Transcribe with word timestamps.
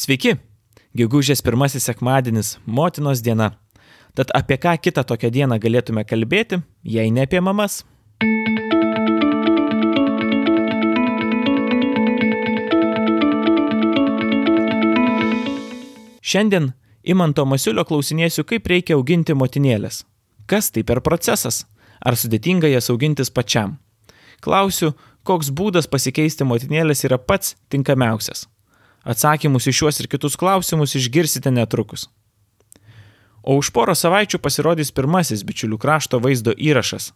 Sveiki, 0.00 0.30
gegužės 0.96 1.42
pirmasis 1.44 1.84
sekmadienis, 1.84 2.54
motinos 2.64 3.20
diena. 3.20 3.50
Tad 4.16 4.30
apie 4.38 4.56
ką 4.56 4.70
kitą 4.80 5.02
tokią 5.04 5.28
dieną 5.34 5.58
galėtume 5.60 6.06
kalbėti, 6.08 6.56
jei 6.88 7.10
ne 7.12 7.26
apie 7.26 7.42
mamas? 7.44 7.82
Šiandien 16.30 16.70
Imanto 17.04 17.44
Masiulio 17.44 17.84
klausinėsiu, 17.84 18.46
kaip 18.48 18.72
reikia 18.72 18.96
auginti 18.96 19.36
motinėlės. 19.36 20.06
Kas 20.48 20.70
tai 20.72 20.86
per 20.88 21.02
procesas? 21.04 21.66
Ar 22.00 22.16
sudėtinga 22.16 22.72
jas 22.72 22.88
augintis 22.88 23.28
pačiam? 23.28 23.76
Klausiu, 24.40 24.94
koks 25.28 25.52
būdas 25.52 25.90
pasikeisti 25.92 26.48
motinėlės 26.48 27.04
yra 27.04 27.20
pats 27.20 27.52
tinkamiausias. 27.68 28.46
Atsakymus 29.04 29.68
į 29.70 29.76
šiuos 29.78 30.00
ir 30.02 30.08
kitus 30.12 30.36
klausimus 30.36 30.94
išgirsite 30.98 31.50
netrukus. 31.50 32.08
O 33.42 33.56
už 33.56 33.70
porą 33.72 33.94
savaičių 33.96 34.40
pasirodys 34.42 34.92
pirmasis 34.92 35.44
bičiulių 35.48 35.78
krašto 35.80 36.20
vaizdo 36.20 36.52
įrašas. 36.52 37.12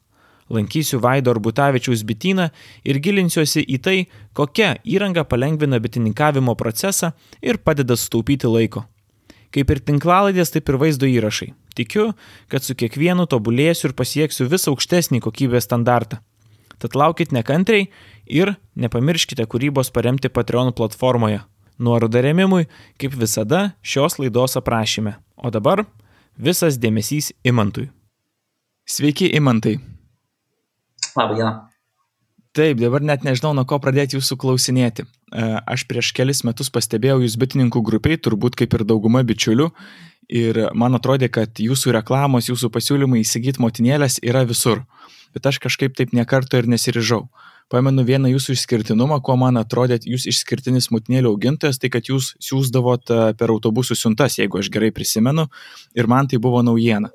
Lankysiu 0.48 1.00
Vaido 1.00 1.32
Arbutavičiaus 1.32 2.02
bityną 2.04 2.50
ir 2.84 3.00
gilinsiuosi 3.00 3.64
į 3.64 3.78
tai, 3.80 3.98
kokia 4.36 4.74
įranga 4.84 5.24
palengvina 5.24 5.80
bitininkavimo 5.80 6.52
procesą 6.56 7.12
ir 7.40 7.60
padeda 7.60 7.96
sutaupyti 7.96 8.48
laiko. 8.48 8.84
Kaip 9.54 9.70
ir 9.70 9.80
tinklalaidės, 9.80 10.52
taip 10.52 10.68
ir 10.68 10.80
vaizdo 10.80 11.08
įrašai. 11.08 11.52
Tikiu, 11.78 12.12
kad 12.48 12.64
su 12.64 12.74
kiekvienu 12.76 13.28
tobulėsiu 13.30 13.88
ir 13.90 13.96
pasieksiu 13.96 14.48
vis 14.50 14.68
aukštesnį 14.68 15.22
kokybės 15.24 15.68
standartą. 15.68 16.20
Tad 16.82 16.96
laukit 16.98 17.32
nekantriai 17.32 17.88
ir 18.26 18.56
nepamirškite 18.76 19.46
kūrybos 19.48 19.92
paremti 19.94 20.28
Patreon 20.28 20.74
platformoje. 20.76 21.44
Nuoroda 21.78 22.22
remimui, 22.22 22.68
kaip 23.00 23.16
visada, 23.18 23.72
šios 23.82 24.18
laidos 24.20 24.56
aprašyme. 24.60 25.16
O 25.36 25.50
dabar 25.50 25.84
visas 26.38 26.78
dėmesys 26.78 27.32
Imantui. 27.44 27.90
Sveiki, 28.86 29.30
Imantai. 29.34 29.78
Labą 31.16 31.34
dieną. 31.38 31.52
Taip, 32.54 32.78
dabar 32.78 33.02
net 33.02 33.24
nežinau, 33.26 33.50
nuo 33.56 33.64
ko 33.66 33.80
pradėti 33.82 34.14
jūsų 34.14 34.36
klausinėti. 34.38 35.02
E, 35.02 35.46
aš 35.66 35.82
prieš 35.90 36.12
kelis 36.14 36.44
metus 36.46 36.68
pastebėjau 36.70 37.16
jūs 37.24 37.34
bitininkų 37.40 37.80
grupiai, 37.82 38.18
turbūt 38.20 38.54
kaip 38.60 38.76
ir 38.78 38.84
dauguma 38.86 39.24
bičiulių, 39.26 39.66
ir 40.30 40.60
man 40.78 40.94
atrodė, 40.94 41.26
kad 41.34 41.58
jūsų 41.58 41.96
reklamos, 41.96 42.46
jūsų 42.52 42.70
pasiūlymai 42.76 43.24
įsigyti 43.24 43.62
motinėlės 43.64 44.20
yra 44.22 44.44
visur. 44.46 44.84
Bet 45.34 45.48
aš 45.50 45.58
kažkaip 45.64 45.96
taip 45.98 46.14
nekarto 46.14 46.60
ir 46.60 46.70
nesirižau. 46.70 47.24
Pamenu 47.72 48.04
vieną 48.04 48.28
jūsų 48.28 48.54
išskirtinumą, 48.58 49.22
kuo 49.24 49.38
man 49.40 49.56
atrodė 49.56 49.96
jūs 50.04 50.26
išskirtinis 50.28 50.90
mutinėlių 50.92 51.32
augintojas, 51.32 51.80
tai 51.80 51.88
kad 51.92 52.10
jūs 52.10 52.34
siūsdavot 52.44 53.10
e, 53.10 53.20
per 53.40 53.52
autobusų 53.54 53.96
siuntas, 53.96 54.36
jeigu 54.36 54.60
aš 54.60 54.68
gerai 54.72 54.90
prisimenu, 54.92 55.46
ir 55.96 56.10
man 56.10 56.28
tai 56.28 56.40
buvo 56.44 56.60
naujiena. 56.66 57.10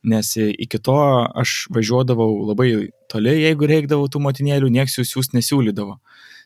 Nes 0.00 0.32
iki 0.40 0.80
to 0.80 0.96
aš 1.36 1.66
važiuodavau 1.76 2.30
labai 2.48 2.70
toli, 3.12 3.36
jeigu 3.42 3.68
reikdavo 3.68 4.08
tų 4.08 4.22
motinėlių, 4.24 4.72
nieks 4.72 4.96
jų 4.96 5.04
siūs 5.04 5.34
nesiūlydavo. 5.36 5.98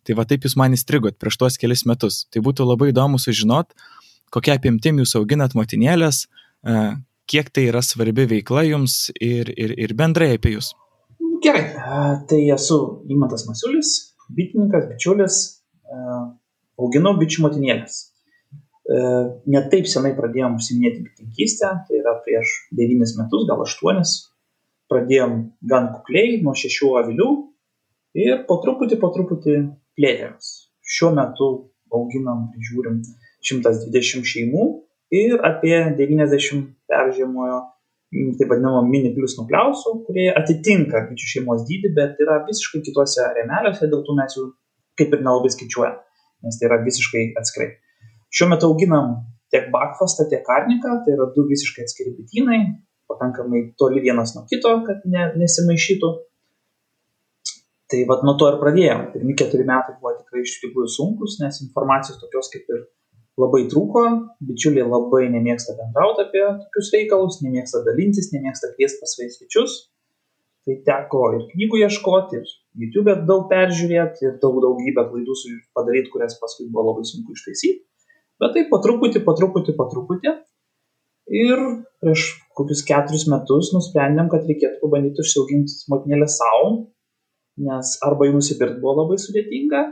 Tai 0.05 0.17
va 0.19 0.27
taip 0.29 0.45
jūs 0.45 0.59
man 0.59 0.75
įstrigot 0.75 1.21
prieš 1.23 1.39
tuos 1.39 1.59
kelis 1.61 1.87
metus. 1.87 2.25
Tai 2.35 2.43
būtų 2.45 2.67
labai 2.67 2.91
įdomu 2.91 3.23
sužinot, 3.23 3.71
kokia 4.35 4.59
apimtim 4.59 4.99
jūs 4.99 5.15
auginat 5.21 5.55
motinėlės, 5.55 6.25
e, 6.67 6.81
kiek 7.31 7.55
tai 7.55 7.69
yra 7.71 7.87
svarbi 7.87 8.27
veikla 8.35 8.67
jums 8.67 9.13
ir, 9.23 9.55
ir, 9.55 9.79
ir 9.79 9.95
bendrai 9.95 10.35
apie 10.35 10.59
jūs. 10.59 10.75
Gerai, 11.45 11.65
tai 12.29 12.51
esu 12.55 13.05
Imantas 13.13 13.43
Masiulis, 13.45 13.89
bitininkas, 14.33 14.87
bičiulis, 14.89 15.35
auginau 16.81 17.19
bičių 17.21 17.43
motinėlės. 17.45 17.99
Net 19.53 19.69
taip 19.75 19.91
senai 19.93 20.15
pradėjom 20.17 20.57
užsiminėti 20.57 21.03
bitininkystę, 21.05 21.73
tai 21.85 21.99
yra 21.99 22.15
prieš 22.25 22.55
9 22.81 23.13
metus, 23.19 23.45
gal 23.51 23.61
8. 23.61 24.01
Pradėjom 24.89 25.37
gan 25.69 25.91
kukliai, 25.93 26.39
nuo 26.41 26.57
6 26.57 26.89
avilių 27.03 27.29
ir 28.25 28.41
po 28.49 28.57
truputį, 28.65 28.97
po 29.05 29.13
truputį 29.13 29.59
plėtėmės. 30.01 30.51
Šiuo 30.81 31.13
metu 31.19 31.51
auginam, 31.93 32.49
žiūrim 32.71 33.03
120 33.45 34.25
šeimų 34.33 34.65
ir 35.13 35.45
apie 35.45 35.77
90 36.01 36.73
peržiemojo 36.89 37.61
taip 38.39 38.51
vadinamo 38.51 38.83
mini 38.87 39.13
plius 39.15 39.37
nukleusų, 39.39 39.95
kurie 40.07 40.29
atitinka 40.39 41.05
bičių 41.09 41.31
šeimos 41.33 41.65
dydį, 41.69 41.93
bet 41.97 42.21
yra 42.23 42.41
visiškai 42.47 42.83
kitose 42.87 43.27
remeliuose, 43.39 43.89
dėl 43.91 44.05
to 44.07 44.17
mes 44.19 44.37
jų 44.39 44.49
kaip 45.01 45.15
ir 45.15 45.25
nelabai 45.27 45.51
skaičiuojam, 45.55 45.97
nes 46.47 46.59
tai 46.61 46.69
yra 46.69 46.81
visiškai 46.85 47.25
atskirai. 47.41 47.71
Šiuo 48.35 48.51
metu 48.51 48.71
auginam 48.71 49.15
tiek 49.55 49.71
bakfastą, 49.75 50.29
tiek 50.31 50.43
karniką, 50.47 51.01
tai 51.05 51.15
yra 51.17 51.29
du 51.35 51.47
visiškai 51.51 51.87
atskiri 51.87 52.15
bitynai, 52.19 52.61
pakankamai 53.11 53.67
toli 53.79 54.03
vienas 54.05 54.35
nuo 54.37 54.45
kito, 54.51 54.73
kad 54.87 55.05
ne, 55.11 55.29
nesimaišytų. 55.41 56.11
Tai 57.93 58.01
vad 58.09 58.25
nuo 58.27 58.35
to 58.41 58.49
ir 58.51 58.59
pradėjom. 58.63 59.09
Pirmi 59.13 59.37
keturi 59.39 59.67
metai 59.69 59.95
buvo 60.01 60.15
tikrai 60.17 60.43
iš 60.43 60.57
tikrųjų 60.63 60.91
sunkus, 60.97 61.37
nes 61.43 61.61
informacijos 61.67 62.19
tokios 62.23 62.51
kaip 62.53 62.71
ir 62.73 62.87
labai 63.41 63.65
trūko, 63.71 64.05
bičiuliai 64.47 64.87
labai 64.87 65.25
nemėgsta 65.33 65.75
bendrauti 65.79 66.23
apie 66.25 66.45
tokius 66.45 66.93
reikalus, 66.95 67.41
nemėgsta 67.43 67.83
dalintis, 67.87 68.31
nemėgsta 68.35 68.75
kviesti 68.77 69.03
pas 69.03 69.17
svečius. 69.17 69.81
Tai 70.65 70.79
teko 70.87 71.25
ir 71.37 71.43
knygų 71.51 71.83
ieškoti, 71.85 72.39
ir 72.41 72.53
YouTube 72.81 73.19
daug 73.29 73.51
peržiūrėti, 73.51 74.25
ir 74.25 74.39
daug 74.41 74.63
daugybę 74.65 75.05
klaidų 75.11 75.35
padaryti, 75.77 76.09
kurias 76.15 76.39
paskui 76.41 76.71
buvo 76.71 76.87
labai 76.89 77.05
sunku 77.05 77.37
ištaisyti. 77.37 77.83
Bet 78.41 78.55
tai 78.57 78.65
po 78.71 78.81
truputį, 78.83 79.21
po 79.27 79.35
truputį, 79.37 79.75
po 79.77 79.87
truputį. 79.93 80.33
Ir 81.35 81.61
prieš 82.01 82.25
kokius 82.57 82.81
keturis 82.89 83.27
metus 83.33 83.71
nusprendėm, 83.77 84.31
kad 84.33 84.49
reikėtų 84.49 84.81
pabandyti 84.83 85.23
užsiauginti 85.25 85.85
motinėlę 85.93 86.29
savo, 86.33 86.73
nes 87.65 87.95
arba 88.05 88.29
jų 88.29 88.39
nusipirkti 88.39 88.83
buvo 88.83 89.03
labai 89.03 89.21
sudėtinga, 89.21 89.85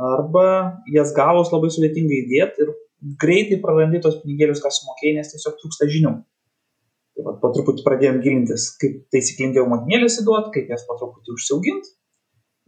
arba 0.00 0.46
jas 0.90 1.12
gavus 1.16 1.52
labai 1.54 1.70
sudėtinga 1.72 2.16
įdėti 2.22 2.64
ir 2.64 2.72
greitai 3.20 3.60
prarandi 3.62 4.00
tos 4.02 4.20
pinigėlius, 4.22 4.62
ką 4.64 4.72
sumokėjai, 4.72 5.18
nes 5.18 5.32
tiesiog 5.34 5.58
trūksta 5.60 5.88
žinių. 5.90 6.14
Tai 7.14 7.24
va, 7.26 7.34
po 7.38 7.50
truputį 7.54 7.84
pradėjom 7.86 8.20
gilintis, 8.24 8.70
kaip 8.80 9.04
taisyklingiau 9.14 9.68
motinėlės 9.70 10.18
įduoti, 10.22 10.54
kaip 10.56 10.72
jas 10.72 10.86
po 10.88 10.96
truputį 10.98 11.36
užsiauginti. 11.36 11.92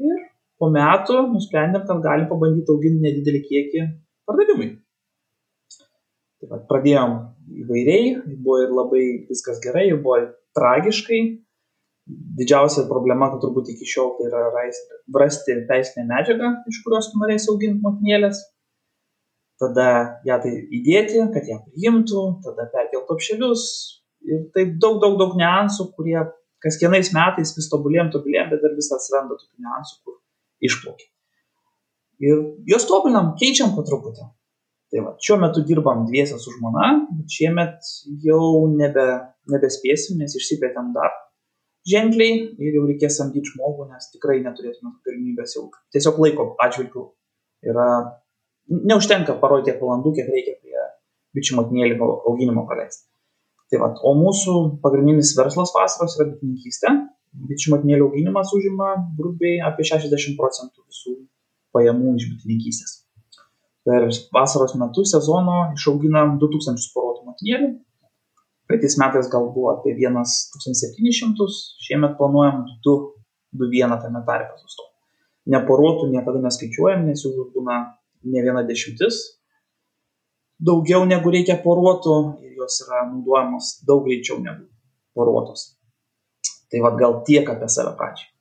Ir 0.07 0.21
po 0.61 0.69
metų 0.73 1.23
nusprendėm, 1.33 1.87
kad 1.89 2.03
galim 2.05 2.29
pabandyti 2.31 2.73
auginti 2.75 3.03
nedidelį 3.09 3.41
kiekį 3.49 3.87
pardavimui. 4.29 4.69
Tai 6.37 6.51
va, 6.53 6.61
pradėjom 6.71 7.17
įvairiai, 7.65 8.13
buvo 8.37 8.61
ir 8.63 8.77
labai 8.77 9.03
viskas 9.31 9.59
gerai, 9.65 9.89
ir 9.91 9.99
buvo 10.05 10.21
tragiškai, 10.57 11.21
didžiausia 12.07 12.87
problema, 12.91 13.29
turbūt 13.43 13.73
iki 13.73 13.89
šiol 13.89 14.13
tai 14.19 14.29
yra 14.29 14.45
rasti 15.19 15.57
teisinę 15.69 16.07
medžiagą, 16.11 16.53
iš 16.71 16.83
kurios 16.85 17.11
tu 17.11 17.23
norėsi 17.23 17.51
auginti 17.53 17.83
motinėlės. 17.83 18.43
Tada 19.61 19.89
ją 20.29 20.37
tai 20.43 20.53
įdėti, 20.79 21.23
kad 21.35 21.49
ją 21.49 21.59
priimtų, 21.65 22.25
tada 22.45 22.69
perkelti 22.73 23.15
apšelius. 23.17 23.67
Ir 24.27 24.47
taip 24.55 24.77
daug, 24.83 25.01
daug, 25.03 25.17
daug 25.21 25.37
niuansų, 25.39 25.91
kurie 25.97 26.19
kas 26.63 26.79
kiekvienais 26.81 27.13
metais 27.15 27.53
vis 27.57 27.69
tobulėjom, 27.73 28.11
tobulėjom, 28.15 28.49
bet 28.53 28.65
dar 28.65 28.75
vis 28.77 28.89
atsiranda 28.95 29.37
tokių 29.39 29.67
niuansų, 29.67 29.99
kur 30.05 30.19
išplaukia. 30.67 31.09
Ir 32.27 32.43
juos 32.69 32.87
tobulinam, 32.89 33.35
keičiam 33.41 33.75
po 33.77 33.85
truputį. 33.87 34.27
Tai 34.93 35.03
va, 35.03 35.13
šiuo 35.23 35.37
metu 35.43 35.63
dirbam 35.67 36.05
dviesę 36.09 36.39
su 36.41 36.53
žmona, 36.55 36.89
bet 37.19 37.33
šiemet 37.35 37.89
jau 38.25 38.67
nebe, 38.73 39.07
nebespėsim, 39.53 40.21
nes 40.23 40.37
išsiplėtėm 40.39 40.93
dar 40.95 41.13
ženkliai 41.91 42.39
ir 42.59 42.79
jau 42.79 42.85
reikės 42.89 43.19
samdyti 43.21 43.53
žmogų, 43.55 43.89
nes 43.93 44.11
tikrai 44.13 44.41
neturėtume 44.45 44.97
galimybės 45.07 45.57
jau 45.57 45.67
tiesiog 45.95 46.19
laiko 46.25 46.49
atžvilgių 46.63 47.05
yra, 47.71 47.89
neužtenka 48.69 49.37
parodyti 49.43 49.73
tiek 49.73 49.83
valandų, 49.83 50.15
kiek 50.19 50.31
reikia 50.33 50.57
prie 50.61 50.87
bičių 51.37 51.61
motinėlį 51.61 51.99
auginimo 52.31 52.67
praleisti. 52.69 53.07
Tai 53.71 53.81
va, 53.83 53.91
o 54.07 54.13
mūsų 54.15 54.57
pagrindinis 54.83 55.33
verslas 55.39 55.73
vasaros 55.75 56.15
yra 56.19 56.29
bitininkystė. 56.31 56.93
Bičių 57.51 57.73
motinėlių 57.75 58.07
auginimas 58.07 58.53
užima 58.57 58.93
grubiai 59.19 59.59
apie 59.67 59.85
60 59.89 60.39
procentų 60.39 60.85
visų 60.87 61.17
pajamų 61.77 62.15
iš 62.17 62.29
bitininkystės. 62.31 62.95
Per 63.87 64.07
vasaros 64.35 64.75
metu 64.79 65.05
sezono 65.07 65.59
išauginam 65.75 66.39
2000 66.43 66.89
porotų 66.95 67.27
motinėlių, 67.27 67.69
Praeitais 68.67 68.97
metais 68.99 69.29
gal 69.31 69.47
buvo 69.55 69.71
apie 69.71 69.95
1700, 69.95 71.47
šiemet 71.87 72.17
planuojam 72.19 72.65
2-1 72.87 73.97
tame 74.03 74.23
tarpe 74.27 74.59
sustoti. 74.59 74.93
Neporuotų 75.55 76.09
niekada 76.11 76.43
neskaičiuojam, 76.43 77.07
nes 77.07 77.23
jų 77.23 77.47
būna 77.55 77.79
ne 78.27 78.43
viena 78.43 78.65
dešimtis. 78.67 79.21
Daugiau 80.59 81.05
negu 81.07 81.31
reikia 81.31 81.61
poruotų 81.63 82.17
ir 82.43 82.57
jos 82.63 82.81
yra 82.87 83.05
naudojamos 83.07 83.77
daug 83.87 84.03
greičiau 84.09 84.41
negu 84.43 84.67
poruotos. 85.15 85.77
Tai 86.73 86.83
vad 86.83 86.99
gal 86.99 87.21
tiek 87.29 87.47
apie 87.47 87.69
save 87.71 87.95
pačią. 88.01 88.33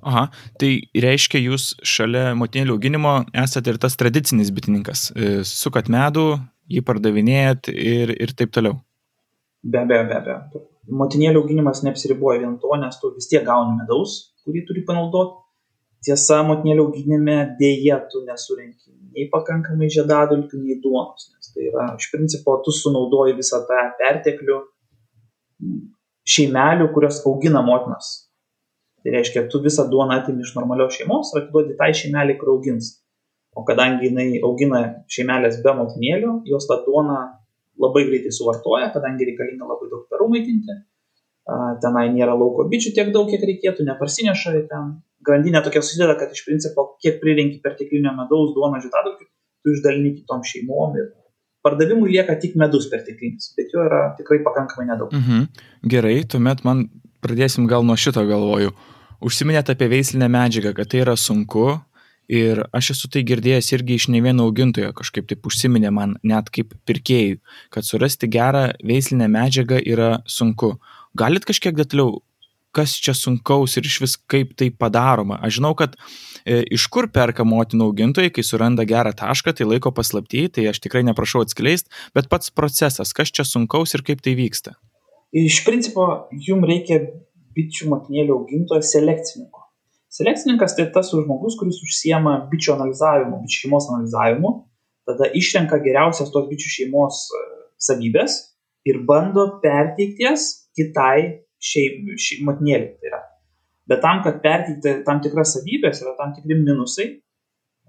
Aha, 0.00 0.30
tai 0.58 0.78
reiškia, 0.96 1.42
jūs 1.44 1.74
šalia 1.84 2.30
motinėlių 2.40 2.74
auginimo 2.74 3.18
esate 3.36 3.74
ir 3.74 3.78
tas 3.78 3.98
tradicinis 4.00 4.50
bitininkas. 4.56 5.10
Sukat 5.46 5.92
medų, 5.92 6.40
jį 6.72 6.82
pardavinėjat 6.88 7.68
ir, 7.70 8.14
ir 8.16 8.32
taip 8.34 8.54
toliau. 8.56 8.80
Be 9.62 9.82
abejo, 9.82 10.06
be 10.08 10.16
abejo. 10.16 10.64
Motinėlių 11.00 11.42
auginimas 11.42 11.82
neapsiriboja 11.86 12.40
vien 12.42 12.56
to, 12.62 12.70
nes 12.80 12.96
tu 13.00 13.12
vis 13.14 13.28
tiek 13.30 13.44
gauni 13.46 13.76
medaus, 13.78 14.32
kurį 14.44 14.64
turi 14.68 14.84
panaudoti. 14.88 15.36
Tiesa, 16.06 16.40
motinėlių 16.48 16.86
auginime 16.86 17.36
dėja 17.58 17.98
tu 18.10 18.22
nesurenki 18.24 18.94
nei 19.10 19.26
pakankamai 19.28 19.90
žiedadulkių, 19.92 20.62
nei 20.64 20.78
duonos. 20.80 21.28
Nes 21.34 21.52
tai 21.52 21.66
yra, 21.68 21.90
iš 22.00 22.08
principo, 22.14 22.56
tu 22.64 22.72
sunaudoji 22.72 23.36
visą 23.36 23.60
tą 23.68 23.82
perteklių 24.00 24.58
šeimelių, 26.30 26.88
kurios 26.94 27.20
augina 27.28 27.60
motinas 27.66 28.14
Tai 29.02 29.12
reiškia, 29.14 29.46
tu 29.48 29.62
visą 29.64 29.86
duoną 29.88 30.18
atimi 30.20 30.44
iš 30.44 30.52
normalios 30.56 30.96
šeimos 30.98 31.32
ir 31.32 31.40
atiduodi 31.40 31.76
tai 31.78 31.92
šeimelį, 31.96 32.36
kur 32.40 32.52
augins. 32.54 32.92
O 33.56 33.64
kadangi 33.66 34.10
jinai 34.10 34.42
augina 34.46 34.80
šeimelės 35.10 35.60
be 35.64 35.72
motinėlių, 35.78 36.34
jos 36.52 36.68
tą 36.68 36.76
duoną 36.84 37.20
labai 37.80 38.06
greitai 38.08 38.32
suvartoja, 38.34 38.90
kadangi 38.94 39.28
reikalinga 39.30 39.68
labai 39.68 39.90
daug 39.92 40.06
perų 40.10 40.28
maitinti. 40.34 40.76
Tenai 41.82 42.06
nėra 42.14 42.36
lauko 42.38 42.66
bičių 42.70 42.92
tiek 42.96 43.08
daug, 43.14 43.30
kiek 43.30 43.42
reikėtų, 43.42 43.86
neparsineša 43.88 44.52
ten. 44.70 44.90
Grandinė 45.26 45.60
tokia 45.64 45.82
susideda, 45.84 46.14
kad 46.20 46.30
iš 46.32 46.44
principo, 46.46 46.84
kiek 47.02 47.18
prirenki 47.20 47.58
perteklinio 47.64 48.12
medaus, 48.16 48.54
duoną, 48.56 48.78
žitadulkių, 48.80 49.26
tu 49.64 49.74
išdalini 49.74 50.14
kitom 50.20 50.44
šeimom 50.46 50.94
ir 50.96 51.10
pardavimui 51.64 52.08
lieka 52.14 52.36
tik 52.40 52.54
medus 52.60 52.86
perteklinis, 52.92 53.50
bet 53.56 53.74
jo 53.74 53.84
yra 53.84 54.14
tikrai 54.16 54.40
pakankamai 54.46 54.86
nedaug. 54.88 55.12
Mhm. 55.12 55.44
Gerai, 55.92 56.22
tuomet 56.24 56.64
man 56.64 56.86
pradėsim 57.24 57.68
gal 57.68 57.84
nuo 57.84 57.98
šito 58.00 58.24
galvoju. 58.28 58.72
Užsiminėt 59.20 59.68
apie 59.74 59.90
veislinę 59.92 60.30
medžiagą, 60.32 60.72
kad 60.78 60.88
tai 60.88 61.02
yra 61.02 61.16
sunku 61.20 61.66
ir 62.30 62.62
aš 62.76 62.92
esu 62.94 63.10
tai 63.10 63.24
girdėjęs 63.26 63.72
irgi 63.74 63.98
iš 63.98 64.08
ne 64.14 64.22
vieno 64.22 64.46
augintojo, 64.46 64.92
kažkaip 64.96 65.26
taip 65.30 65.46
užsiminė 65.50 65.90
man 65.94 66.16
net 66.22 66.50
kaip 66.54 66.76
pirkėjų, 66.86 67.40
kad 67.74 67.86
surasti 67.86 68.30
gerą 68.30 68.70
veislinę 68.86 69.26
medžiagą 69.32 69.80
yra 69.82 70.10
sunku. 70.30 70.76
Galit 71.18 71.46
kažkiek 71.48 71.74
detaliau, 71.74 72.20
kas 72.76 72.94
čia 73.02 73.14
sunkaus 73.18 73.74
ir 73.78 73.86
iš 73.88 73.98
vis 74.04 74.16
kaip 74.30 74.54
tai 74.58 74.70
padaroma? 74.70 75.40
Aš 75.42 75.58
žinau, 75.58 75.72
kad 75.78 75.96
e, 76.44 76.62
iš 76.70 76.86
kur 76.92 77.10
perka 77.10 77.46
motinų 77.46 77.90
augintojai, 77.90 78.30
kai 78.34 78.46
suranda 78.46 78.86
gerą 78.86 79.12
tašką, 79.18 79.56
tai 79.58 79.66
laiko 79.66 79.90
paslaptyje, 79.94 80.54
tai 80.56 80.68
aš 80.70 80.82
tikrai 80.86 81.02
neprašau 81.08 81.42
atskleisti, 81.44 81.90
bet 82.14 82.30
pats 82.30 82.54
procesas, 82.54 83.14
kas 83.16 83.34
čia 83.34 83.46
sunkaus 83.48 83.96
ir 83.98 84.06
kaip 84.06 84.22
tai 84.22 84.36
vyksta? 84.38 84.76
Iš 85.34 85.62
principo, 85.66 86.06
jums 86.46 86.66
reikia 86.70 87.02
bičių 87.56 87.90
motinėlių 87.90 88.38
augintojo 88.38 88.86
selekcininko. 88.86 89.59
Selekcininkas 90.10 90.74
tai 90.74 90.88
tas 90.90 91.12
žmogus, 91.14 91.54
kuris 91.58 91.78
užsiema 91.84 92.34
bičių 92.50 92.74
analizavimu, 92.74 93.44
bičių 93.44 93.60
šeimos 93.64 93.86
analizavimu, 93.92 94.50
tada 95.06 95.28
išrenka 95.38 95.78
geriausias 95.84 96.32
tos 96.34 96.48
bičių 96.50 96.72
šeimos 96.74 97.20
e, 97.30 97.42
savybės 97.86 98.40
ir 98.90 99.04
bando 99.06 99.46
perteikti 99.62 100.26
jas 100.26 100.48
kitai 100.74 101.46
šeim, 101.62 102.10
šeim, 102.18 102.42
motinėliai. 102.48 102.96
Tai 102.98 103.10
yra. 103.12 103.22
Bet 103.90 104.02
tam, 104.02 104.24
kad 104.26 104.42
perteikti 104.42 104.96
tam 105.06 105.22
tikras 105.22 105.54
savybės, 105.56 106.02
yra 106.02 106.16
tam 106.18 106.34
tikri 106.34 106.58
minusai, 106.58 107.08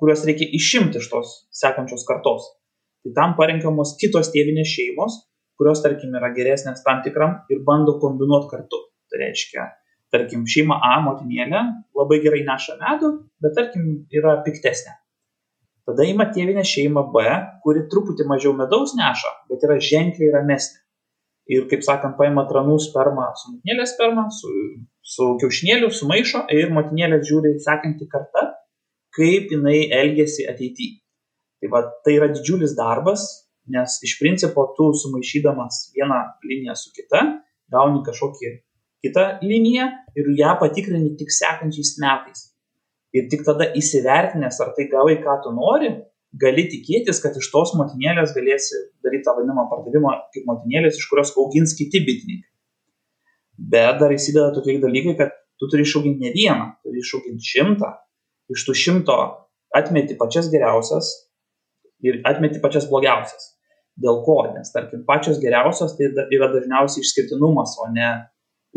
kuriuos 0.01 0.25
reikia 0.29 0.49
išimti 0.57 1.01
iš 1.01 1.09
tos 1.09 1.35
sekančios 1.57 2.05
kartos. 2.05 2.47
Tai 3.01 3.17
tam 3.17 3.35
parenkamos 3.37 3.95
kitos 4.01 4.29
tėvinės 4.33 4.69
šeimos, 4.69 5.23
kurios, 5.57 5.81
tarkim, 5.81 6.13
yra 6.17 6.29
geresnės 6.37 6.85
tam 6.85 7.01
tikram 7.05 7.39
ir 7.53 7.65
bando 7.65 7.97
kombinuoti 8.01 8.49
kartu. 8.53 8.85
Tai 9.09 9.25
reiškia, 9.25 9.65
tarkim, 10.13 10.45
šeima 10.47 10.77
A 10.83 10.99
motinėlė 11.05 11.61
labai 11.97 12.19
gerai 12.23 12.43
neša 12.47 12.77
medų, 12.81 13.11
bet, 13.43 13.55
tarkim, 13.57 13.87
yra 14.13 14.37
piktesnė. 14.45 14.97
Tada 15.87 16.05
ima 16.05 16.27
tėvinė 16.29 16.63
šeima 16.67 17.03
B, 17.13 17.25
kuri 17.63 17.87
truputį 17.91 18.27
mažiau 18.29 18.53
medaus 18.57 18.93
neša, 18.97 19.31
bet 19.49 19.63
yra 19.65 19.79
ženkliai 19.81 20.31
ramesnė. 20.35 20.79
Ir, 21.51 21.65
kaip 21.71 21.81
sakant, 21.83 22.15
paima 22.19 22.45
tranų 22.47 22.77
spermą 22.79 23.31
su 23.35 23.55
motinėlės 23.55 23.95
sperma, 23.95 24.27
su, 24.31 24.51
su 25.01 25.31
kiaušinėliu, 25.41 25.89
sumaišo 25.91 26.45
ir 26.53 26.69
motinėlė 26.75 27.17
žiūri 27.27 27.55
sekantį 27.65 28.07
kartą, 28.11 28.45
kaip 29.17 29.51
jinai 29.51 29.89
elgesi 29.97 30.45
ateityje. 30.47 30.99
Tai, 31.61 31.71
va, 31.73 31.81
tai 32.05 32.15
yra 32.19 32.29
didžiulis 32.31 32.75
darbas, 32.77 33.25
nes 33.73 33.97
iš 34.05 34.15
principo 34.21 34.69
tu 34.77 34.91
sumaišydamas 35.01 35.89
vieną 35.97 36.21
liniją 36.45 36.77
su 36.77 36.93
kita 36.95 37.25
gauni 37.73 38.01
kažkokį 38.05 38.53
kitą 39.05 39.25
liniją 39.41 39.89
ir 40.17 40.31
ją 40.37 40.55
patikrini 40.61 41.15
tik 41.19 41.33
sekančiais 41.33 41.97
metais. 42.01 42.47
Ir 43.15 43.27
tik 43.31 43.43
tada 43.47 43.67
įsivertinęs, 43.75 44.61
ar 44.63 44.71
tai 44.77 44.87
gavai, 44.91 45.17
ką 45.23 45.35
tu 45.43 45.51
nori, 45.55 45.89
gali 46.43 46.63
tikėtis, 46.71 47.19
kad 47.23 47.35
iš 47.35 47.49
tos 47.51 47.73
motinėlės 47.75 48.31
galėsi 48.35 48.77
daryti 49.03 49.25
tą 49.27 49.35
vadinamą 49.35 49.67
pardavimą 49.71 50.13
kaip 50.31 50.47
motinėlės, 50.47 50.99
iš 50.99 51.09
kurios 51.11 51.33
augins 51.35 51.75
kiti 51.75 52.03
bitininkai. 52.07 52.47
Bet 53.71 53.99
dar 53.99 54.13
įsideda 54.15 54.53
tokie 54.55 54.77
dalykai, 54.81 55.17
kad 55.19 55.35
tu 55.59 55.67
turi 55.69 55.83
išauginti 55.85 56.23
ne 56.23 56.31
vieną, 56.35 56.69
turi 56.85 57.03
išauginti 57.03 57.51
šimtą, 57.51 57.91
iš 58.55 58.63
tų 58.67 58.77
šimto 58.83 59.17
atmeti 59.75 60.15
pačias 60.19 60.47
geriausias 60.51 61.11
ir 62.05 62.21
atmeti 62.27 62.61
pačias 62.63 62.87
blogiausias. 62.89 63.51
Dėl 64.01 64.21
ko? 64.25 64.37
Nes, 64.55 64.71
tarkim, 64.73 65.03
pačios 65.05 65.37
geriausios 65.43 65.97
tai 65.97 66.09
yra 66.31 66.47
dažniausiai 66.53 67.03
išskirtinumas, 67.03 67.75
o 67.83 67.89
ne 67.91 68.07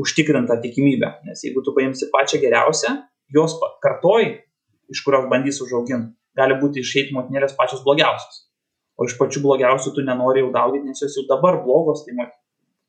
užtikrinta 0.00 0.58
tikimybė. 0.62 1.10
Nes 1.28 1.44
jeigu 1.46 1.62
tu 1.64 1.74
paimsi 1.76 2.10
pačią 2.12 2.40
geriausią, 2.42 2.94
jos 3.34 3.56
kartoj, 3.84 4.30
iš 4.92 5.02
kurios 5.06 5.28
bandys 5.30 5.60
užauginti, 5.64 6.12
gali 6.38 6.58
būti 6.60 6.82
išeiti 6.82 7.14
motinėlės 7.16 7.56
pačios 7.58 7.84
blogiausios. 7.86 8.44
O 8.98 9.06
iš 9.08 9.16
pačių 9.18 9.42
blogiausių 9.42 9.94
tu 9.94 10.04
nenori 10.06 10.42
jau 10.44 10.50
dauginti, 10.54 10.90
nes 10.90 11.02
jos 11.02 11.16
jau 11.18 11.24
dabar 11.30 11.60
blogos, 11.64 12.04
tai 12.06 12.28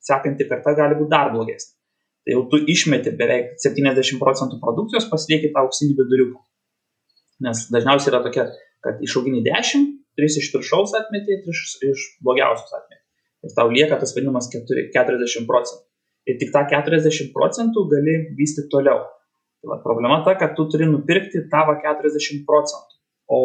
sekanti 0.06 0.48
karta 0.50 0.76
gali 0.78 0.98
būti 1.00 1.14
dar 1.14 1.32
blogesnė. 1.34 1.74
Tai 2.26 2.34
jau 2.34 2.44
tu 2.50 2.60
išmeti 2.74 3.14
beveik 3.18 3.54
70 3.62 4.22
procentų 4.22 4.58
produkcijos, 4.62 5.10
pasilieki 5.12 5.52
tą 5.54 5.66
auksinį 5.66 5.98
viduriuką. 6.00 6.42
Nes 7.46 7.66
dažniausiai 7.74 8.14
yra 8.14 8.22
tokia, 8.26 8.48
kad 8.86 9.02
išaugini 9.06 9.44
10, 9.46 9.90
tris 10.18 10.38
iš 10.42 10.50
viršaus 10.54 10.96
atmeti, 10.98 11.38
tris 11.46 11.76
iš 11.86 12.06
blogiausios 12.26 12.74
atmeti. 12.74 13.04
Ir 13.46 13.54
tau 13.54 13.70
lieka 13.70 14.00
tas 14.02 14.16
vadinamas 14.16 14.50
40 14.50 15.46
procentų. 15.50 15.84
Ir 16.26 16.40
tik 16.42 16.52
tą 16.54 16.66
40 16.72 17.32
procentų 17.36 17.86
gali 17.92 18.16
vystyti 18.38 18.72
toliau. 18.74 19.04
Tai 19.62 19.72
va, 19.72 19.80
problema 19.84 20.22
ta, 20.26 20.36
kad 20.40 20.56
tu 20.58 20.68
turi 20.70 20.88
nupirkti 20.90 21.46
tavo 21.52 21.76
40 21.82 22.46
procentų. 22.48 22.98
O 23.30 23.40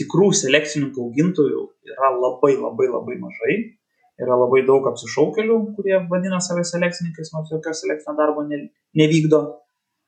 tikrų 0.00 0.30
selekcininkų 0.36 1.06
augintojų 1.08 1.62
yra 1.92 2.12
labai 2.14 2.54
labai 2.58 2.88
labai 2.90 3.18
mažai. 3.22 3.58
Yra 4.22 4.36
labai 4.40 4.62
daug 4.64 4.86
apsišaukelių, 4.88 5.56
kurie 5.76 5.98
vadina 6.10 6.38
save 6.40 6.62
selekcininkais, 6.64 7.34
nors 7.34 7.50
jokio 7.52 7.74
selekcinio 7.76 8.14
darbo 8.16 8.46
ne, 8.48 8.62
nevykdo 8.96 9.42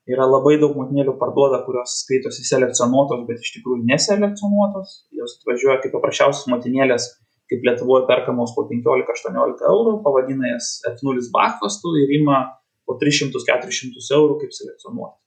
yra 0.08 0.24
labai 0.28 0.56
daug 0.60 0.76
motinėlių 0.78 1.14
parduoda, 1.20 1.60
kurios 1.66 1.98
skaitosi 2.02 2.46
selekcionuotos, 2.48 3.26
bet 3.28 3.42
iš 3.44 3.58
tikrųjų 3.58 3.84
neselekcionuotos. 3.90 4.94
Jos 5.16 5.36
atvažiuoja 5.40 5.82
kaip 5.82 5.92
paprasčiausios 5.96 6.48
motinėlės, 6.52 7.10
kaip 7.48 7.64
Lietuvoje 7.64 8.06
perkamos 8.08 8.52
po 8.56 8.66
15-18 8.68 9.64
eurų, 9.70 9.94
pavadina 10.04 10.52
jas 10.52 10.78
F0 10.90 11.30
bakfastų 11.34 11.94
ir 12.02 12.12
ima 12.20 12.42
po 12.88 12.98
300-400 13.00 14.04
eurų 14.18 14.38
kaip 14.42 14.52
selekcionuotas. 14.56 15.22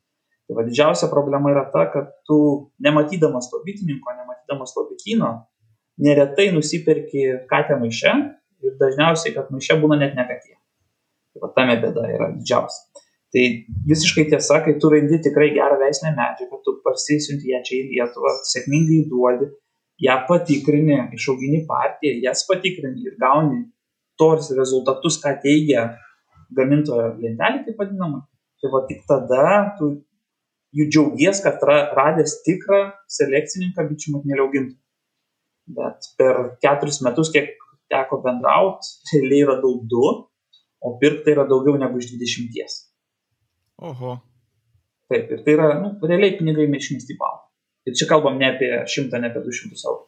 Tai 0.49 0.57
va 0.57 0.65
didžiausia 0.67 1.07
problema 1.11 1.53
yra 1.53 1.63
ta, 1.73 1.85
kad 1.93 2.09
tu 2.27 2.37
nematydamas 2.83 3.47
to 3.51 3.61
bitininko, 3.65 4.13
nematydamas 4.17 4.73
to 4.75 4.83
bitino, 4.89 5.29
neretai 6.01 6.49
nusiperki 6.55 7.23
katę 7.51 7.77
maiše 7.79 8.11
ir 8.65 8.75
dažniausiai, 8.81 9.31
kad 9.37 9.53
maiše 9.53 9.77
būna 9.81 9.99
net 10.01 10.17
ne 10.17 10.25
katė. 10.27 10.57
Tai 11.31 11.45
va 11.45 11.53
tame 11.55 11.77
bėda 11.81 12.03
yra 12.17 12.29
didžiausia. 12.35 13.07
Tai 13.31 13.43
visiškai 13.87 14.25
tiesa, 14.27 14.59
kai 14.65 14.75
tu 14.83 14.89
randi 14.91 15.21
tikrai 15.23 15.53
gerą 15.55 15.77
veislę 15.79 16.11
medžiagą, 16.17 16.59
tu 16.65 16.75
parsisiunti 16.83 17.53
ją 17.53 17.61
čia 17.63 17.77
į 17.77 17.85
Lietuvą, 17.93 18.33
sėkmingai 18.49 19.05
duodi, 19.07 19.47
ją 20.01 20.17
patikrini, 20.27 20.97
išaugini 21.17 21.63
partiją, 21.69 22.19
jas 22.25 22.45
patikrini 22.49 23.05
ir 23.05 23.17
gauni 23.21 23.63
tos 24.19 24.51
rezultatus, 24.57 25.19
ką 25.21 25.35
teigia 25.43 25.91
gamintojo 26.57 27.15
lentelė, 27.21 27.65
taip 27.65 27.79
vadinama. 27.81 28.25
Tai 28.61 28.69
va 28.73 28.83
tik 28.89 29.05
tada 29.09 29.45
tu 29.77 29.91
jų 30.77 30.87
džiaugies, 30.91 31.41
kad 31.43 31.63
ra, 31.67 31.77
radęs 31.97 32.39
tikrą 32.45 32.81
selekcininką 33.11 33.87
bičių 33.89 34.15
motinėlio 34.15 34.47
augintų. 34.47 34.77
Bet 35.77 36.09
per 36.19 36.41
keturis 36.63 37.01
metus, 37.05 37.31
kiek 37.33 37.53
teko 37.91 38.21
bendrauti, 38.23 38.95
realiai 39.13 39.47
radau 39.51 39.77
du, 39.91 40.05
o 40.81 40.93
pirkti 41.01 41.35
yra 41.35 41.45
daugiau 41.49 41.77
negu 41.79 42.01
iš 42.01 42.11
dvidešimties. 42.11 42.77
Oho. 43.89 44.17
Taip, 45.11 45.31
ir 45.33 45.41
tai 45.45 45.55
yra, 45.57 45.71
nu, 45.81 45.93
realiai 46.07 46.37
pinigai 46.37 46.69
išmesti 46.77 47.15
į 47.15 47.19
balą. 47.19 47.41
Ir 47.89 47.97
čia 47.97 48.07
kalbam 48.09 48.37
ne 48.37 48.51
apie 48.53 48.69
100, 48.85 49.19
ne 49.21 49.31
apie 49.31 49.41
200 49.41 49.85
eurų. 49.89 50.05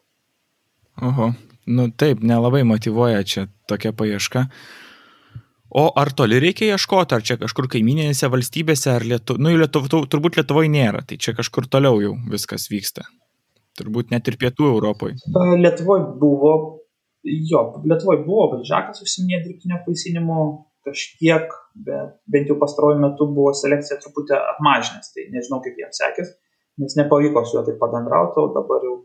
Oho, 1.08 1.32
nu 1.66 1.88
taip, 1.90 2.22
nelabai 2.22 2.62
motivuoja 2.66 3.24
čia 3.26 3.48
tokia 3.70 3.90
paieška. 3.96 4.46
O 5.74 5.88
ar 5.98 6.12
toli 6.14 6.38
reikia 6.38 6.76
ieškoti, 6.76 7.16
ar 7.16 7.24
čia 7.26 7.34
kažkur 7.40 7.66
kaiminėse 7.72 8.28
valstybėse, 8.30 8.92
ar 8.92 9.02
Lietuvoje, 9.10 9.42
nu, 9.42 9.56
Lietuv, 9.58 9.88
turbūt 9.90 10.38
Lietuvoje 10.38 10.70
nėra, 10.70 11.02
tai 11.02 11.18
čia 11.18 11.34
kažkur 11.34 11.66
toliau 11.66 11.98
jau 12.02 12.12
viskas 12.30 12.68
vyksta. 12.70 13.08
Turbūt 13.74 14.14
net 14.14 14.30
ir 14.30 14.38
pietų 14.38 14.68
Europoje. 14.70 15.18
Lietuvoje 15.58 16.04
buvo, 16.20 16.52
jo, 17.26 17.64
Lietuvoje 17.82 18.22
buvo, 18.22 18.46
bet 18.52 18.68
Žakas 18.70 19.02
užsiminė 19.02 19.42
dirbtinio 19.42 19.80
apvaisinimo 19.80 20.46
kažkiek, 20.86 21.50
bet 21.88 22.14
bent 22.30 22.52
jau 22.52 22.60
pastaruoju 22.60 23.02
metu 23.02 23.26
buvo 23.34 23.50
selekcija 23.56 23.98
truputį 24.04 24.38
apmažinęs, 24.54 25.10
tai 25.16 25.26
nežinau 25.34 25.58
kaip 25.64 25.80
jiems 25.80 25.98
sekės, 25.98 26.34
nes 26.82 26.96
nepavyko 26.98 27.44
su 27.44 27.58
juo 27.58 27.64
taip 27.66 27.80
pabendrauti, 27.82 28.40
o 28.42 28.52
dabar 28.54 28.84
jau 28.86 28.96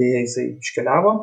dėja 0.00 0.24
jisai 0.24 0.46
iškeliavo. 0.60 1.14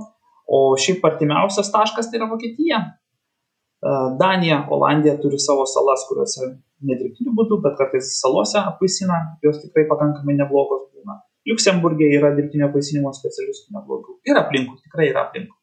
O 0.48 0.60
šiaip 0.80 1.04
artimiausias 1.08 1.72
taškas 1.74 2.10
tai 2.10 2.22
yra 2.22 2.30
Vokietija. 2.32 2.80
E, 2.88 3.94
Danija, 4.20 4.62
Olandija 4.72 5.18
turi 5.22 5.40
savo 5.44 5.66
salas, 5.70 6.06
kuriuose 6.10 6.54
nedirbtiniu 6.88 7.36
būdu, 7.38 7.60
bet 7.66 7.78
kartais 7.80 8.14
salose 8.22 8.60
apvaisina, 8.62 9.20
jos 9.44 9.60
tikrai 9.64 9.88
pakankamai 9.92 10.38
neblogos 10.40 10.88
būna. 10.94 11.20
Liuksemburgė 11.50 12.10
yra 12.18 12.34
dirbtinio 12.38 12.70
apvaisinimo 12.70 13.14
specialistų 13.16 13.76
neblogų. 13.78 14.20
Ir 14.30 14.40
aplinkų, 14.40 14.80
tikrai 14.88 15.12
yra 15.12 15.28
aplinkų. 15.28 15.56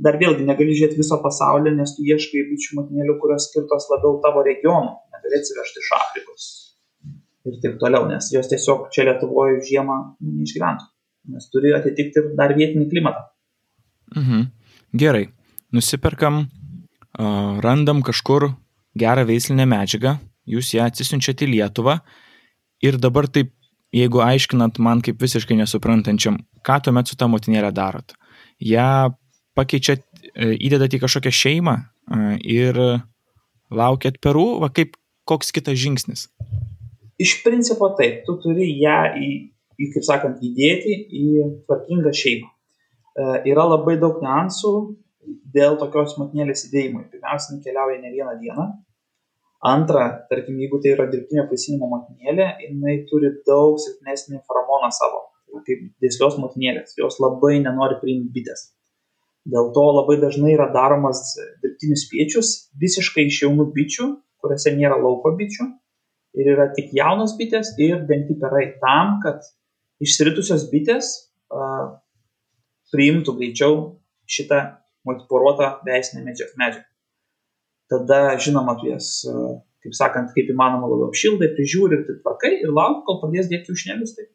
Dar 0.00 0.16
vėlgi 0.20 0.46
negali 0.48 0.72
žiūrėti 0.72 0.96
viso 0.96 1.18
pasaulio, 1.20 1.74
nes 1.76 1.92
tu 1.96 2.06
ieškai 2.08 2.46
bičių 2.48 2.78
motinėlių, 2.78 3.18
kurios 3.20 3.50
skirtos 3.50 3.90
labiau 3.92 4.16
tavo 4.24 4.44
regionų, 4.46 4.94
negali 5.12 5.40
atsivežti 5.42 5.82
iš 5.82 5.90
Afrikos. 5.98 6.46
Ir 7.48 7.60
taip 7.62 7.78
toliau, 7.80 8.04
nes 8.10 8.32
jos 8.34 8.48
tiesiog 8.50 8.88
čia 8.92 9.06
Lietuvoje 9.08 9.62
žiemą 9.64 10.00
neišgyventų 10.20 10.90
nes 11.28 11.50
turi 11.52 11.74
atitikti 11.76 12.22
ir 12.22 12.32
dar 12.38 12.54
vietinį 12.56 12.88
klimatą. 12.90 13.26
Mhm. 14.16 14.48
Gerai, 15.00 15.28
nusiperkam, 15.74 16.42
randam 17.64 18.02
kažkur 18.06 18.50
gerą 18.98 19.26
veislinę 19.28 19.66
medžiagą, 19.70 20.16
jūs 20.50 20.72
ją 20.74 20.88
atsisiunčiate 20.90 21.46
į 21.46 21.52
Lietuvą 21.54 22.00
ir 22.82 22.98
dabar 22.98 23.28
taip, 23.30 23.52
jeigu 23.94 24.22
aiškinant 24.22 24.78
man 24.82 25.02
kaip 25.02 25.20
visiškai 25.22 25.58
nesuprantančiam, 25.58 26.38
ką 26.66 26.80
tuomet 26.86 27.10
su 27.10 27.18
tą 27.18 27.28
motinėlę 27.30 27.72
darot? 27.74 28.14
Ja 28.58 29.10
pakeičiat, 29.58 30.02
e, 30.34 30.54
įdedat 30.58 30.94
į 30.94 31.02
kažkokią 31.04 31.32
šeimą 31.34 31.76
ir 32.42 32.78
laukiat 33.70 34.18
perų, 34.22 34.60
va 34.62 34.70
kaip 34.74 34.96
koks 35.26 35.52
kitas 35.54 35.78
žingsnis? 35.78 36.28
Iš 37.20 37.40
principo 37.44 37.90
taip, 37.98 38.22
tu 38.26 38.38
turi 38.42 38.70
ją 38.80 39.00
į 39.20 39.30
į, 39.80 39.88
kaip 39.94 40.06
sakant, 40.06 40.42
įdėti 40.44 40.96
į 41.16 41.24
tvarkingą 41.66 42.12
šeimą. 42.16 42.50
E, 42.50 43.30
yra 43.52 43.66
labai 43.68 43.96
daug 44.00 44.20
niuansų 44.22 44.74
dėl 45.54 45.78
tokios 45.80 46.16
motinėlės 46.20 46.66
įdėjimo. 46.68 47.06
Pirmiausia, 47.12 47.58
keliauja 47.64 48.00
ne 48.02 48.12
vieną 48.14 48.36
dieną. 48.42 48.68
Antra, 49.70 50.06
tarkim, 50.30 50.56
jeigu 50.62 50.80
tai 50.80 50.94
yra 50.94 51.06
dirbtinio 51.10 51.44
apvaisinimo 51.44 51.88
motinėlė, 51.90 52.46
jinai 52.64 53.00
turi 53.10 53.34
daug 53.48 53.76
silpnesnį 53.82 54.40
feromoną 54.48 54.88
savo, 54.96 55.26
kaip 55.66 55.82
dėslios 56.00 56.38
motinėlės. 56.40 56.96
Jos 57.00 57.20
labai 57.20 57.58
nenori 57.60 57.98
priimti 58.00 58.32
bitės. 58.38 58.70
Dėl 59.50 59.68
to 59.76 59.84
labai 59.96 60.16
dažnai 60.20 60.54
yra 60.54 60.68
daromas 60.72 61.20
dirbtinis 61.60 62.06
spiečius 62.06 62.54
visiškai 62.80 63.26
iš 63.28 63.42
jaunų 63.44 63.68
bičių, 63.76 64.08
kuriuose 64.40 64.72
nėra 64.76 64.96
lauko 65.00 65.32
bičių 65.36 65.68
ir 66.38 66.52
yra 66.54 66.68
tik 66.76 66.92
jaunos 66.96 67.34
bitės 67.38 67.72
ir 67.78 68.04
dengti 68.08 68.36
perai 68.40 68.66
tam, 68.82 69.18
kad 69.24 69.42
išsiritusios 70.02 70.68
bitės 70.70 71.12
a, 71.50 71.96
priimtų 72.94 73.36
greičiau 73.38 73.80
šitą 74.30 74.60
motivuotą 75.06 75.80
veisinę 75.86 76.24
medžiagą. 76.26 76.82
Tada, 77.90 78.20
žinoma, 78.38 78.76
tu 78.78 78.86
jas, 78.86 79.24
kaip 79.82 79.94
sakant, 79.98 80.30
kaip 80.34 80.50
įmanoma 80.52 80.90
labiau 80.90 81.08
apšildai, 81.10 81.50
prižiūri 81.56 81.98
ir 81.98 82.04
taip 82.06 82.20
tvarkai 82.22 82.52
ir 82.60 82.74
lauki, 82.74 83.02
kol 83.06 83.18
pradės 83.22 83.48
dėti 83.50 83.70
kiaušinėlius. 83.70 84.12
Tai. 84.18 84.26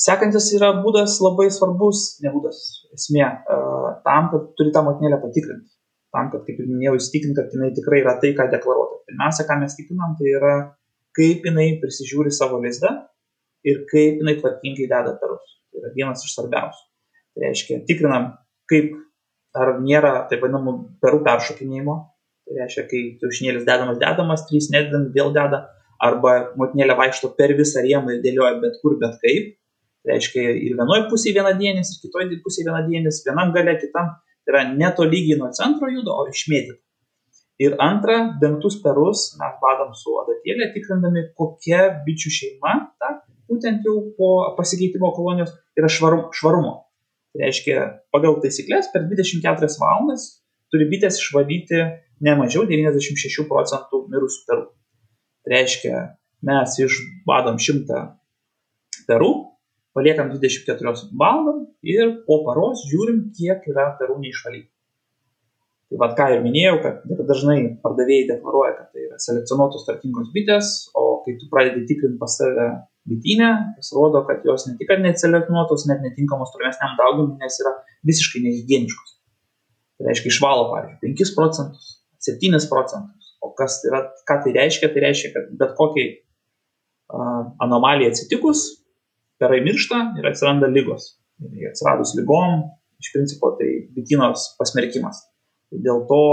Sekantis 0.00 0.48
yra 0.56 0.72
būdas 0.82 1.18
labai 1.22 1.50
svarbus, 1.54 2.16
ne 2.24 2.32
būdas, 2.34 2.62
esmė, 2.96 3.26
tam, 4.06 4.30
kad 4.32 4.50
turi 4.58 4.74
tą 4.74 4.82
motinėlę 4.86 5.20
patikrinti. 5.22 5.70
Tam, 6.10 6.30
kad, 6.32 6.42
kaip 6.46 6.58
ir 6.58 6.66
minėjau, 6.66 6.96
įsitikinti, 6.98 7.36
kad 7.38 7.54
jinai 7.54 7.70
tikrai 7.76 8.00
yra 8.02 8.16
tai, 8.22 8.32
ką 8.34 8.48
deklaruota. 8.50 8.98
Pirmiausia, 9.10 9.46
ką 9.46 9.56
mes 9.60 9.76
tikrinam, 9.78 10.16
tai 10.18 10.32
yra, 10.34 10.54
kaip 11.16 11.46
jinai 11.46 11.68
prisižiūri 11.82 12.32
savo 12.34 12.58
lizdą, 12.64 12.90
ir 13.64 13.84
kaip 13.90 14.20
jinai 14.20 14.36
tvarkingai 14.40 14.88
deda 14.90 15.14
perus. 15.20 15.56
Tai 15.70 15.82
yra 15.82 15.92
vienas 15.94 16.24
iš 16.24 16.34
svarbiausių. 16.36 16.86
Tai 17.34 17.44
reiškia, 17.46 17.80
tikrinam, 17.88 18.32
kaip 18.70 18.96
ar 19.56 19.76
nėra 19.82 20.14
taip 20.30 20.42
vadinamų 20.44 20.76
perų 21.02 21.22
peršokinėjimo. 21.26 21.96
Tai 22.48 22.58
reiškia, 22.58 22.86
kai 22.90 23.02
kiaušinėlis 23.20 23.66
dedamas, 23.68 24.00
dedamas, 24.00 24.46
trys 24.48 24.70
nededam, 24.74 25.08
vėl 25.14 25.30
deda, 25.36 25.68
arba 26.02 26.34
motinėlė 26.58 26.96
vaikšto 26.98 27.34
per 27.38 27.54
visą 27.58 27.84
rėmą 27.84 28.16
ir 28.16 28.24
dėlioja 28.24 28.56
bet 28.62 28.80
kur, 28.82 28.96
bet 29.02 29.20
kaip. 29.22 29.54
Tai 30.00 30.14
reiškia, 30.16 30.46
ir 30.56 30.78
vienoje 30.78 31.06
pusėje 31.10 31.36
vienadienis, 31.36 31.92
ir 31.92 32.02
kitoje 32.06 32.40
pusėje 32.44 32.70
vienadienis, 32.70 33.20
vienam 33.26 33.52
gale, 33.52 33.76
kitam. 33.82 34.14
Tai 34.50 34.58
yra 34.58 34.74
netolygiai 34.74 35.38
nuo 35.38 35.52
centro 35.54 35.86
juda, 35.94 36.10
o 36.10 36.26
išmėtyti. 36.26 36.80
Ir 37.62 37.76
antra, 37.78 38.16
dengtus 38.40 38.80
perus 38.82 39.28
mes 39.38 39.58
badam 39.62 39.92
su 39.94 40.16
adatėlė, 40.22 40.70
tikrindami, 40.74 41.26
kokia 41.38 41.84
bičių 42.06 42.32
šeima 42.34 42.72
ta 42.98 43.10
būtent 43.50 43.86
jau 43.86 43.96
po 44.16 44.30
pasikeitimo 44.56 45.12
kolonijos 45.14 45.52
yra 45.78 45.90
švarum, 45.92 46.30
švarumo. 46.34 46.74
Tai 47.30 47.44
reiškia, 47.44 47.84
pagal 48.10 48.40
taisyklės 48.42 48.90
per 48.90 49.06
24 49.10 49.70
valandas 49.78 50.26
turi 50.72 50.88
bitės 50.90 51.20
išvalyti 51.20 51.84
ne 52.26 52.34
mažiau 52.40 52.66
96 52.66 53.46
procentų 53.50 54.02
mirusių 54.10 54.42
perų. 54.48 54.66
Tai 55.44 55.54
reiškia, 55.54 56.02
mes 56.50 56.80
išbadom 56.82 57.62
100 57.62 58.02
perų, 59.06 59.30
paliekam 59.96 60.30
24 60.32 60.92
valandom 61.18 61.64
ir 61.82 62.20
po 62.26 62.42
paros 62.46 62.84
žiūrim, 62.90 63.30
kiek 63.36 63.66
yra 63.72 63.90
perų 63.98 64.20
neišvalyti. 64.24 64.70
Tai 65.90 65.98
vad 65.98 66.12
ką 66.18 66.28
ir 66.36 66.44
minėjau, 66.44 66.76
kad 66.84 67.22
dažnai 67.26 67.58
pardavėjai 67.82 68.28
deklaruoja, 68.28 68.74
kad 68.76 68.92
tai 68.94 69.08
yra 69.08 69.16
selekcionuotos 69.18 69.88
tvarkingos 69.88 70.28
bitės, 70.34 70.68
o 70.94 71.18
kai 71.24 71.34
tu 71.40 71.48
pradedi 71.50 71.82
tikrinti 71.88 72.20
pas 72.20 72.36
save 72.38 72.68
bitynę, 73.10 73.48
pasirodo, 73.74 74.22
kad 74.28 74.44
jos 74.46 74.68
ne 74.68 74.76
tik, 74.78 74.86
kad 74.92 75.02
neselekcionuotos, 75.02 75.88
net 75.90 76.04
netinkamos 76.04 76.52
tolimesniam 76.54 76.94
dauginimui, 77.00 77.40
nes 77.42 77.58
yra 77.64 77.74
visiškai 78.06 78.44
nehigieniškos. 78.44 79.16
Tai 79.98 80.08
reiškia 80.08 80.30
išvalo, 80.30 80.68
pavyzdžiui, 80.70 81.14
5 81.18 81.34
procentus, 81.36 81.90
7 82.28 82.70
procentus. 82.70 83.34
O 83.42 83.50
kas 83.56 83.80
yra, 83.88 84.04
ką 84.28 84.36
tai 84.44 84.54
reiškia? 84.54 84.92
Tai 84.94 85.02
reiškia, 85.08 85.32
kad 85.34 85.50
bet 85.58 85.74
kokiai 85.74 86.12
uh, 86.14 87.50
anomalijai 87.66 88.12
atsitikus, 88.12 88.79
perai 89.40 89.60
miršta 89.64 90.02
ir 90.20 90.28
atsiranda 90.30 90.68
lygos. 90.70 91.14
Ir 91.40 91.70
atsiradus 91.70 92.12
lygom, 92.18 92.66
iš 93.00 93.12
principo 93.14 93.54
tai 93.58 93.70
bitynos 93.96 94.52
pasmerkimas. 94.60 95.22
Tai 95.70 95.80
dėl 95.86 96.04
to 96.10 96.24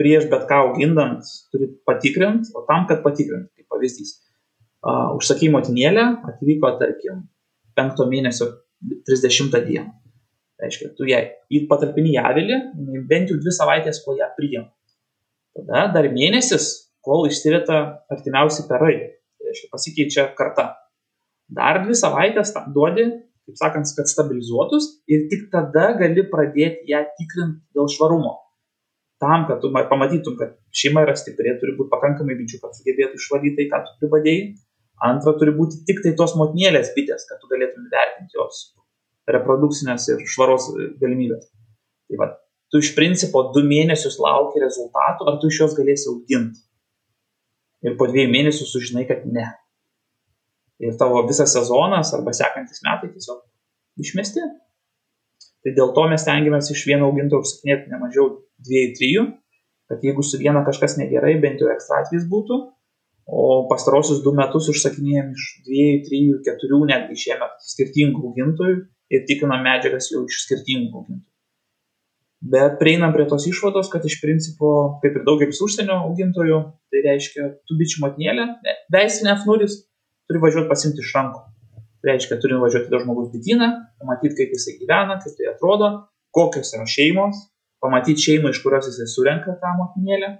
prieš 0.00 0.28
bet 0.32 0.46
ką 0.50 0.60
augindant 0.68 1.26
turi 1.52 1.70
patikrinti, 1.88 2.52
o 2.54 2.62
tam, 2.68 2.86
kad 2.90 3.02
patikrint, 3.04 3.48
kaip 3.56 3.68
pavyzdys, 3.72 4.12
uh, 4.84 5.16
užsakai 5.16 5.50
motinėlę, 5.54 6.04
atvyko, 6.30 6.74
tarkim, 6.80 7.24
penkto 7.76 8.06
mėnesio 8.10 8.50
30 9.08 9.56
dieną. 9.66 9.88
Tai 10.56 10.64
reiškia, 10.64 10.94
tu 10.96 11.04
ją 11.08 11.20
patalpini 11.68 12.14
į 12.14 12.22
avilį, 12.22 12.58
bent 13.08 13.32
jau 13.32 13.36
dvi 13.40 13.52
savaitės, 13.52 14.00
kol 14.04 14.16
ją 14.20 14.30
priim. 14.38 14.70
Tada 15.56 15.86
dar 15.92 16.08
mėnesis, 16.12 16.68
kol 17.04 17.26
išsirita 17.28 17.80
artimiausi 18.12 18.64
perai. 18.68 18.96
Tai 19.36 19.50
reiškia, 19.50 19.70
pasikeičia 19.72 20.24
karta. 20.38 20.70
Dar 21.52 21.82
dvi 21.84 21.94
savaitės 21.94 22.52
duodi, 22.74 23.06
kaip 23.46 23.60
sakant, 23.60 23.90
kad 23.98 24.10
stabilizuotus 24.10 24.88
ir 25.06 25.28
tik 25.30 25.46
tada 25.52 25.92
gali 26.00 26.26
pradėti 26.30 26.90
ją 26.90 27.04
tikrinti 27.18 27.62
dėl 27.76 27.90
švarumo. 27.92 28.34
Tam, 29.22 29.46
kad 29.48 29.62
tu 29.62 29.70
pamatytum, 29.72 30.34
kad 30.36 30.58
šeima 30.76 31.06
yra 31.06 31.14
stipri, 31.16 31.54
turi 31.60 31.76
būti 31.78 31.92
pakankamai 31.94 32.34
bičių, 32.36 32.58
kad 32.60 32.74
sugebėtų 32.76 33.20
išvalyti 33.20 33.54
tai, 33.56 33.68
ką 33.70 33.84
tu 33.86 33.94
privadėjai 34.02 34.42
Antra, 35.04 35.34
turi 35.36 35.52
būti 35.52 35.82
tik 35.88 36.00
tai 36.04 36.14
tos 36.16 36.32
motinėlės 36.40 36.94
bitės, 36.96 37.26
kad 37.28 37.40
tu 37.42 37.50
galėtum 37.50 37.88
vertinti 37.92 38.38
jos 38.38 38.62
reprodukcinės 39.28 40.06
ir 40.08 40.22
švaros 40.32 40.70
galimybės. 41.02 41.50
Tai 42.08 42.20
va, 42.22 42.28
tu 42.72 42.80
iš 42.80 42.94
principo 42.96 43.42
du 43.52 43.60
mėnesius 43.66 44.16
lauki 44.22 44.62
rezultatų, 44.62 45.28
ar 45.28 45.36
tu 45.42 45.50
iš 45.52 45.60
jos 45.64 45.76
galėsi 45.76 46.08
auginti. 46.12 46.62
Ir 47.84 47.98
po 48.00 48.08
dviejų 48.08 48.32
mėnesių 48.32 48.68
sužinai, 48.70 49.04
kad 49.10 49.26
ne. 49.28 49.50
Ir 50.84 50.96
tavo 51.00 51.22
visas 51.28 51.54
sezonas 51.56 52.12
arba 52.16 52.34
sekantis 52.36 52.82
metai 52.84 53.08
tiesiog 53.12 53.42
išmesti. 54.04 54.44
Tai 55.64 55.72
dėl 55.74 55.92
to 55.96 56.04
mes 56.10 56.24
tengiamės 56.26 56.70
iš 56.74 56.84
vieno 56.88 57.08
augintojo 57.08 57.42
užsakinėti 57.42 57.90
ne 57.90 58.00
mažiau 58.02 58.26
dviejų, 58.66 58.90
trijų, 58.98 59.22
kad 59.90 60.04
jeigu 60.04 60.24
su 60.26 60.38
viena 60.40 60.62
kažkas 60.66 60.98
negerai, 61.00 61.36
bent 61.42 61.62
jau 61.62 61.70
ekstra 61.72 62.02
atvejs 62.04 62.26
būtų, 62.30 62.58
o 63.26 63.46
pastarosius 63.70 64.20
du 64.22 64.34
metus 64.36 64.68
užsakinėjom 64.70 65.32
iš 65.34 65.46
dviejų, 65.66 66.02
trijų, 66.06 66.36
keturių 66.46 66.82
netgi 66.92 67.18
šiemet 67.24 67.56
skirtingų 67.72 68.28
augintojų 68.30 68.76
ir 69.16 69.24
tikrinam 69.26 69.64
medžiagas 69.66 70.12
jau 70.12 70.22
iš 70.28 70.44
skirtingų 70.44 71.00
augintojų. 71.00 71.24
Bet 72.46 72.76
prieinam 72.78 73.14
prie 73.16 73.24
tos 73.26 73.46
išvados, 73.48 73.88
kad 73.90 74.04
iš 74.06 74.20
principo, 74.20 74.70
kaip 75.02 75.16
ir 75.16 75.24
daugelis 75.26 75.58
užsienio 75.64 75.96
augintojų, 76.04 76.58
tai 76.92 77.02
reiškia, 77.06 77.48
tu 77.66 77.78
bičių 77.80 78.02
motinėlė, 78.04 78.44
veisinė 78.92 79.32
F0, 79.38 79.64
turi 80.28 80.42
važiuoti 80.42 80.70
pasimti 80.70 81.04
iš 81.04 81.12
rankų. 81.16 81.42
Tai 82.02 82.12
reiškia, 82.12 82.38
turi 82.42 82.58
važiuoti 82.60 82.92
į 82.92 83.02
žmogus 83.02 83.32
bityną, 83.32 83.68
pamatyti, 84.02 84.36
kaip 84.38 84.54
jisai 84.54 84.76
gyvena, 84.80 85.18
kaip 85.22 85.36
tai 85.38 85.50
atrodo, 85.52 85.90
kokios 86.36 86.74
yra 86.76 86.86
šeimos, 86.90 87.46
pamatyti 87.82 88.24
šeimą, 88.26 88.52
iš 88.52 88.62
kurios 88.64 88.88
jisai 88.90 89.08
surenka 89.10 89.56
tą 89.62 89.72
motinėlę. 89.80 90.32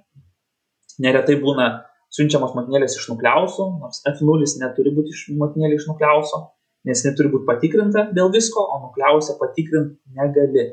Neretai 1.03 1.39
būna 1.43 1.69
siunčiamos 2.17 2.55
motinėlės 2.57 2.97
iš 3.01 3.09
nukliausų, 3.13 3.67
nors 3.81 4.03
F0 4.13 4.47
neturi 4.63 4.93
būti 4.97 5.15
iš 5.17 5.27
motinėlė 5.41 5.81
iš 5.81 5.89
nukliauso, 5.91 6.43
nes 6.89 7.03
neturi 7.09 7.33
būti 7.35 7.49
patikrinta 7.49 8.07
dėl 8.17 8.33
visko, 8.35 8.63
o 8.63 8.81
nukliausę 8.87 9.37
patikrinti 9.41 9.99
negali, 10.17 10.71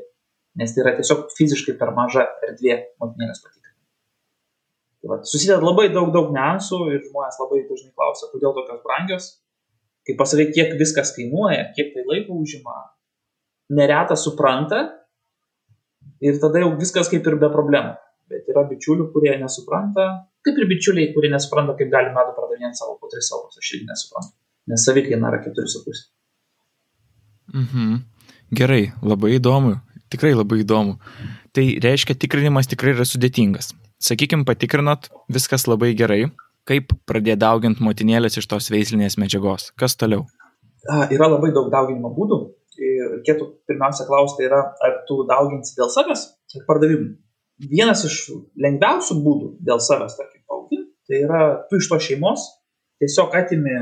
nes 0.60 0.74
tai 0.74 0.84
yra 0.84 0.94
tiesiog 1.00 1.28
fiziškai 1.36 1.76
per 1.80 1.92
maža 1.96 2.28
erdvė 2.48 2.80
motinėlės 3.02 3.42
patikrinti. 3.42 3.63
Tai 5.04 5.10
va, 5.12 5.18
susideda 5.28 5.60
labai 5.60 5.90
daug, 5.92 6.08
daug 6.14 6.30
niuansų 6.32 6.78
ir 6.88 7.02
žmonės 7.04 7.36
labai 7.42 7.58
dažnai 7.68 7.90
klausia, 7.92 8.30
kodėl 8.32 8.54
tokios 8.56 8.78
brangios. 8.86 9.26
Kai 10.08 10.14
pasakai, 10.16 10.46
kiek 10.56 10.72
viskas 10.80 11.12
kainuoja, 11.12 11.66
kiek 11.76 11.90
tai 11.92 12.06
laiko 12.08 12.38
užima, 12.40 12.72
neretą 13.76 14.16
supranta 14.16 14.80
ir 16.24 16.40
tada 16.40 16.64
jau 16.64 16.72
viskas 16.80 17.12
kaip 17.12 17.28
ir 17.28 17.36
be 17.36 17.52
problemų. 17.52 17.92
Bet 18.32 18.48
yra 18.48 18.64
bičiulių, 18.64 19.10
kurie 19.12 19.36
nesupranta, 19.42 20.08
kaip 20.40 20.56
ir 20.56 20.70
bičiuliai, 20.72 21.12
kurie 21.12 21.28
nesupranta, 21.28 21.76
kaip 21.76 21.92
gali 21.92 22.08
medų 22.16 22.32
pardavinėti 22.38 22.80
savo 22.80 22.96
po 22.96 23.12
3 23.12 23.28
eurus, 23.36 23.60
aš 23.60 23.72
irgi 23.74 23.88
nesuprantu, 23.90 24.32
nes 24.72 24.88
savikaina 24.88 25.28
yra 25.34 25.44
4,5. 25.44 26.04
Mhm. 27.60 27.94
Gerai, 28.56 28.82
labai 29.04 29.36
įdomu, 29.36 29.76
tikrai 30.08 30.32
labai 30.32 30.62
įdomu. 30.64 30.96
Tai 31.52 31.64
reiškia, 31.84 32.16
tikrinimas 32.16 32.72
tikrai 32.72 32.96
yra 32.96 33.04
sudėtingas. 33.04 33.74
Sakykime, 34.04 34.44
patikrinot, 34.48 35.08
viskas 35.32 35.68
labai 35.70 35.94
gerai. 35.96 36.26
Kaip 36.68 36.92
pradėti 37.08 37.40
dauginti 37.40 37.84
motinėlės 37.84 38.38
iš 38.40 38.48
tos 38.48 38.70
veislinės 38.72 39.18
medžiagos? 39.20 39.70
Kas 39.80 39.96
toliau? 40.00 40.24
Yra 41.12 41.28
labai 41.28 41.52
daug 41.56 41.70
dauginimo 41.72 42.12
būdų. 42.16 42.40
Ir 42.74 43.10
reikėtų 43.18 43.50
pirmiausia 43.68 44.06
klausti, 44.08 44.48
yra, 44.48 44.60
ar 44.82 45.04
tu 45.08 45.22
dauginsi 45.28 45.76
dėl 45.78 45.92
savęs 45.92 46.24
ar 46.54 46.64
pardavimui 46.68 47.14
vienas 47.58 48.04
iš 48.06 48.18
lengviausių 48.60 49.18
būdų 49.24 49.50
dėl 49.66 49.80
savęs, 49.82 50.16
tarkim, 50.18 50.42
paauginti, 50.50 50.90
tai 51.08 51.20
yra 51.26 51.42
tu 51.68 51.78
iš 51.78 51.88
to 51.90 51.98
šeimos 52.02 52.46
tiesiog 53.02 53.34
atimi 53.38 53.76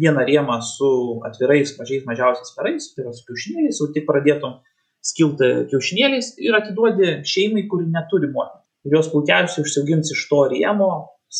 vieną 0.00 0.24
rėmą 0.28 0.60
su 0.62 0.90
atvirais, 1.26 1.74
mažiais, 1.78 2.04
mažiausiais 2.06 2.54
perais, 2.56 2.90
tai 2.94 3.04
yra 3.04 3.14
su 3.14 3.26
kiaušinėliais, 3.26 3.80
jau 3.80 3.90
tik 3.94 4.06
pradėtum 4.06 4.58
skilti 5.02 5.50
kiaušinėliais 5.72 6.34
ir 6.44 6.58
atiduodi 6.58 7.12
šeimai, 7.26 7.66
kuri 7.70 7.88
neturi 7.90 8.30
motinos. 8.30 8.59
Ir 8.86 8.96
jos 8.96 9.10
puikiausiai 9.12 9.64
užsiaugins 9.66 10.12
iš 10.14 10.22
to 10.30 10.44
rėmo 10.52 10.90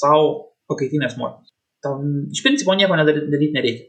savo 0.00 0.26
pakaitinės 0.70 1.16
motinos. 1.20 1.54
Tam 1.84 2.02
iš 2.28 2.42
principo 2.44 2.76
nieko 2.76 2.98
nedaryti, 2.98 3.30
daryti 3.32 3.56
nereikia. 3.56 3.86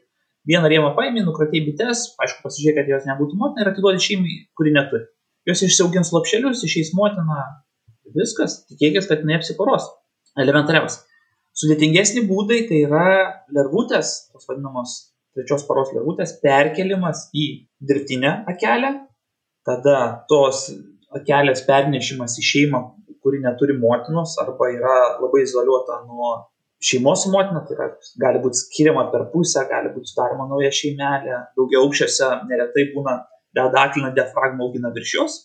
Vieną 0.47 0.69
rėmą 0.71 0.93
paėmė, 0.97 1.25
nukratėjai 1.27 1.65
bites, 1.67 2.05
aišku, 2.23 2.39
pasižiūrėk, 2.45 2.79
kad 2.79 2.93
jos 2.95 3.09
nebūtų 3.09 3.35
motina 3.37 3.65
ir 3.65 3.73
atiduodi 3.73 4.01
šeimai, 4.01 4.37
kuri 4.57 4.71
neturi. 4.73 5.03
Jos 5.45 5.61
išsiaugins 5.67 6.09
lopšelius, 6.15 6.63
išeis 6.65 6.95
motina, 6.97 7.43
Viskas, 8.15 8.61
tikėkis, 8.69 9.07
kad 9.09 9.23
neapsiporos. 9.27 9.87
Elementariausia. 10.39 11.03
Sudėtingesni 11.61 12.23
būdai 12.27 12.61
tai 12.69 12.83
yra 12.85 13.07
lervutės, 13.51 14.13
tos 14.31 14.47
vadinamos 14.47 14.93
trečios 15.35 15.65
paros 15.67 15.91
lervutės, 15.95 16.37
perkelimas 16.43 17.25
į 17.35 17.45
dirbtinę 17.87 18.31
akelę, 18.51 18.93
tada 19.67 19.97
tos 20.31 20.69
akelės 21.15 21.65
pernešimas 21.67 22.37
į 22.39 22.45
šeimą, 22.47 22.81
kuri 23.23 23.41
neturi 23.43 23.77
motinos 23.77 24.37
arba 24.43 24.69
yra 24.73 24.95
labai 25.21 25.43
izoliuota 25.45 26.01
nuo 26.07 26.31
šeimos 26.81 27.27
motina, 27.33 27.61
tai 27.67 27.77
yra, 27.77 27.87
gali 28.23 28.41
būti 28.41 28.63
skiriama 28.63 29.05
per 29.13 29.27
pusę, 29.33 29.67
gali 29.69 29.93
būti 29.93 30.13
sudaroma 30.13 30.47
nauja 30.49 30.71
šeimelė, 30.73 31.37
daugia 31.57 31.83
aukščiuose 31.83 32.31
neretai 32.49 32.87
būna 32.95 33.19
dedaklina 33.57 34.09
diafragma 34.15 34.65
augina 34.65 34.89
virš 34.95 35.15
jos 35.19 35.39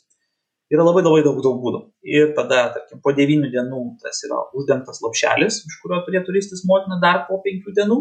yra 0.73 0.83
labai 0.87 1.05
labai 1.05 1.23
daug, 1.23 1.39
daug 1.45 1.59
būdų. 1.63 1.81
Ir 2.11 2.33
tada, 2.39 2.67
tarkim, 2.75 3.01
po 3.03 3.13
9 3.15 3.51
dienų 3.53 3.83
tas 4.03 4.19
yra 4.27 4.41
uždengtas 4.57 5.01
lopšelis, 5.05 5.63
iš 5.69 5.79
kurio 5.83 6.01
turėtų 6.07 6.35
ristis 6.35 6.65
motina 6.67 6.99
dar 7.03 7.25
po 7.29 7.39
5 7.45 7.71
dienų. 7.77 8.01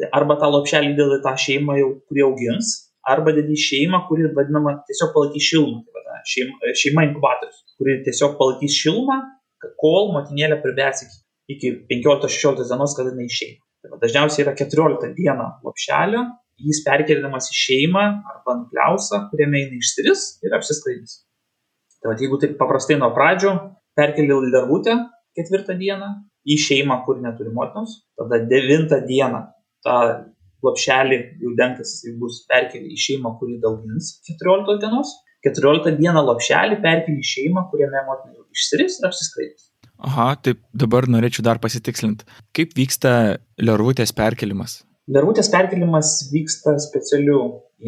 Tai 0.00 0.08
arba 0.18 0.38
tą 0.40 0.48
lopšelį 0.52 0.94
dėl 0.98 1.16
tą 1.24 1.34
šeimą, 1.38 1.76
jau, 1.80 1.90
kurie 2.08 2.24
augins, 2.26 2.72
arba 3.14 3.34
dėdi 3.36 3.58
šeimą, 3.58 4.04
kuri 4.08 4.30
vadinama 4.36 4.78
tiesiog 4.88 5.12
palaikys 5.16 5.48
šilumą. 5.50 5.82
Tai 6.22 6.30
vadina, 6.30 6.30
šeima, 6.30 6.74
šeima 6.78 7.04
inkubatorius, 7.08 7.62
kuri 7.78 7.98
tiesiog 8.06 8.36
palaikys 8.38 8.76
šilumą, 8.78 9.18
kol 9.80 10.12
motinėlė 10.14 10.60
pribės 10.62 11.02
iki, 11.04 11.18
iki 11.54 11.72
15-16 11.90 12.68
dienos, 12.70 12.96
kada 12.98 13.12
jinai 13.12 13.28
išeina. 13.30 13.60
Tai 13.82 13.98
dažniausiai 14.02 14.44
yra 14.46 14.54
14 14.58 15.14
diena 15.16 15.48
lopšelio, 15.66 16.24
jis 16.62 16.82
perkeliamas 16.86 17.50
į 17.50 17.58
šeimą 17.58 18.04
arba 18.32 18.58
nukliausą, 18.60 19.26
kuriame 19.30 19.64
jinai 19.64 19.80
išsiris 19.82 20.26
ir 20.46 20.54
apsiskraidys. 20.54 21.22
Tai 22.02 22.12
va, 22.12 22.18
jeigu 22.18 22.38
taip 22.42 22.54
paprastai 22.58 22.98
nuo 22.98 23.10
pradžio 23.14 23.56
perkeli 23.98 24.34
lervutę 24.52 24.94
ketvirtą 25.36 25.74
dieną 25.78 26.12
į 26.46 26.58
šeimą, 26.58 27.02
kur 27.06 27.18
neturi 27.22 27.52
motinos, 27.54 28.02
tada 28.18 28.42
devintą 28.50 29.00
dieną 29.06 29.42
tą 29.82 29.98
lopšelį 30.62 31.18
jau 31.42 31.52
dengtas 31.58 32.00
jis 32.04 32.14
bus 32.18 32.42
perkeli 32.50 32.94
į 32.94 32.98
šeimą, 33.06 33.34
kuri 33.40 33.58
daugins 33.62 34.18
14 34.30 34.78
dienos, 34.82 35.14
14 35.46 35.98
dieną 35.98 36.22
lopšelį 36.28 36.78
perkeli 36.84 37.22
į 37.22 37.28
šeimą, 37.32 37.66
kuriame 37.72 38.04
motina 38.06 38.36
jau 38.36 38.46
išsiris 38.54 39.00
ir 39.00 39.08
apsiskraidys. 39.10 39.68
Aha, 40.02 40.32
taip 40.42 40.62
dabar 40.74 41.06
norėčiau 41.10 41.44
dar 41.46 41.60
pasitikslinti. 41.62 42.26
Kaip 42.56 42.72
vyksta 42.78 43.12
lervutės 43.62 44.14
perkelimas? 44.18 44.80
Lervutės 45.12 45.50
perkelimas 45.50 46.14
vyksta 46.32 46.74
specialių 46.82 47.38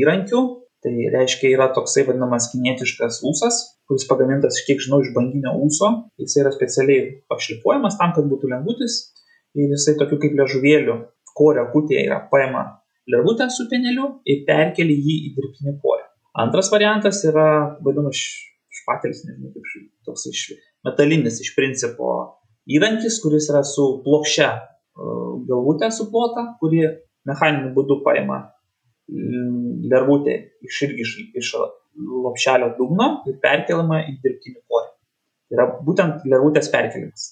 įrankių, 0.03 0.43
Tai 0.85 0.93
reiškia, 0.93 1.49
yra 1.57 1.71
toksai 1.73 2.03
vadinamas 2.05 2.51
kinietiškas 2.53 3.23
ūsas, 3.25 3.61
kuris 3.89 4.05
pagamintas, 4.05 4.59
kiek 4.67 4.83
žinau, 4.85 4.99
iš 5.01 5.15
banginio 5.17 5.55
ūso. 5.65 5.89
Jis 6.21 6.35
yra 6.43 6.53
specialiai 6.53 7.07
pašlifuojamas 7.33 7.97
tam, 7.97 8.13
kad 8.13 8.29
būtų 8.29 8.51
lengvutis. 8.53 8.99
Ir 9.57 9.73
jisai 9.73 9.95
tokiu 9.97 10.19
kaip 10.21 10.37
ležuvėliu 10.37 10.99
korio 11.39 11.65
kutėje 11.73 12.05
yra 12.05 12.21
paima 12.29 12.67
lervutę 13.09 13.49
su 13.55 13.65
peneliu 13.71 14.11
ir 14.29 14.45
perkeli 14.45 14.99
jį 15.07 15.17
į 15.31 15.33
dirbtinį 15.39 15.75
korį. 15.81 16.04
Antras 16.35 16.71
variantas 16.73 17.23
yra 17.29 17.79
vadinamas 17.85 18.19
špatelis, 18.75 19.23
nežinau 19.29 19.53
kaip 19.55 19.91
toks 20.07 20.27
iš 20.33 20.47
metalinis 20.87 21.39
iš 21.45 21.53
principo 21.55 22.15
įrankis, 22.67 23.21
kuris 23.23 23.47
yra 23.53 23.63
su 23.67 23.85
plokščia 24.05 24.49
e, 24.51 24.65
galvutė 25.49 25.93
suplota, 25.95 26.49
kuri 26.59 26.83
mechaniniu 27.29 27.71
būdu 27.77 28.01
paima 28.05 28.43
lervutė 29.93 30.37
iš 30.65 30.83
irgi 30.89 31.05
iš, 31.05 31.15
iš 31.37 31.55
lopšelio 32.25 32.73
dugno 32.79 33.09
ir 33.29 33.39
perkeliama 33.43 34.01
į 34.09 34.19
dirbtinį 34.25 34.61
korį. 34.65 34.91
Tai 35.45 35.59
yra 35.59 35.67
būtent 35.87 36.25
lervutės 36.29 36.71
perkelimas. 36.73 37.27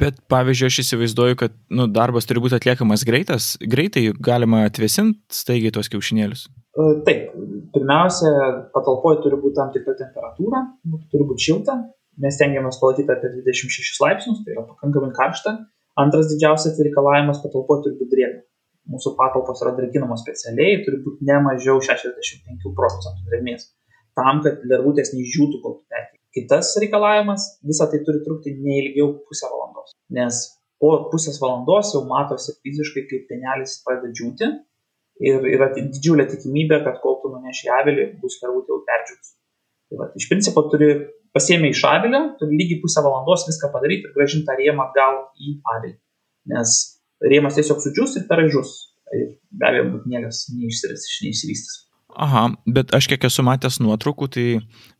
Bet 0.00 0.16
pavyzdžiui, 0.32 0.70
aš 0.70 0.78
įsivaizduoju, 0.84 1.36
kad 1.38 1.54
nu, 1.76 1.86
darbas 1.90 2.26
turi 2.26 2.42
būti 2.42 2.56
atliekamas 2.56 3.04
greitas, 3.06 3.52
greitai 3.60 4.08
galima 4.16 4.64
atvesinti 4.66 5.20
staigiai 5.34 5.74
tos 5.74 5.90
kiaušinėlius. 5.92 6.48
E, 6.70 6.90
taip, 7.06 7.32
pirmiausia, 7.74 8.30
patalpoje 8.74 9.22
turi 9.24 9.40
būti 9.42 9.58
tam 9.58 9.72
tikra 9.74 9.96
temperatūra, 9.98 10.62
turi 11.12 11.26
būti 11.30 11.48
šilta, 11.48 11.78
mes 12.20 12.38
tengiamės 12.38 12.78
palaikyti 12.82 13.14
apie 13.14 13.32
26 13.40 14.04
laipsnius, 14.04 14.44
tai 14.44 14.56
yra 14.56 14.66
pakankamai 14.68 15.10
karšta. 15.16 15.56
Antras 15.98 16.30
didžiausias 16.30 16.78
reikalavimas 16.86 17.42
patalpoje 17.42 17.88
turi 17.88 17.98
būti 17.98 18.14
drėgna 18.14 18.44
mūsų 18.90 19.14
patalpos 19.18 19.60
yra 19.64 19.74
drėkinamos 19.76 20.22
specialiai, 20.24 20.80
turi 20.84 21.00
būti 21.04 21.26
ne 21.28 21.38
mažiau 21.44 21.82
65 21.84 22.72
procentų 22.76 23.26
drėgmės, 23.28 23.68
tam, 24.18 24.40
kad 24.44 24.64
lervutės 24.70 25.12
neišdžiūtų, 25.14 25.60
kol 25.64 25.76
perkeli. 25.90 26.18
Kitas 26.36 26.72
reikalavimas- 26.82 27.46
visą 27.70 27.88
tai 27.90 28.02
turi 28.06 28.22
trukti 28.26 28.54
ne 28.56 28.78
ilgiau 28.84 29.12
pusę 29.26 29.50
valandos, 29.50 29.94
nes 30.18 30.40
po 30.80 30.90
pusės 31.12 31.40
valandos 31.42 31.92
jau 31.94 32.04
matosi 32.06 32.54
fiziškai, 32.62 33.06
kaip 33.10 33.26
penelis 33.28 33.82
pradeda 33.84 34.12
džiūti 34.14 34.50
ir 35.20 35.46
yra 35.54 35.70
didžiulė 35.74 36.26
tikimybė, 36.30 36.80
kad 36.86 37.00
kol 37.04 37.18
tu 37.22 37.32
nuneši 37.32 37.70
avilį, 37.80 38.06
bus 38.22 38.38
lervutė 38.42 38.74
jau 38.74 38.80
perdžiūtus. 38.88 39.34
Tai 39.90 39.98
va, 40.00 40.06
iš 40.16 40.28
principo 40.30 40.64
turi 40.72 40.90
pasiemę 41.36 41.70
iš 41.74 41.82
avilio, 41.88 42.22
turi 42.40 42.58
lygiai 42.60 42.80
pusę 42.82 43.02
valandos 43.04 43.46
viską 43.48 43.72
padaryti 43.74 44.08
ir 44.08 44.14
gražinti 44.16 44.48
tą 44.48 44.56
rėmą 44.58 44.88
gal 44.96 45.20
į 45.38 45.58
avilį. 45.74 45.96
Nes 46.54 46.78
rėmas 47.32 47.58
tiesiog 47.58 47.82
sudžius 47.84 48.16
ir 48.18 48.26
perai 48.30 48.48
žus. 48.52 48.74
Ir 49.10 49.32
be 49.50 49.66
abejo, 49.66 49.86
būtinėlės 49.96 50.44
neišsiris, 50.54 51.06
neišsivystys. 51.26 51.78
Aha, 52.18 52.48
bet 52.66 52.94
aš 52.94 53.06
kiek 53.10 53.24
esu 53.26 53.42
matęs 53.46 53.78
nuotraukų, 53.82 54.28
tai 54.34 54.46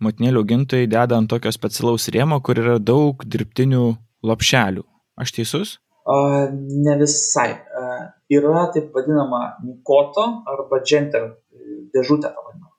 motinėlių 0.03 0.43
augintojai 0.45 0.91
deda 0.91 1.19
ant 1.19 1.31
tokio 1.31 1.51
specialaus 1.55 2.07
rėmo, 2.15 2.39
kur 2.43 2.59
yra 2.59 2.79
daug 2.79 3.23
dirbtinių 3.27 3.87
lopšelių. 4.27 4.85
Aš 5.21 5.35
teisus? 5.39 5.79
Uh, 6.11 6.49
ne 6.55 6.95
visai. 7.03 7.51
Yra 8.31 8.69
taip 8.75 8.95
vadinama 8.95 9.41
Nikoto 9.65 10.27
arba 10.51 10.81
Genter 10.87 11.27
dėžutė 11.95 12.31
pavadinama. 12.31 12.71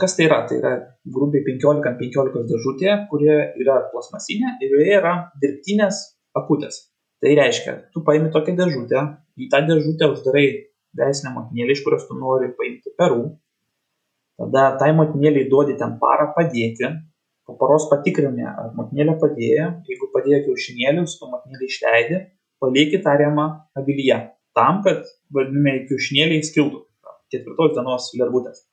Kas 0.00 0.14
tai 0.16 0.26
yra? 0.28 0.42
Tai 0.48 0.58
yra 0.60 0.74
grubiai 1.16 1.44
15 1.46 1.88
ant 1.90 1.98
15 2.00 2.44
dėžutė, 2.48 2.94
kuri 3.10 3.28
yra 3.62 3.80
plasmasinė 3.92 4.54
ir 4.64 4.76
joje 4.76 4.94
yra 5.00 5.14
dirbtinės 5.40 6.00
akutės. 6.36 6.86
Tai 7.20 7.34
reiškia, 7.34 7.74
tu 7.92 8.04
paimi 8.06 8.30
tokią 8.34 8.54
dėžutę, 8.60 9.02
į 9.42 9.48
tą 9.52 9.60
dėžutę 9.66 10.08
uždarai 10.14 10.46
veisinę 10.98 11.34
motinėlį, 11.34 11.74
iš 11.74 11.84
kurios 11.84 12.06
tu 12.08 12.16
nori 12.18 12.52
paimti 12.58 12.92
perų, 12.98 13.24
tada 14.38 14.70
tai 14.80 14.92
motinėliai 14.96 15.48
duodi 15.50 15.76
ten 15.80 15.96
parą 16.00 16.30
padėti, 16.36 16.92
po 17.48 17.56
paros 17.58 17.88
patikrini, 17.90 18.46
ar 18.46 18.72
motinėlė 18.78 19.16
padėjo, 19.20 19.68
jeigu 19.90 20.10
padėjo 20.14 20.40
kiaušinėlius, 20.46 21.18
tu 21.18 21.28
motinėlį 21.32 21.70
išleidi, 21.72 22.20
palieki 22.62 23.02
tariamą 23.04 23.48
avilyje, 23.78 24.18
tam, 24.58 24.82
kad 24.86 25.06
vadinami 25.34 25.86
kiaušinėliai 25.88 26.44
skiltų 26.50 26.82
ketvirtos 27.32 27.76
dienos 27.76 28.10
lervutės. 28.18 28.64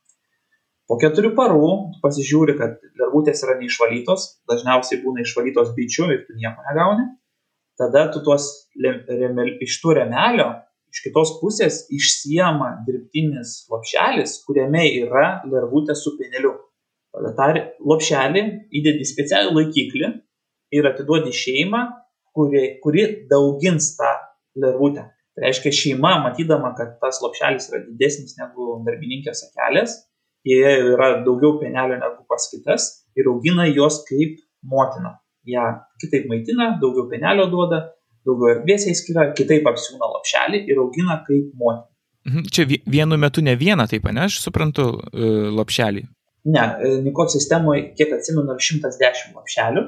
Po 0.86 1.00
keturių 1.02 1.32
parų 1.38 1.70
pasižiūri, 2.04 2.54
kad 2.60 2.78
lervutės 3.00 3.42
yra 3.46 3.56
neišvalytos, 3.58 4.26
dažniausiai 4.50 5.00
būna 5.02 5.24
išvalytos 5.26 5.72
bičių 5.78 6.10
ir 6.14 6.20
tu 6.28 6.36
nieko 6.38 6.62
negauni. 6.68 7.08
Tada 7.80 8.06
tu 8.14 8.22
tuos 8.24 8.46
remel, 8.78 9.56
iš 9.66 9.80
tų 9.82 9.96
remelio, 9.98 10.52
iš 10.94 11.02
kitos 11.08 11.34
pusės 11.42 11.82
išsiema 11.92 12.86
dirbtinis 12.86 13.66
lopšelis, 13.72 14.38
kuriame 14.46 14.86
yra 15.02 15.42
lervutė 15.50 15.98
su 15.98 16.14
peneliu. 16.20 16.54
Tada 17.16 17.34
tą 17.36 17.66
lopšelį 17.90 18.46
įdedi 18.78 19.10
specialų 19.10 19.58
laikiklį 19.58 20.14
ir 20.78 20.88
atiduodi 20.92 21.34
šeimą, 21.34 21.82
kuri, 22.36 22.64
kuri 22.84 23.10
daugins 23.32 23.96
tą 23.98 24.14
lervutę. 24.62 25.10
Tai 25.36 25.44
reiškia, 25.44 25.72
šeima, 25.76 26.14
matydama, 26.24 26.72
kad 26.78 26.94
tas 27.02 27.20
lopšelis 27.24 27.68
yra 27.72 27.82
didesnis 27.84 28.38
negu 28.40 28.78
darbininkės 28.86 29.44
akelės, 29.50 29.98
yra 30.48 31.10
daugiau 31.26 31.58
pienelio 31.60 31.98
negu 32.00 32.24
pas 32.30 32.46
kitas 32.52 32.88
ir 33.20 33.28
augina 33.32 33.66
juos 33.68 34.00
kaip 34.08 34.38
motina. 34.64 35.18
Ja 35.46 35.66
kitaip 36.02 36.30
maitina, 36.30 36.72
daugiau 36.82 37.10
pienelio 37.12 37.50
duoda, 37.52 37.82
daugiau 38.26 38.54
erdvės 38.56 38.88
jai 38.88 38.96
skiria, 38.98 39.28
kitaip 39.38 39.68
apsiūna 39.70 40.08
lapšelį 40.16 40.64
ir 40.72 40.82
augina 40.82 41.20
kaip 41.28 41.52
motina. 41.60 41.92
Mhm, 42.26 42.48
čia 42.50 42.66
vienu 42.90 43.20
metu 43.22 43.44
ne 43.46 43.54
vieną 43.60 43.86
taip, 43.90 44.08
ne, 44.10 44.26
aš 44.26 44.40
suprantu, 44.42 44.88
e, 45.14 45.28
lapšelį. 45.60 46.02
Ne, 46.56 46.64
e, 46.82 46.94
Nikot 47.06 47.30
sistemoje, 47.34 47.92
kiek 47.98 48.16
atsimenu, 48.18 48.56
110 48.58 49.36
lapšelių. 49.38 49.84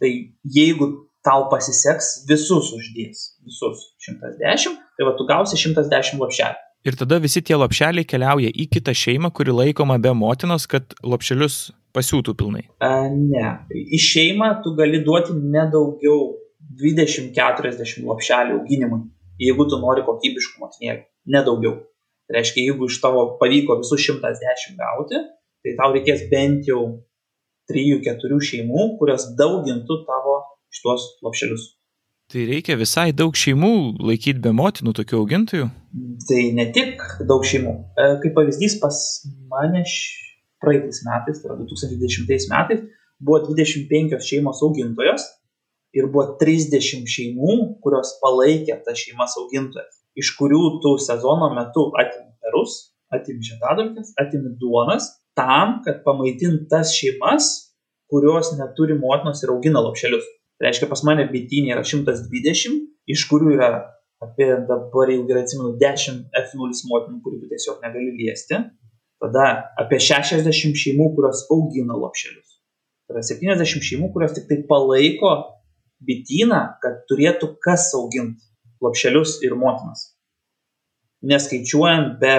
Tai 0.00 0.10
jeigu 0.56 0.88
tau 1.26 1.46
pasiseks, 1.52 2.22
visus 2.28 2.72
uždės, 2.76 3.24
visus 3.46 3.86
110, 4.06 4.76
tai 4.98 5.06
va 5.06 5.14
tu 5.18 5.26
gausi 5.28 5.58
110 5.60 6.20
lapšelių. 6.22 6.60
Ir 6.82 6.96
tada 6.98 7.20
visi 7.22 7.38
tie 7.46 7.54
lopšeliai 7.54 8.06
keliauja 8.10 8.50
į 8.50 8.66
kitą 8.72 8.90
šeimą, 8.98 9.30
kuri 9.30 9.54
laikoma 9.54 10.00
be 10.02 10.10
motinos, 10.18 10.66
kad 10.66 10.96
lopšelius 11.06 11.68
pasiūtų 11.94 12.34
pilnai. 12.40 12.64
A, 12.82 13.06
ne. 13.12 13.52
Į 13.70 14.00
šeimą 14.02 14.48
tu 14.64 14.74
gali 14.78 14.98
duoti 15.06 15.36
nedaugiau 15.38 16.32
20-40 16.82 18.02
lopšelių 18.08 18.58
auginimui, 18.58 19.04
jeigu 19.42 19.68
tu 19.70 19.78
nori 19.78 20.02
kokybiškų 20.08 20.62
motinėlių. 20.64 21.06
Nedaugiau. 21.36 21.76
Tai 22.26 22.38
reiškia, 22.38 22.66
jeigu 22.66 22.90
iš 22.90 22.98
tavo 23.02 23.26
pavyko 23.38 23.78
visus 23.82 24.02
110 24.08 24.74
gauti, 24.80 25.22
tai 25.62 25.76
tau 25.78 25.94
reikės 25.94 26.26
bent 26.32 26.66
jau 26.66 26.82
3-4 27.70 28.42
šeimų, 28.48 28.88
kurios 28.98 29.28
daugintų 29.38 30.02
tavo 30.08 30.40
šitos 30.74 31.06
lopšelius. 31.24 31.68
Tai 32.32 32.46
reikia 32.48 32.78
visai 32.80 33.10
daug 33.12 33.36
šeimų 33.36 34.00
laikyti 34.00 34.40
be 34.40 34.54
motinų 34.56 34.94
tokių 34.96 35.18
augintojų? 35.20 35.68
Tai 36.28 36.42
ne 36.56 36.64
tik 36.72 37.02
daug 37.28 37.44
šeimų. 37.44 37.74
E, 37.92 38.06
kaip 38.22 38.32
pavyzdys, 38.38 38.78
pas 38.80 38.96
mane 39.52 39.82
praeitais 40.62 41.02
metais, 41.04 41.42
tai 41.42 41.50
yra 41.50 41.58
2020 41.60 42.48
metais, 42.54 42.86
buvo 43.20 43.42
25 43.50 44.16
šeimos 44.24 44.62
augintojos 44.64 45.26
ir 45.92 46.08
buvo 46.08 46.38
30 46.40 47.04
šeimų, 47.14 47.58
kurios 47.84 48.16
palaikė 48.22 48.78
tas 48.86 49.02
šeimas 49.02 49.36
augintojas, 49.42 50.00
iš 50.16 50.32
kurių 50.38 50.78
tu 50.84 50.96
sezono 51.02 51.50
metu 51.52 51.90
atimi 52.00 52.32
perus, 52.40 52.78
atimi 53.12 53.44
žiedadulkes, 53.44 54.14
atimi 54.22 54.54
duonas, 54.60 55.10
tam, 55.36 55.80
kad 55.84 56.00
pamaitint 56.06 56.64
tas 56.72 56.94
šeimas, 56.96 57.50
kurios 58.12 58.54
neturi 58.56 58.96
motinos 58.96 59.44
ir 59.44 59.52
augina 59.52 59.84
lopšelius. 59.84 60.24
Reiškia, 60.62 60.86
pas 60.90 61.02
mane 61.06 61.26
bitinė 61.30 61.74
yra 61.74 61.82
120, 61.86 62.76
iš 63.10 63.24
kurių 63.30 63.56
yra 63.56 63.70
apie 64.22 64.46
dabar 64.68 65.10
jau 65.10 65.24
gerai 65.26 65.42
atsimenu 65.42 65.74
10 65.80 66.20
F0 66.38 66.84
motinų, 66.90 67.18
kurių 67.24 67.40
tu 67.42 67.50
tiesiog 67.50 67.82
negali 67.82 68.12
liesti. 68.20 68.60
Tada 69.22 69.46
apie 69.78 69.98
60 70.02 70.78
šeimų, 70.78 71.08
kurios 71.16 71.44
augina 71.50 71.96
lopšelius. 71.98 72.58
Yra 73.10 73.22
70 73.26 73.82
šeimų, 73.88 74.12
kurios 74.14 74.34
tik 74.36 74.46
tai 74.50 74.60
palaiko 74.68 75.32
bityną, 76.06 76.62
kad 76.82 77.02
turėtų 77.10 77.52
kas 77.62 77.90
auginti 77.98 78.46
lopšelius 78.82 79.40
ir 79.46 79.54
motinas. 79.58 80.12
Neskaičiuojant 81.26 82.16
be 82.22 82.36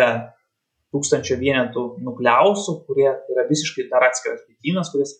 tūkstančio 0.94 1.38
vienetų 1.40 1.86
nukliausų, 2.06 2.80
kurie 2.88 3.08
yra 3.12 3.46
visiškai 3.50 3.88
dar 3.92 4.06
atskiras 4.10 4.44
bitynas, 4.48 4.92
kuris 4.94 5.16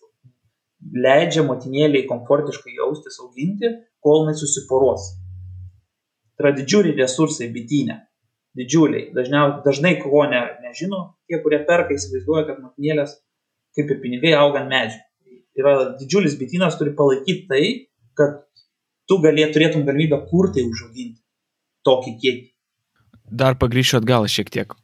leidžia 0.92 1.44
motinėliai 1.46 2.06
komfortiškai 2.08 2.74
jaustis 2.76 3.20
auginti, 3.22 3.70
kol 4.04 4.24
jinai 4.24 4.36
susiporuos. 4.38 5.12
Tai 6.34 6.48
yra 6.48 6.54
didžiuliai 6.56 6.98
resursai 6.98 7.48
bitinė. 7.54 8.00
Didžiuliai. 8.54 9.08
Dažniau, 9.14 9.58
dažnai 9.64 9.96
ko 10.02 10.24
ne, 10.30 10.42
nežino, 10.62 11.16
tie, 11.26 11.40
kurie 11.42 11.58
perka, 11.66 11.96
įsivaizduoja, 11.96 12.46
kad 12.50 12.60
motinėlės 12.62 13.16
kaip 13.74 13.90
ir 13.90 14.00
pinigai 14.02 14.34
auga 14.38 14.62
ant 14.62 14.70
medžių. 14.70 15.00
Yra 15.58 15.74
didžiulis 15.98 16.36
bitynas, 16.38 16.78
turi 16.78 16.94
palaikyti 16.98 17.46
tai, 17.50 17.64
kad 18.18 18.42
tu 19.10 19.18
galėtum 19.22 19.84
galimybę 19.86 20.20
kurtai 20.30 20.64
užauginti 20.66 21.20
tokį 21.86 22.14
kiekį. 22.22 22.53
Dar 23.34 23.56
pagryšiu 23.58 23.98
atgal 23.98 24.28
šiek 24.30 24.50
tiek. 24.54 24.74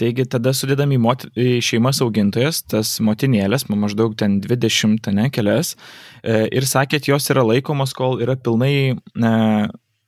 Taigi 0.00 0.24
tada 0.32 0.52
sudėdami 0.56 0.96
į, 0.96 1.00
mot, 1.02 1.24
į 1.36 1.60
šeimas 1.64 2.00
augintojas, 2.04 2.62
tas 2.64 2.94
motinėlės, 3.04 3.66
maždaug 3.68 4.14
ten 4.18 4.38
20, 4.44 5.10
ne, 5.16 5.26
kelias, 5.34 5.74
e, 6.22 6.46
ir 6.56 6.66
sakėt, 6.68 7.10
jos 7.10 7.28
yra 7.32 7.44
laikomos, 7.44 7.92
kol 7.96 8.16
yra 8.24 8.38
pilnai 8.40 8.72
e, 8.96 9.32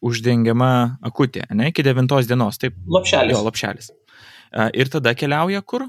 uždengiama 0.02 0.72
akutė, 1.04 1.44
ne, 1.52 1.68
iki 1.72 1.84
9 1.84 2.08
dienos, 2.30 2.58
taip? 2.62 2.78
Lopšelis. 2.88 3.36
Jo, 3.36 3.44
lopšelis. 3.46 3.92
E, 3.92 4.70
ir 4.80 4.90
tada 4.92 5.14
keliauja 5.18 5.60
kur? 5.60 5.86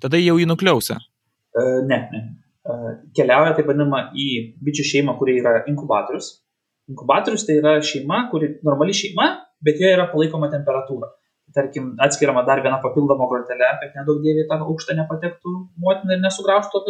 Tada 0.00 0.20
jau 0.20 0.38
į 0.40 0.48
nukliausą. 0.48 0.98
E, 0.98 1.68
ne, 1.90 2.00
ne. 2.14 2.24
E, 2.64 2.96
keliauja 3.18 3.54
taip 3.58 3.68
vadinama 3.68 4.08
į 4.16 4.28
bičių 4.64 4.88
šeimą, 4.94 5.18
kuri 5.20 5.36
yra 5.42 5.62
inkubatorius. 5.68 6.32
Inkubatorius 6.88 7.44
tai 7.44 7.60
yra 7.60 7.76
šeima, 7.84 8.24
kuri 8.32 8.54
normali 8.64 8.96
šeima, 8.96 9.30
bet 9.64 9.80
joje 9.82 9.98
yra 9.98 10.08
palaikoma 10.08 10.48
temperatūra 10.52 11.12
tarkim, 11.56 11.94
atskiriama 12.04 12.44
dar 12.48 12.62
viena 12.64 12.80
papildoma 12.82 13.28
grotelė, 13.30 13.70
kad 13.82 13.96
nedaug 13.98 14.20
dėvė 14.24 14.46
tą 14.50 14.60
aukštą 14.64 14.96
nepatektų 14.98 15.54
motina 15.84 16.16
ir 16.16 16.22
nesugraužtų 16.24 16.82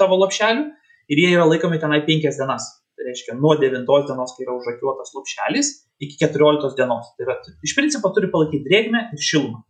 tavo 0.00 0.18
lopšelių. 0.22 0.64
Ir 1.12 1.20
jie 1.20 1.30
yra 1.34 1.44
laikomi 1.44 1.76
tenai 1.82 2.00
penkias 2.06 2.38
dienas. 2.40 2.70
Tai 2.94 3.04
reiškia, 3.08 3.34
nuo 3.36 3.56
9 3.60 3.84
dienos, 3.84 4.32
kai 4.36 4.44
yra 4.46 4.54
užrakiuotas 4.54 5.12
lopšelis, 5.16 5.70
iki 6.00 6.16
14 6.20 6.78
dienos. 6.78 7.10
Tai 7.16 7.26
yra, 7.26 7.36
iš 7.66 7.74
principo 7.76 8.10
turi 8.14 8.30
palaikyti 8.32 8.64
drėgmę 8.68 9.08
ir 9.12 9.24
šilumą. 9.30 9.64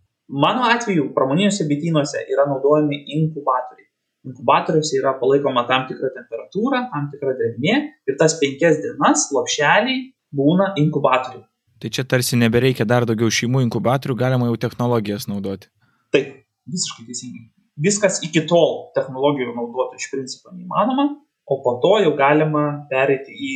Mano 0.45 0.69
atveju, 0.73 1.11
pramoniniuose 1.17 1.67
bitynuose 1.69 2.23
yra 2.33 2.47
naudojami 2.49 3.01
inkubatoriai. 3.17 3.89
Inkubatoriuose 4.29 5.01
yra 5.01 5.17
palaikoma 5.21 5.67
tam 5.69 5.89
tikra 5.89 6.13
temperatūra, 6.15 6.87
tam 6.93 7.11
tikra 7.13 7.35
drėgmė 7.41 7.75
ir 8.09 8.17
tas 8.21 8.39
penkias 8.41 8.79
dienas 8.85 9.27
lopšeliai 9.37 9.99
būna 10.35 10.71
inkubatoriai. 10.81 11.45
Tai 11.83 11.91
čia 11.91 12.05
tarsi 12.09 12.39
nebereikia 12.41 12.87
dar 12.89 13.07
daugiau 13.09 13.33
šeimų 13.33 13.65
inkubatorių, 13.67 14.17
galima 14.19 14.49
jau 14.49 14.59
technologijas 14.67 15.27
naudoti. 15.31 15.69
Taip, 16.15 16.31
visiškai 16.71 17.07
teisingai. 17.09 17.47
Viskas 17.85 18.21
iki 18.23 18.45
tol 18.47 18.93
technologijų 18.95 19.55
naudoti 19.57 19.99
iš 19.99 20.11
principo 20.13 20.53
neįmanoma, 20.55 21.09
o 21.51 21.57
po 21.65 21.79
to 21.83 21.97
jau 22.05 22.13
galima 22.19 22.65
pereiti 22.91 23.35
į 23.35 23.55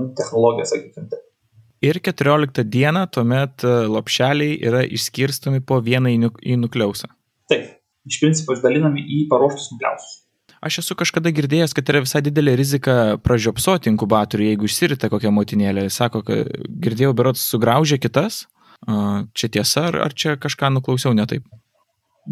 nu, 0.00 0.10
technologiją, 0.18 0.68
sakykime 0.74 1.08
taip. 1.12 1.22
Ir 1.84 2.00
14 2.00 2.64
dieną 2.72 3.06
tuomet 3.12 3.64
e, 3.64 3.72
lopšeliai 3.92 4.56
yra 4.68 4.84
išskirstomi 4.96 5.60
po 5.68 5.80
vieną 5.84 6.12
į 6.40 6.58
nukleusą. 6.60 7.10
Taip, 7.50 7.74
iš 8.08 8.20
principo 8.22 8.56
išdalinami 8.56 9.04
į 9.04 9.24
paruoštus 9.32 9.72
nukliausus. 9.74 10.23
Aš 10.64 10.78
esu 10.80 10.94
kažkada 10.96 11.28
girdėjęs, 11.34 11.74
kad 11.76 11.90
yra 11.92 12.00
visai 12.04 12.22
didelė 12.24 12.54
rizika 12.56 12.94
pražiopsoti 13.20 13.90
inkubatorių, 13.92 14.46
jeigu 14.48 14.68
išsirita 14.68 15.10
kokią 15.12 15.32
motinėlę. 15.36 15.90
Sako, 15.92 16.22
kad 16.24 16.54
girdėjau, 16.84 17.12
berots 17.16 17.42
sugraužė 17.52 17.98
kitas. 18.00 18.46
Čia 19.36 19.50
tiesa, 19.52 19.88
ar, 19.90 20.00
ar 20.06 20.16
čia 20.16 20.38
kažką 20.40 20.70
nuklausiau 20.72 21.12
ne 21.16 21.26
taip? 21.28 21.44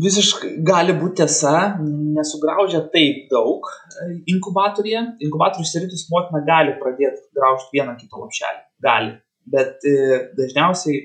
Visiškai 0.00 0.54
gali 0.64 0.94
būti 0.96 1.20
tiesa, 1.20 1.76
nesugraužia 1.84 2.80
taip 2.94 3.26
daug 3.32 3.68
inkubatorėje. 4.32 5.04
Inkubatorių 5.28 5.66
išsiritus 5.68 6.06
motina 6.12 6.40
gali 6.46 6.78
pradėti 6.80 7.26
graužti 7.36 7.76
vieną 7.76 7.98
kitą 8.00 8.22
lopšelį. 8.22 8.62
Gali. 8.84 9.12
Bet 9.52 9.84
e, 9.84 10.22
dažniausiai 10.38 10.96
e, 10.96 11.04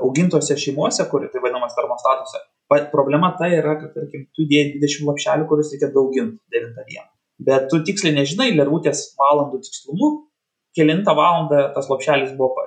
augintose 0.00 0.58
šeimose, 0.58 1.06
kur 1.10 1.28
tai 1.30 1.42
vadinamas 1.44 1.78
termostatuose, 1.78 2.42
Problema 2.68 3.30
ta 3.38 3.48
yra, 3.48 3.78
kad, 3.80 3.94
tarkim, 3.96 4.26
tu 4.36 4.44
dėjai 4.48 4.74
20 4.76 5.06
lapšelių, 5.08 5.46
kuriuos 5.48 5.70
reikia 5.72 5.88
dauginti 5.94 6.36
9 6.52 6.74
dieną. 6.90 7.06
Bet 7.48 7.68
tu 7.72 7.78
tiksliai 7.86 8.12
nežinai 8.16 8.50
lervutės 8.52 9.14
valandų 9.16 9.62
tikslumu, 9.64 10.10
kilintą 10.76 11.14
valandą 11.16 11.62
tas 11.76 11.88
lapšelis 11.88 12.34
buvo, 12.36 12.66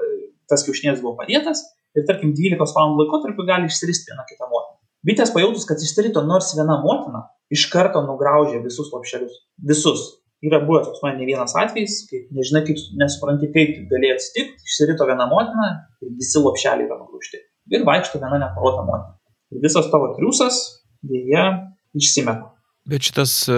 tas 0.49 0.65
kiaušinėlis 0.65 1.03
buvo 1.03 1.13
padėtas 1.19 1.61
ir, 1.93 2.07
tarkim, 2.07 2.31
12 2.33 2.73
valandų 2.77 3.05
laikotarpiu 3.05 3.45
gali 3.45 3.69
išsiristi 3.69 4.09
viena 4.09 4.25
kita 4.25 4.49
motina. 4.49 4.79
Bitės 5.05 5.33
pajautus, 5.35 5.67
kad 5.69 5.81
išsirito 5.81 6.25
nors 6.25 6.49
viena 6.57 6.79
motina, 6.81 7.27
iš 7.53 7.67
karto 7.69 8.01
nugraužė 8.07 8.63
visus 8.65 8.89
lapšelius. 8.95 9.37
Visus. 9.69 10.09
Yra 10.41 10.57
buvęs 10.65 10.87
pas 10.89 11.01
mane 11.05 11.19
ne 11.21 11.29
vienas 11.29 11.53
atvejis, 11.53 11.99
kai 12.09 12.23
nežinai, 12.33 12.63
kaip 12.65 12.79
nesupranti, 12.97 13.51
kaip 13.53 13.75
galėjo 13.91 14.17
atsitikti, 14.17 14.65
išsirito 14.65 15.05
viena 15.05 15.29
motina 15.29 15.71
ir 16.01 16.15
visi 16.17 16.41
lapšeliai 16.41 16.87
yra 16.87 16.97
nugraužti. 16.97 17.43
Ir 17.75 17.85
vaikšto 17.85 18.21
viena 18.23 18.39
neparota 18.41 18.87
motina 18.87 19.20
visas 19.63 19.89
tavo 19.91 20.13
triusas 20.15 20.59
dėja 21.03 21.47
išsimeta. 21.97 22.51
Bet 22.89 23.05
šitas 23.05 23.33
e, 23.51 23.57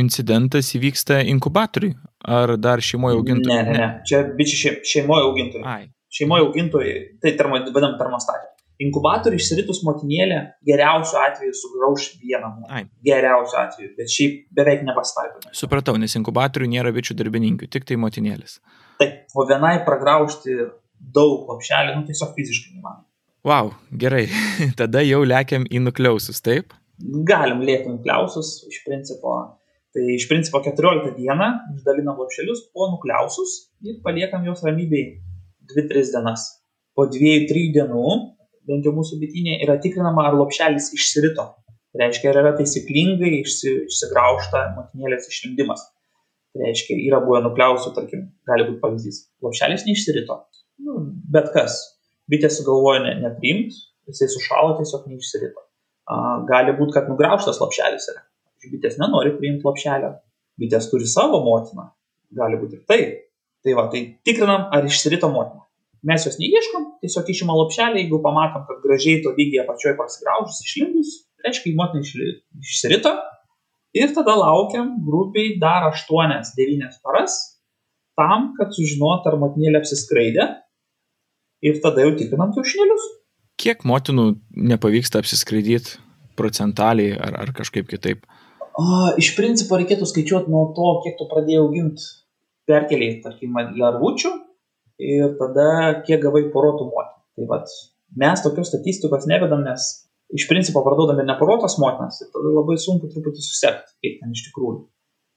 incidentas 0.00 0.72
įvyksta 0.78 1.20
inkubatoriui 1.30 1.94
ar 2.26 2.56
dar 2.60 2.82
šeimoje 2.84 3.18
augintojui? 3.18 3.52
Ne, 3.52 3.62
ne, 3.66 3.76
ne. 3.78 3.90
Čia 4.06 4.24
bičiai 4.36 4.80
šeimoje 4.86 5.26
augintojui. 5.28 5.66
Ai. 5.66 5.90
Šeimoje 6.10 6.46
augintojui, 6.48 6.94
tai 7.22 7.36
termo, 7.38 7.60
vadinam 7.68 7.98
termostatė. 8.00 8.48
Inkubatoriui 8.80 9.36
išsiritus 9.42 9.82
motinėlė 9.84 10.38
geriausiu 10.64 11.18
atveju 11.20 11.52
sugrauž 11.58 12.06
vieną 12.22 12.48
motiną. 12.62 12.86
Geriausiu 13.04 13.58
atveju, 13.60 13.90
bet 13.98 14.08
šiaip 14.08 14.38
beveik 14.56 14.86
nepasitaiko. 14.88 15.42
Supratau, 15.56 15.98
nes 16.00 16.16
inkubatoriui 16.16 16.70
nėra 16.72 16.94
bičių 16.96 17.18
darbininkių, 17.18 17.68
tik 17.76 17.84
tai 17.90 18.00
motinėlis. 18.00 18.56
Taip, 19.02 19.26
o 19.36 19.44
vienai 19.48 19.74
pragraužti 19.84 20.56
daug 21.00 21.52
lopšelį, 21.52 21.98
nu 21.98 22.08
tiesiog 22.08 22.32
fiziškai 22.38 22.72
neįmanoma. 22.78 23.04
Wow, 23.44 23.72
gerai. 23.96 24.26
Tada 24.80 25.00
jau 25.00 25.22
lėkiam 25.24 25.64
į 25.64 25.80
nukliausus, 25.86 26.42
taip? 26.44 26.74
Galim 27.00 27.62
lėkti 27.64 27.88
nukliausus, 27.88 28.58
iš 28.68 28.82
principo. 28.84 29.36
Tai 29.96 30.02
iš 30.14 30.26
principo 30.30 30.60
14 30.62 31.14
dieną 31.16 31.46
išdalinam 31.74 32.20
lopšelius 32.20 32.66
po 32.74 32.90
nukliausus 32.92 33.54
ir 33.82 33.96
paliekam 34.04 34.44
juos 34.46 34.60
ramybėj 34.66 35.06
2-3 35.72 36.12
dienas. 36.12 36.44
Po 36.94 37.06
2-3 37.08 37.70
dienų, 37.78 38.04
bent 38.68 38.84
jau 38.86 38.92
mūsų 38.94 39.18
bitinė, 39.22 39.56
yra 39.64 39.78
tikrinama, 39.82 40.26
ar 40.28 40.36
lopšelis 40.36 40.90
išsirito. 40.98 41.46
Tai 41.90 42.02
reiškia, 42.04 42.28
ar 42.30 42.42
yra 42.42 42.52
taisyklingai 42.58 43.32
išsi, 43.40 43.72
išsigraužta 43.88 44.66
motinėlės 44.76 45.30
išlindimas. 45.32 45.86
Tai 46.52 46.66
reiškia, 46.66 46.98
yra 47.08 47.22
buvę 47.24 47.40
nukliausių, 47.48 47.94
tarkim, 47.96 48.28
gali 48.46 48.68
būti 48.68 48.82
pavyzdys. 48.84 49.24
Lopšelis 49.42 49.88
neišsirito. 49.88 50.36
Nu, 50.84 51.00
bet 51.34 51.50
kas, 51.56 51.80
bitė 52.30 52.50
sugalvojo 52.52 53.04
ne, 53.04 53.14
nepriimti, 53.24 53.76
jisai 54.10 54.28
sušalo, 54.32 54.76
tiesiog 54.80 55.06
neišsirito. 55.10 55.64
Gali 56.50 56.74
būti, 56.78 56.94
kad 56.96 57.08
nugraužtas 57.10 57.60
lapšelis 57.62 58.08
yra. 58.12 58.24
Bitės 58.70 58.98
nenori 59.00 59.32
priimti 59.38 59.66
lapšelio, 59.66 60.12
bitės 60.60 60.90
turi 60.90 61.08
savo 61.08 61.40
motiną, 61.44 61.88
gali 62.36 62.58
būti 62.60 62.78
ir 62.78 62.86
taip. 62.90 63.18
Tai 63.64 63.74
va, 63.76 63.88
tai 63.92 64.00
tikrinam, 64.24 64.68
ar 64.72 64.86
išsirito 64.88 65.28
motina. 65.32 65.66
Mes 66.08 66.24
jos 66.24 66.38
neieškom, 66.40 66.86
tiesiog 67.04 67.28
išima 67.28 67.56
lapšelį, 67.58 68.06
jeigu 68.06 68.22
pamatom, 68.24 68.64
kad 68.68 68.78
gražiai 68.84 69.20
to 69.24 69.34
lygiai 69.36 69.66
apačioje 69.66 69.98
prasigraužus, 69.98 70.62
išlindus, 70.64 71.10
reiškia, 71.44 71.74
motina 71.76 72.00
išsirito. 72.64 73.12
Ir 74.00 74.14
tada 74.16 74.36
laukiam 74.38 74.94
grupiai 75.04 75.58
dar 75.60 75.90
8-9 75.90 77.00
paras 77.04 77.36
tam, 78.16 78.52
kad 78.56 78.72
sužinot, 78.76 79.26
ar 79.28 79.36
motinėlė 79.40 79.80
apsiskraidė 79.80 80.46
ir 81.64 81.80
tada 81.84 82.04
jau 82.04 82.12
tikrinam 82.18 82.52
kiaušinėlius. 82.56 83.08
Kiek 83.60 83.84
motinų 83.88 84.26
nepavyksta 84.70 85.20
apsiskraidyti 85.20 85.98
procentaliai 86.38 87.16
ar, 87.20 87.36
ar 87.44 87.52
kažkaip 87.56 87.90
kitaip? 87.90 88.24
O, 88.80 88.84
iš 89.20 89.34
principo 89.36 89.76
reikėtų 89.76 90.08
skaičiuoti 90.08 90.52
nuo 90.52 90.70
to, 90.76 90.92
kiek 91.04 91.18
tu 91.18 91.26
pradėjai 91.28 91.64
auginti 91.64 92.06
perkeliai, 92.70 93.18
tarkim, 93.24 93.58
lervučių 93.76 94.30
ir 95.00 95.34
tada 95.40 95.66
kiek 96.06 96.22
gavai 96.22 96.46
porotų 96.54 96.86
motinų. 96.88 97.18
Tai 97.36 97.48
vad, 97.50 97.74
mes 98.20 98.44
tokios 98.44 98.70
statistikos 98.72 99.26
nevedam, 99.28 99.64
nes 99.66 99.90
iš 100.36 100.46
principo 100.48 100.84
parduodame 100.86 101.26
neporotas 101.26 101.76
motinas 101.82 102.20
ir 102.22 102.30
tada 102.32 102.54
labai 102.54 102.78
sunku 102.80 103.10
truputį 103.10 103.44
susekti, 103.44 103.96
kaip 104.04 104.18
ten 104.22 104.34
iš 104.36 104.46
tikrųjų. 104.48 104.84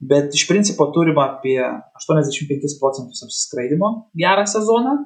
Bet 0.04 0.34
iš 0.36 0.46
principo 0.48 0.86
turime 0.94 1.22
apie 1.22 1.58
85 2.00 2.78
procentus 2.80 3.24
apsiskraidimo 3.24 3.90
gerą 4.20 4.44
sezoną 4.50 4.96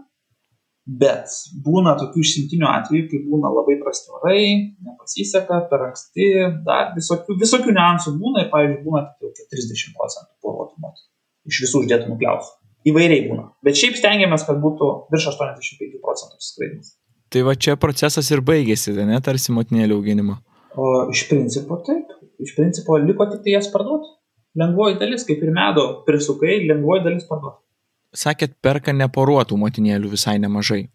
Bet 0.89 1.35
būna 1.65 1.93
tokių 2.01 2.23
išsimtinių 2.25 2.65
atvejų, 2.65 3.05
kai 3.11 3.19
būna 3.29 3.51
labai 3.53 3.75
prasti 3.83 4.09
orai, 4.17 4.45
nepasiseka, 4.87 5.59
per 5.69 5.85
anksti, 5.91 6.29
dar 6.65 6.95
visokių, 6.95 7.37
visokių 7.43 7.75
niuansų 7.77 8.15
būna 8.17 8.47
ir, 8.47 8.49
pavyzdžiui, 8.55 8.85
būna 8.87 9.03
tik 9.11 9.43
jau 9.43 9.49
30 9.53 9.93
procentų 9.99 10.33
poruotų 10.47 10.81
moterų 10.87 11.05
iš 11.49 11.61
visų 11.65 11.85
uždėtų 11.85 12.13
nukliausų. 12.13 12.55
Įvairiai 12.89 13.27
būna. 13.29 13.45
Bet 13.67 13.77
šiaip 13.77 13.99
stengiamės, 13.99 14.47
kad 14.49 14.61
būtų 14.63 14.89
virš 15.13 15.29
85 15.35 16.01
procentų 16.05 16.41
skraidimas. 16.45 16.95
Tai 17.29 17.45
va 17.45 17.53
čia 17.61 17.77
procesas 17.81 18.31
ir 18.33 18.41
baigėsi, 18.45 18.95
ne, 18.97 19.19
tarsi 19.25 19.53
motinėlio 19.53 19.99
auginimo. 19.99 20.39
O 20.79 21.09
iš 21.13 21.27
principo 21.29 21.81
taip. 21.85 22.15
Iš 22.41 22.55
principo 22.57 22.97
liko 23.03 23.27
tik 23.29 23.43
tai 23.45 23.59
jas 23.59 23.69
parduoti. 23.73 24.15
Lengvoji 24.59 24.97
dalis, 25.01 25.27
kaip 25.29 25.43
ir 25.45 25.53
medo 25.53 25.89
prisukai, 26.07 26.63
lengvoji 26.71 27.05
dalis 27.05 27.27
parduoti 27.29 27.68
sakėt, 28.17 28.57
perka 28.65 28.95
neporuotų 28.97 29.59
motinėlių 29.61 30.15
visai 30.15 30.39
nemažai. 30.43 30.89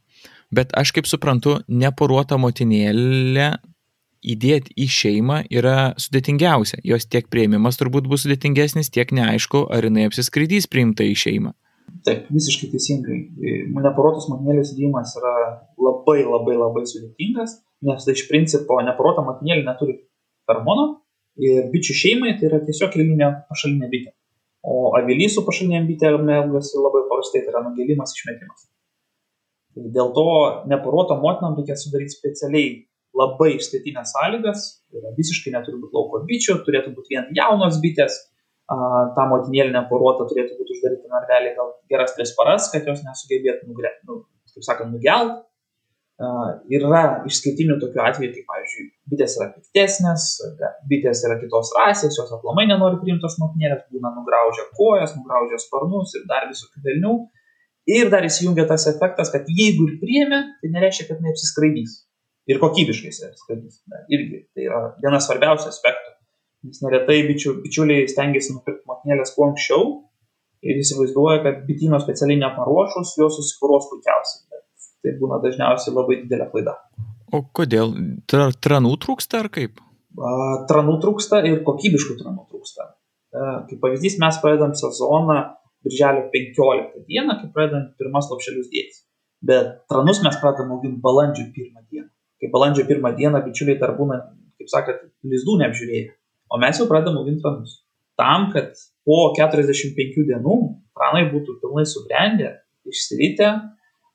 Bet 0.53 0.73
aš 0.77 0.93
kaip 0.93 1.09
suprantu, 1.09 1.59
neporuota 1.67 2.37
motinėlė 2.37 3.49
įdėti 4.23 4.75
į 4.79 4.87
šeimą 4.87 5.41
yra 5.51 5.93
sudėtingiausia. 5.99 6.79
Jos 6.87 7.07
tiek 7.09 7.27
prieimimas 7.31 7.79
turbūt 7.79 8.07
bus 8.09 8.23
sudėtingesnis, 8.25 8.91
tiek 8.93 9.11
neaišku, 9.15 9.65
ar 9.73 9.89
jinai 9.89 10.07
apsiskraidys 10.07 10.69
priimta 10.71 11.05
į 11.07 11.17
šeimą. 11.25 11.53
Taip, 12.07 12.29
visiškai 12.31 12.69
teisingai. 12.71 13.19
Neparotos 13.75 14.29
motinėlės 14.31 14.73
įdėjimas 14.73 15.13
yra 15.19 15.33
labai 15.79 16.23
labai 16.23 16.55
labai 16.57 16.85
sudėtingas, 16.89 17.59
nes 17.83 18.07
tai 18.07 18.15
iš 18.15 18.25
principo 18.29 18.79
neparota 18.83 19.23
motinėlė 19.25 19.65
neturi 19.67 19.97
hormono 20.49 20.87
ir 21.39 21.69
bičių 21.73 21.95
šeimai 21.99 22.35
tai 22.39 22.49
yra 22.49 22.61
tiesiog 22.63 22.95
eilinė 22.97 23.29
pašalinė 23.49 23.89
bitė. 23.91 24.13
O 24.63 24.93
avilys 24.95 25.35
su 25.35 25.43
pašalinėm 25.43 25.89
bitėm 25.89 26.29
elgasi 26.31 26.79
labai 26.79 27.03
paprastai, 27.09 27.43
tai 27.43 27.51
yra 27.51 27.63
nugėlimas 27.65 28.15
išmetimas. 28.15 28.67
Tai 29.75 29.89
dėl 29.95 30.11
to 30.15 30.25
neparuoto 30.71 31.17
motinam 31.19 31.57
reikia 31.57 31.75
sudaryti 31.79 32.15
specialiai 32.15 32.67
labai 33.17 33.53
išskirtinės 33.57 34.13
sąlygas, 34.15 34.67
tai 34.89 35.01
yra 35.01 35.11
visiškai 35.17 35.53
neturi 35.53 35.81
būti 35.81 35.97
lauko 35.97 36.21
bičių, 36.29 36.61
turėtų 36.65 36.93
būti 36.95 37.15
vien 37.15 37.27
jaunos 37.37 37.79
bitės, 37.83 38.15
ta 38.69 39.25
motinėlė 39.29 39.73
neparuota 39.75 40.27
turėtų 40.29 40.57
būti 40.59 40.77
uždaryta 40.77 41.11
narvelė 41.11 41.55
gal 41.57 41.73
geras 41.91 42.15
tris 42.15 42.31
paras, 42.37 42.69
kad 42.71 42.87
jos 42.87 43.03
nesugebėtų 43.05 43.73
nu, 44.07 44.23
kaip 44.53 44.65
sakant, 44.65 44.93
nugelt, 44.95 45.43
Yra 46.21 47.01
išskirtinių 47.25 47.79
tokių 47.81 48.01
atvejų, 48.05 48.29
kaip, 48.35 48.45
pavyzdžiui, 48.51 48.83
bitės 49.09 49.33
yra 49.39 49.47
piktesnės, 49.55 50.25
bitės 50.89 51.23
yra 51.25 51.39
kitos 51.41 51.71
rasės, 51.73 52.19
jos 52.19 52.29
aplamai 52.37 52.67
nenori 52.69 52.99
priimtos 53.01 53.39
motinėlės, 53.41 53.87
būna 53.89 54.11
nugraužę 54.19 54.67
kojas, 54.77 55.15
nugraužę 55.17 55.57
sparnus 55.63 56.13
ir 56.19 56.27
dar 56.29 56.45
visokių 56.51 56.85
velnių. 56.85 57.15
Ir 57.89 58.13
dar 58.13 58.23
įsijungia 58.23 58.67
tas 58.69 58.85
efektas, 58.87 59.33
kad 59.33 59.49
jeigu 59.49 59.89
ir 59.89 59.97
priėmė, 59.99 60.39
tai 60.61 60.71
nereiškia, 60.77 61.09
kad 61.09 61.25
neapsiskraidys. 61.25 61.97
Ir 62.47 62.61
kokybiškai 62.61 63.11
apsiskraidys. 63.31 63.81
Irgi 64.13 64.45
tai 64.53 64.69
yra 64.69 64.85
vienas 65.03 65.27
svarbiausių 65.27 65.67
aspektų. 65.73 66.13
Nes 66.69 66.79
neretai 66.85 67.23
bičiu, 67.27 67.57
bičiuliai 67.59 68.05
stengiasi 68.07 68.53
nupirkti 68.53 68.85
motinėlės 68.87 69.33
kuo 69.35 69.49
anksčiau 69.49 69.89
ir 70.63 70.79
įsivaizduoja, 70.79 71.41
kad 71.43 71.63
bityno 71.67 71.99
specialiai 71.99 72.39
neparuošus, 72.45 73.17
jos 73.19 73.35
susikūros 73.41 73.89
puikiausiai 73.91 74.52
tai 75.03 75.15
būna 75.19 75.39
dažniausiai 75.43 75.95
labai 75.95 76.21
didelė 76.23 76.49
klaida. 76.51 76.77
O 77.33 77.41
kodėl? 77.57 77.93
Tra, 78.29 78.49
tranų 78.65 78.93
trūksta 79.03 79.43
ar 79.43 79.49
kaip? 79.53 79.81
Tranų 80.69 80.99
trūksta 81.01 81.41
ir 81.49 81.63
kokybiškų 81.65 82.19
tranų 82.21 82.45
trūksta. 82.51 82.91
Kaip 83.33 83.79
pavyzdys, 83.81 84.19
mes 84.21 84.37
pradedam 84.41 84.75
sezoną 84.77 85.37
birželio 85.83 86.27
15 86.33 87.05
dieną, 87.09 87.39
kai 87.41 87.49
pradedam 87.55 87.87
pirmas 87.99 88.29
lapšelius 88.31 88.69
dėtis. 88.71 89.01
Bet 89.43 89.81
tranus 89.91 90.21
mes 90.23 90.37
pradedam 90.39 90.75
auginti 90.77 91.01
balandžio 91.03 91.49
1 91.49 91.87
dieną. 91.89 92.09
Kai 92.39 92.51
balandžio 92.53 92.85
1 92.87 93.17
dieną 93.17 93.41
bičiuliai 93.47 93.79
dar 93.81 93.95
būna, 93.97 94.19
kaip 94.59 94.69
sakot, 94.71 95.01
lizdų 95.25 95.57
neapžiūrėję. 95.63 96.13
O 96.53 96.61
mes 96.61 96.79
jau 96.79 96.87
pradedam 96.87 97.17
auginti 97.19 97.41
tranus. 97.43 97.81
Tam, 98.19 98.51
kad 98.53 98.77
po 99.07 99.33
45 99.35 100.27
dienų 100.29 100.57
tranai 100.93 101.25
būtų 101.33 101.57
pilnai 101.63 101.87
subrendę, 101.89 102.53
išsirytę, 102.85 103.49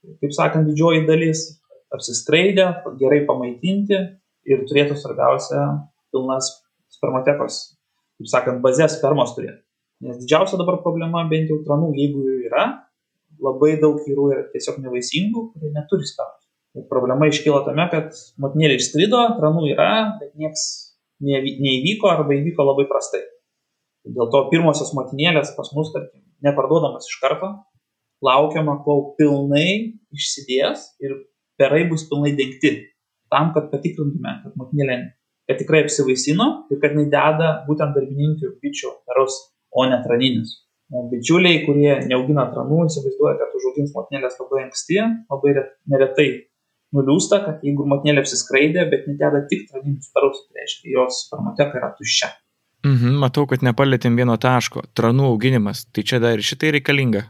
kaip 0.04 0.34
sakant, 0.34 0.68
didžioji 0.68 1.04
dalis 1.08 1.44
apsiskraidę, 1.94 2.66
gerai 3.00 3.22
pamaitinti 3.28 3.98
ir 4.48 4.64
turėtų 4.68 4.96
svarbiausia 4.98 5.64
pilnas 6.12 6.50
spermatekos, 6.92 7.60
kaip 8.18 8.30
sakant, 8.30 8.62
bazės 8.64 8.98
spermos 8.98 9.34
turėti. 9.36 9.62
Nes 10.04 10.20
didžiausia 10.20 10.58
dabar 10.60 10.78
problema, 10.84 11.24
bent 11.30 11.50
jau 11.50 11.58
tranų, 11.66 11.90
jeigu 11.98 12.22
jų 12.22 12.36
yra, 12.50 12.66
labai 13.42 13.76
daug 13.82 13.98
vyrų 14.04 14.28
yra 14.34 14.44
tiesiog 14.52 14.78
nevaisingų, 14.84 15.48
kurie 15.54 15.72
neturi 15.74 16.06
spermos. 16.06 16.44
Ir 16.78 16.84
problema 16.90 17.26
iškyla 17.26 17.64
tame, 17.66 17.88
kad 17.90 18.14
motinėlė 18.42 18.76
išskrido, 18.78 19.22
tranų 19.40 19.72
yra, 19.72 19.90
bet 20.20 20.36
nieks 20.38 20.68
neįvyko 21.24 22.10
arba 22.12 22.36
įvyko 22.36 22.66
labai 22.68 22.86
prastai. 22.90 23.24
Dėl 24.06 24.30
to 24.32 24.44
pirmosios 24.52 24.92
motinėlės 24.94 25.50
pas 25.56 25.72
mus, 25.74 25.90
tarkim, 25.94 26.22
neparduodamas 26.46 27.08
iš 27.10 27.18
karto, 27.22 27.50
laukiama, 28.24 28.80
kol 28.84 29.12
pilnai 29.18 29.98
išsidės 30.14 30.94
ir 31.04 31.14
perai 31.60 31.84
bus 31.90 32.06
pilnai 32.10 32.34
dengti. 32.38 32.74
Tam, 33.28 33.52
kad 33.52 33.68
patikrintume, 33.72 34.38
kad 34.42 34.54
motinėlė 34.56 34.98
kad 35.48 35.58
tikrai 35.62 35.82
apsivaisino 35.86 36.46
ir 36.72 36.80
kad 36.82 36.92
jinai 36.92 37.08
deda 37.12 37.52
būtent 37.68 37.96
darbininkių 37.96 38.50
bičių 38.62 38.90
perus, 39.08 39.36
o 39.72 39.86
ne 39.88 39.96
traninius. 40.04 40.58
Bičiuliai, 40.88 41.62
kurie 41.66 41.94
neaugina 42.08 42.46
tranų, 42.52 42.82
įsivaizduoja, 42.88 43.36
kad 43.40 43.56
užaugins 43.56 43.94
motinėlės 43.96 44.36
labai 44.40 44.62
anksti, 44.66 45.00
labai 45.32 45.54
neretai 45.92 46.28
nuliūsta, 46.96 47.40
kad 47.44 47.64
jeigu 47.64 47.84
motinėlė 47.88 48.24
apsiskraidė, 48.24 48.84
bet 48.92 49.08
nededa 49.08 49.42
tik 49.48 49.66
traninius 49.72 50.12
perus, 50.12 50.44
tai 50.46 50.62
reiškia, 50.62 50.92
jos 50.96 51.24
spermateka 51.26 51.80
yra 51.80 51.90
tuščia. 51.96 52.30
Mhm, 52.88 53.18
matau, 53.24 53.44
kad 53.48 53.64
nepalėtėm 53.64 54.16
vieno 54.16 54.36
taško. 54.40 54.84
Tranų 54.96 55.32
auginimas. 55.32 55.82
Tai 55.92 56.04
čia 56.08 56.20
dar 56.22 56.38
ir 56.38 56.46
šitai 56.46 56.76
reikalinga. 56.78 57.24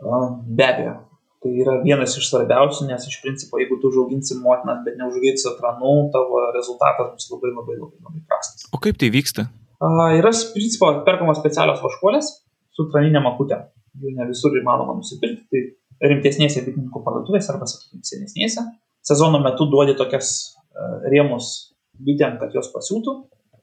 Be 0.00 0.66
abejo, 0.66 0.94
tai 1.42 1.52
yra 1.62 1.76
vienas 1.84 2.16
iš 2.18 2.28
svarbiausių, 2.30 2.88
nes 2.90 3.06
iš 3.08 3.20
principo, 3.22 3.60
jeigu 3.60 3.78
tu 3.80 3.90
užauginsi 3.90 4.38
motinas, 4.42 4.82
bet 4.86 4.98
neužauginsi 5.00 5.48
atranų, 5.52 5.94
tavo 6.14 6.42
rezultatas 6.56 7.14
bus 7.14 7.30
labai 7.32 7.52
labai 7.54 7.78
labai 7.78 8.02
labai 8.02 8.24
prastas. 8.28 8.66
O 8.76 8.80
kaip 8.82 8.98
tai 9.00 9.10
vyksta? 9.14 9.46
A, 9.80 10.10
yra, 10.16 10.32
iš 10.32 10.50
principo, 10.54 10.90
perkamos 11.06 11.40
specialios 11.40 11.80
vaškuolės 11.84 12.32
su 12.76 12.88
traninėm 12.92 13.28
akutėm. 13.32 13.68
Jų 14.02 14.12
ne 14.16 14.26
visur 14.28 14.56
įmanoma 14.58 14.98
nusipirkti, 14.98 15.62
tai 16.00 16.10
rimtesnėse 16.12 16.64
bitininkų 16.66 17.00
parduotuvėse 17.04 17.52
arba, 17.54 17.68
sakykime, 17.70 18.04
senesnėse. 18.04 18.66
Sezono 19.06 19.40
metu 19.40 19.68
duodi 19.72 19.94
tokias 19.96 20.32
uh, 20.52 21.06
rėmus 21.08 21.72
bitėm, 22.04 22.36
kad 22.40 22.52
jos 22.52 22.68
pasiūtų, 22.74 23.14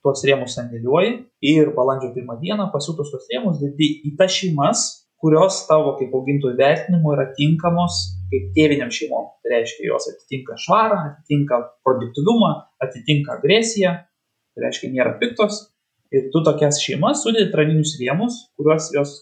tuos 0.03 0.23
rėmus 0.27 0.57
sandėliuoji 0.57 1.13
ir 1.53 1.71
balandžio 1.77 2.11
pirmą 2.15 2.39
dieną 2.41 2.67
pasiūtus 2.73 3.11
tuos 3.13 3.29
rėmus 3.31 3.61
dedi 3.61 3.89
į 4.09 4.15
tas 4.19 4.33
šeimas, 4.35 4.83
kurios 5.23 5.61
tavo 5.69 5.95
kaip 5.99 6.13
augintojų 6.17 6.57
vertinimu 6.59 7.13
yra 7.15 7.29
tinkamos 7.37 7.99
kaip 8.31 8.49
tėviniam 8.55 8.91
šeimom. 8.93 9.29
Tai 9.43 9.53
reiškia, 9.53 9.85
jos 9.87 10.09
atitinka 10.11 10.57
švarą, 10.59 10.97
atitinka 11.11 11.59
produktivumą, 11.85 12.51
atitinka 12.83 13.37
agresiją, 13.37 13.93
tai 14.53 14.65
reiškia, 14.65 14.91
nėra 14.95 15.15
piktos. 15.21 15.69
Ir 16.13 16.27
tu 16.33 16.43
tokias 16.45 16.77
šeimas 16.83 17.23
sudėti 17.25 17.53
traninius 17.53 17.95
rėmus, 18.01 18.35
kuriuos 18.59 18.91
jos 18.93 19.15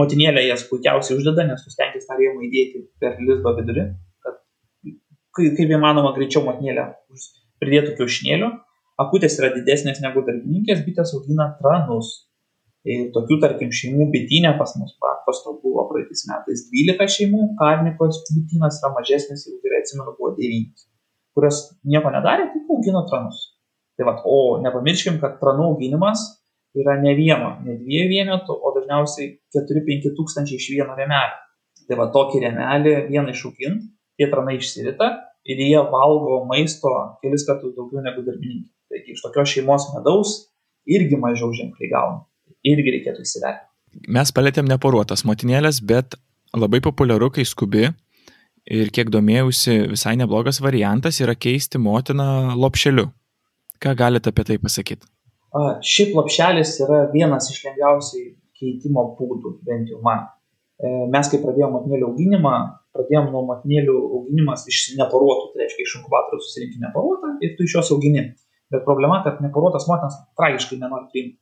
motinėlė 0.00 0.48
jas 0.48 0.64
puikiausiai 0.70 1.18
uždeda, 1.20 1.46
nes 1.46 1.62
tu 1.62 1.70
stengiasi 1.70 2.08
tą 2.08 2.18
rėmą 2.18 2.42
įdėti 2.48 2.82
per 3.02 3.20
lizdo 3.22 3.52
vidurį, 3.58 3.84
kad 4.24 4.40
kaip 5.38 5.74
įmanoma 5.76 6.14
greičiau 6.16 6.42
motinėlė 6.48 6.88
pridėtų 7.62 7.94
kiaušinėlių. 8.00 8.50
Akutės 9.04 9.38
yra 9.40 9.50
didesnės 9.54 10.00
negu 10.02 10.22
darbininkės, 10.26 10.82
bitės 10.86 11.14
augina 11.16 11.52
tranus. 11.60 12.12
Ir 12.84 13.06
tokių, 13.14 13.38
tarkim, 13.40 13.70
šeimų 13.72 14.10
bitinė 14.12 14.50
pas 14.58 14.74
mus 14.76 14.92
pasto 15.24 15.54
buvo 15.62 15.86
praeitais 15.88 16.26
metais 16.28 16.66
12 16.72 17.06
šeimų, 17.16 17.54
karnikos 17.60 18.20
bitinas 18.28 18.80
yra 18.82 18.90
mažesnis, 18.92 19.46
jeigu 19.46 19.60
gerai 19.64 19.80
atsimenu, 19.82 20.12
buvo 20.18 20.34
9, 20.36 20.84
kurios 21.36 21.60
nieko 21.88 22.12
nedarė, 22.12 22.50
tik 22.52 22.72
augino 22.74 23.04
tranus. 23.08 23.38
Tai 23.96 24.08
va, 24.08 24.14
o 24.28 24.58
nepamirškim, 24.64 25.16
kad 25.22 25.38
tranų 25.40 25.70
auginimas 25.72 26.26
yra 26.76 26.98
ne 27.00 27.14
vieno, 27.16 27.54
ne 27.64 27.78
dviejų 27.78 28.10
vienetų, 28.10 28.58
o 28.58 28.74
dažniausiai 28.76 29.30
4-5 29.54 30.12
tūkstančiai 30.18 30.60
iš 30.60 30.68
vieno 30.74 30.98
remelio. 30.98 31.40
Tai 31.88 31.98
va, 32.00 32.08
tokį 32.12 32.42
remelį 32.44 32.94
vieną 33.08 33.32
išaugint, 33.32 33.88
tie 34.18 34.28
tranai 34.32 34.58
išsirita 34.58 35.10
ir 35.48 35.64
jie 35.70 35.80
valgo 35.92 36.42
maisto 36.50 36.92
kelis 37.22 37.46
kartus 37.48 37.72
daugiau 37.78 38.04
negu 38.04 38.26
darbininkai. 38.26 38.70
Taigi 38.92 39.16
iš 39.16 39.24
tokios 39.24 39.56
šeimos 39.56 39.88
medaus 39.94 40.36
irgi 40.84 41.16
mažiau 41.20 41.52
ženkliai 41.56 41.92
gauna 41.92 42.22
irgi 42.64 42.96
reikėtų 42.98 43.24
įsivertinti. 43.24 43.70
Mes 44.10 44.32
palėtėm 44.34 44.66
neporuotas 44.68 45.22
motinėlės, 45.28 45.80
bet 45.86 46.16
labai 46.56 46.80
populiaru, 46.82 47.30
kai 47.34 47.44
skubi 47.46 47.88
ir 48.64 48.92
kiek 48.94 49.10
domėjausi, 49.12 49.76
visai 49.92 50.16
neblogas 50.18 50.60
variantas 50.64 51.20
yra 51.22 51.36
keisti 51.36 51.78
motiną 51.78 52.56
lopšeliu. 52.58 53.10
Ką 53.82 53.92
galite 53.98 54.32
apie 54.32 54.46
tai 54.48 54.58
pasakyti? 54.62 55.06
Šiaip 55.86 56.14
lopšelis 56.16 56.78
yra 56.82 57.04
vienas 57.12 57.50
iš 57.52 57.60
lengviausiai 57.66 58.32
keitimo 58.58 59.04
būdų, 59.18 59.58
bent 59.66 59.92
jau 59.92 60.00
man. 60.02 60.24
E, 60.80 60.88
mes, 61.10 61.28
kai 61.30 61.38
pradėjome 61.42 61.76
motinėlių 61.76 62.08
auginimą, 62.08 62.54
pradėjome 62.96 63.30
nuo 63.34 63.44
motinėlių 63.50 63.94
auginimas 64.18 64.64
iš 64.70 64.96
neparuotų, 64.98 65.52
tai 65.52 65.62
reiškia 65.62 65.86
iš 65.86 65.94
inkubatorių 66.00 66.42
susirinkti 66.42 66.82
neparuotą 66.82 67.36
ir 67.44 67.54
tu 67.58 67.66
iš 67.68 67.76
jos 67.78 67.92
augini. 67.94 68.24
Bet 68.74 68.82
problema, 68.88 69.20
kad 69.26 69.42
neparuotas 69.44 69.86
motinas 69.90 70.16
tragiškai 70.38 70.80
nenori 70.80 71.10
priimti 71.12 71.38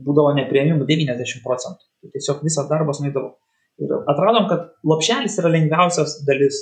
būdavo 0.00 0.32
neprieimimų 0.38 0.86
90 0.88 1.42
procentų. 1.44 1.84
Tai 2.02 2.12
tiesiog 2.14 2.44
visas 2.46 2.68
darbas 2.70 3.02
nuėdavo. 3.02 3.34
Ir 3.82 3.92
atradom, 4.10 4.48
kad 4.50 4.70
lopšelis 4.86 5.38
yra 5.40 5.52
lengviausias 5.52 6.20
dalis. 6.28 6.60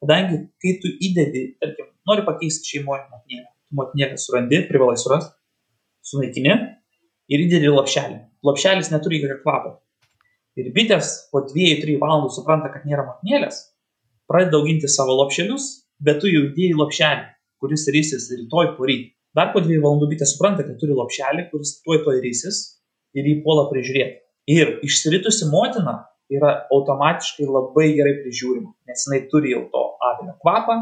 Kadangi, 0.00 0.38
kai 0.62 0.76
tu 0.80 0.88
įdedi, 0.88 1.44
tarkim, 1.60 1.90
nori 2.08 2.24
pakeisti 2.26 2.76
šeimoje 2.76 3.04
motinėlę, 3.10 3.48
tu 3.68 3.78
motinėlę 3.78 4.16
surandi, 4.20 4.62
privalai 4.70 4.96
surasti, 5.00 5.34
sunaikini 6.10 6.54
ir 7.30 7.44
įdedi 7.44 7.68
lopšelį. 7.70 8.16
Lopšelis 8.46 8.90
neturi 8.94 9.20
jokio 9.20 9.40
kvapo. 9.42 9.74
Ir 10.58 10.72
bitės 10.74 11.12
po 11.30 11.44
2-3 11.46 11.98
valandų 12.00 12.32
supranta, 12.34 12.72
kad 12.72 12.88
nėra 12.88 13.04
motinėlės, 13.06 13.60
pradeda 14.30 14.58
auginti 14.58 14.88
savo 14.90 15.14
lopšelius, 15.20 15.68
bet 16.02 16.22
tu 16.22 16.32
jau 16.32 16.46
įdėjai 16.48 16.78
lopšelį, 16.80 17.26
kuris 17.62 17.86
rysis 17.94 18.30
rytoj 18.32 18.74
poryt. 18.78 19.12
Dar 19.36 19.52
po 19.54 19.62
dviejų 19.62 19.82
valandų 19.84 20.08
bitė 20.10 20.26
supranta, 20.26 20.64
kad 20.66 20.78
turi 20.80 20.96
lopšelį, 20.96 21.48
kuris 21.52 21.76
tuoj 21.84 22.02
tuoj 22.06 22.18
rysis 22.24 22.62
ir 23.14 23.26
jį 23.26 23.36
puola 23.44 23.68
prižiūrėti. 23.70 24.18
Ir 24.50 24.78
išsiritusi 24.86 25.46
motina 25.52 26.00
yra 26.30 26.54
automatiškai 26.74 27.46
labai 27.46 27.90
gerai 27.98 28.16
prižiūrima, 28.22 28.72
nes 28.88 29.04
jinai 29.06 29.20
turi 29.30 29.54
jau 29.54 29.64
to 29.70 29.84
avilio 30.08 30.34
kvapą, 30.42 30.78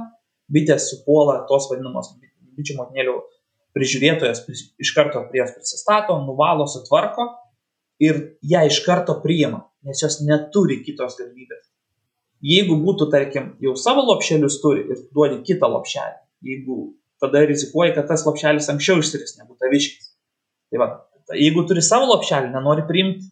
bitė 0.53 0.79
supuola 0.81 1.43
tos 1.49 1.69
vadinamos 1.71 2.15
bičių 2.57 2.79
motinėlių 2.79 3.17
prižiūrėtojas 3.77 4.43
iš 4.81 4.93
karto 4.97 5.23
prie 5.31 5.43
jos 5.43 5.55
prisistato, 5.57 6.17
nuvalo, 6.25 6.67
sutvarko 6.71 7.29
ir 8.03 8.21
ją 8.43 8.65
iš 8.69 8.81
karto 8.87 9.19
priima, 9.23 9.65
nes 9.87 10.01
jos 10.03 10.21
neturi 10.25 10.81
kitos 10.87 11.19
galimybės. 11.21 11.67
Jeigu 12.45 12.79
būtų, 12.81 13.09
tarkim, 13.11 13.53
jau 13.63 13.75
savo 13.77 14.05
lopšelius 14.07 14.61
turi 14.63 14.85
ir 14.87 15.01
duodi 15.15 15.41
kitą 15.47 15.71
lopšelį, 15.73 16.19
jeigu 16.47 16.79
tada 17.23 17.45
rizikuoji, 17.51 17.95
kad 17.97 18.09
tas 18.11 18.25
lopšelis 18.27 18.71
anksčiau 18.73 19.03
išsiris 19.03 19.37
negu 19.41 19.57
taviškis. 19.61 20.11
Tai 20.71 20.81
va, 20.83 20.89
jeigu 21.37 21.65
turi 21.69 21.83
savo 21.85 22.09
lopšelį, 22.13 22.53
nenori 22.55 22.85
priimti 22.89 23.29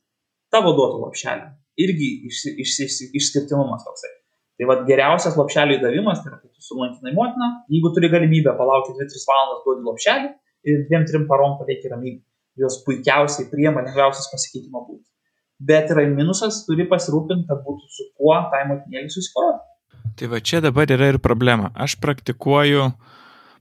tavo 0.53 0.73
duoto 0.77 1.01
lopšelį, 1.05 1.49
irgi 1.85 2.11
išsi, 2.31 2.55
išsi, 2.65 2.87
išsi, 2.89 3.11
išskirtinumas 3.21 3.85
toksai. 3.87 4.13
Tai 4.57 4.69
va, 4.71 4.79
geriausias 4.89 5.37
lopšelio 5.37 5.77
įdavimas, 5.79 6.23
tai 6.23 6.33
yra, 6.33 6.39
kai 6.41 6.49
tu 6.49 6.65
sulankinai 6.65 7.13
motiną, 7.17 7.51
jeigu 7.73 7.93
turi 7.97 8.11
galimybę 8.13 8.55
palaukti 8.57 8.97
2-3 8.97 9.27
valandas, 9.29 9.65
duodi 9.67 9.85
lopšelį 9.91 10.31
ir 10.73 10.87
2-3 10.93 11.27
parom 11.31 11.59
palieki 11.61 11.93
ramybę. 11.93 12.23
Jos 12.57 12.81
puikiausiai 12.87 13.51
priema 13.51 13.85
lengviausias 13.85 14.31
pasikeitimo 14.33 14.81
būdas. 14.87 15.11
Bet 15.69 15.93
yra 15.93 16.07
minusas, 16.09 16.63
turi 16.65 16.87
pasirūpinti, 16.89 17.45
kad 17.49 17.61
būtų 17.65 17.91
su 17.93 18.09
kuo 18.17 18.37
tai 18.53 18.63
motinėlį 18.71 19.13
susiporuoti. 19.13 19.61
Tai 20.17 20.29
va 20.33 20.41
čia 20.41 20.63
dabar 20.65 20.89
yra 20.89 21.11
ir 21.13 21.19
problema. 21.21 21.69
Aš 21.77 21.99
praktikuoju 22.01 22.87
uh, 22.87 23.17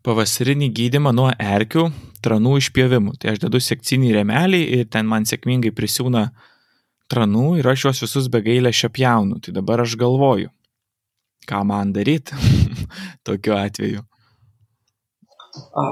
pavasarinį 0.06 0.70
gydimą 0.76 1.14
nuo 1.16 1.30
erkių 1.34 1.88
tranų 2.26 2.60
išpjovimų. 2.62 3.16
Tai 3.22 3.34
aš 3.34 3.42
dedu 3.46 3.62
sekcinį 3.62 4.14
remelį 4.20 4.62
ir 4.80 4.90
ten 4.92 5.10
man 5.10 5.26
sėkmingai 5.30 5.74
prisiūna 5.76 6.28
tranų 7.12 7.60
ir 7.60 7.70
aš 7.70 7.88
juos 7.88 8.02
visus 8.06 8.30
be 8.34 8.42
gailę 8.46 8.74
šiapjaunu. 8.74 9.42
Tai 9.44 9.54
dabar 9.58 9.84
aš 9.84 9.98
galvoju, 10.02 10.52
ką 11.50 11.62
man 11.70 11.94
daryti 11.96 12.38
tokiu 13.28 13.58
atveju. 13.58 14.06
A, 15.56 15.84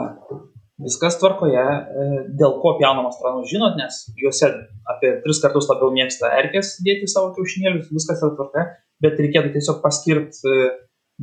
viskas 0.84 1.18
tvarkoje, 1.22 1.64
e, 1.64 2.08
dėl 2.40 2.58
ko 2.64 2.76
pjaunamas 2.80 3.20
tranus 3.22 3.52
žinot, 3.52 3.78
nes 3.80 4.00
juose 4.20 4.50
apie 4.92 5.14
tris 5.24 5.40
kartus 5.44 5.70
labiau 5.72 5.94
mėgsta 5.96 6.34
erkės 6.42 6.76
dėti 6.84 7.08
savo 7.12 7.32
kiaušinėlius, 7.38 7.92
viskas 7.94 8.24
yra 8.24 8.34
tvarkoje, 8.36 8.66
bet 9.06 9.22
reikėtų 9.24 9.54
tiesiog 9.56 9.80
paskirti 9.86 10.50
e, 10.50 10.72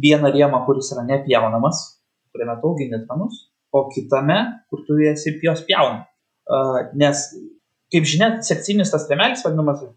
vieną 0.00 0.31
rėmą, 0.33 0.62
kuris 0.68 0.92
yra 0.94 1.05
nepjaunamas, 1.09 1.83
kuriame 2.33 2.59
tu 2.61 2.71
augini 2.71 3.01
tranus, 3.07 3.47
o 3.72 3.87
kitame, 3.93 4.39
kur 4.70 4.85
tu 4.87 4.99
esi 5.11 5.37
jos 5.43 5.64
pjauna. 5.68 6.05
Nes, 6.99 7.26
kaip 7.93 8.07
žinia, 8.09 8.33
sekcinis 8.47 8.91
tas 8.91 9.07
remelis 9.11 9.45
vadinamas 9.47 9.85
uh, 9.85 9.95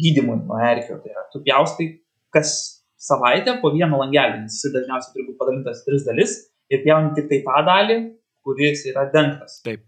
gydimui 0.00 0.36
nuo 0.44 0.60
erkio. 0.60 0.98
Tai 1.00 1.12
yra, 1.12 1.26
tu 1.32 1.42
pjaustai 1.44 1.88
kas 2.32 2.52
savaitę 3.00 3.58
po 3.62 3.72
vieną 3.72 3.98
langelį, 4.04 4.44
nes 4.44 4.60
jis 4.60 4.72
dažniausiai 4.74 5.14
turi 5.14 5.26
būti 5.28 5.40
padalintas 5.40 5.84
tris 5.86 6.04
dalis 6.06 6.36
ir 6.70 6.82
pjauni 6.84 7.14
tik 7.16 7.28
tai 7.30 7.40
tą 7.46 7.62
dalį, 7.66 7.98
kuris 8.44 8.84
yra 8.90 9.06
dengtas. 9.12 9.60
Taip. 9.64 9.84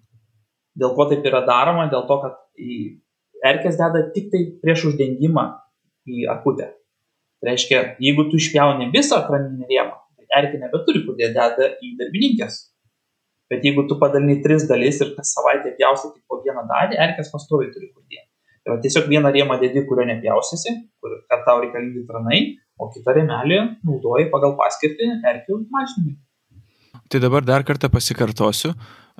Dėl 0.79 0.95
ko 0.97 1.07
taip 1.11 1.25
yra 1.29 1.43
daroma? 1.45 1.89
Dėl 1.93 2.07
to, 2.09 2.17
kad 2.23 2.39
į 2.57 2.79
erkės 3.45 3.77
deda 3.77 4.07
tik 4.15 4.31
tai 4.33 4.45
prieš 4.63 4.87
uždengimą 4.93 5.45
į 6.09 6.25
akutę. 6.33 6.73
Tai 7.43 7.51
reiškia, 7.51 7.83
jeigu 8.01 8.29
tu 8.31 8.41
išpjauni 8.41 8.89
visą 8.95 9.21
kraninį 9.27 9.69
rėmą, 9.69 9.99
erkė 10.39 10.61
nebeturi, 10.63 11.05
kur 11.07 11.19
jie 11.21 11.31
deda 11.35 11.71
į 11.83 11.95
darbininkės. 12.01 12.59
Bet 13.53 13.65
jeigu 13.67 13.85
tu 13.89 13.99
padalini 14.01 14.39
tris 14.45 14.65
dalis 14.69 15.01
ir 15.05 15.13
kas 15.17 15.35
savaitę 15.37 15.75
pjaustai 15.77 16.15
tik 16.15 16.25
po 16.31 16.41
vieną 16.45 16.65
dalį, 16.71 16.97
erkės 17.07 17.29
pastoviai 17.35 17.73
turi 17.75 17.91
kur 17.93 18.05
dėti. 18.09 18.29
Tai 18.63 18.75
va, 18.75 18.81
tiesiog 18.85 19.09
vieną 19.11 19.33
rėmą 19.35 19.59
dėdi, 19.61 19.83
kurio 19.89 20.07
nepjausysi, 20.09 20.75
kur, 21.03 21.17
kad 21.29 21.43
tau 21.49 21.61
reikalingi 21.65 22.05
tranai, 22.09 22.41
o 22.81 22.89
kitą 22.95 23.17
rėmelį 23.19 23.59
naudoji 23.85 24.29
pagal 24.33 24.55
paskirtį 24.61 25.09
erkių 25.33 25.59
mažinimui. 25.75 26.17
Tai 27.13 27.21
dabar 27.21 27.45
dar 27.45 27.65
kartą 27.69 27.91
pasikartosiu. 27.93 28.73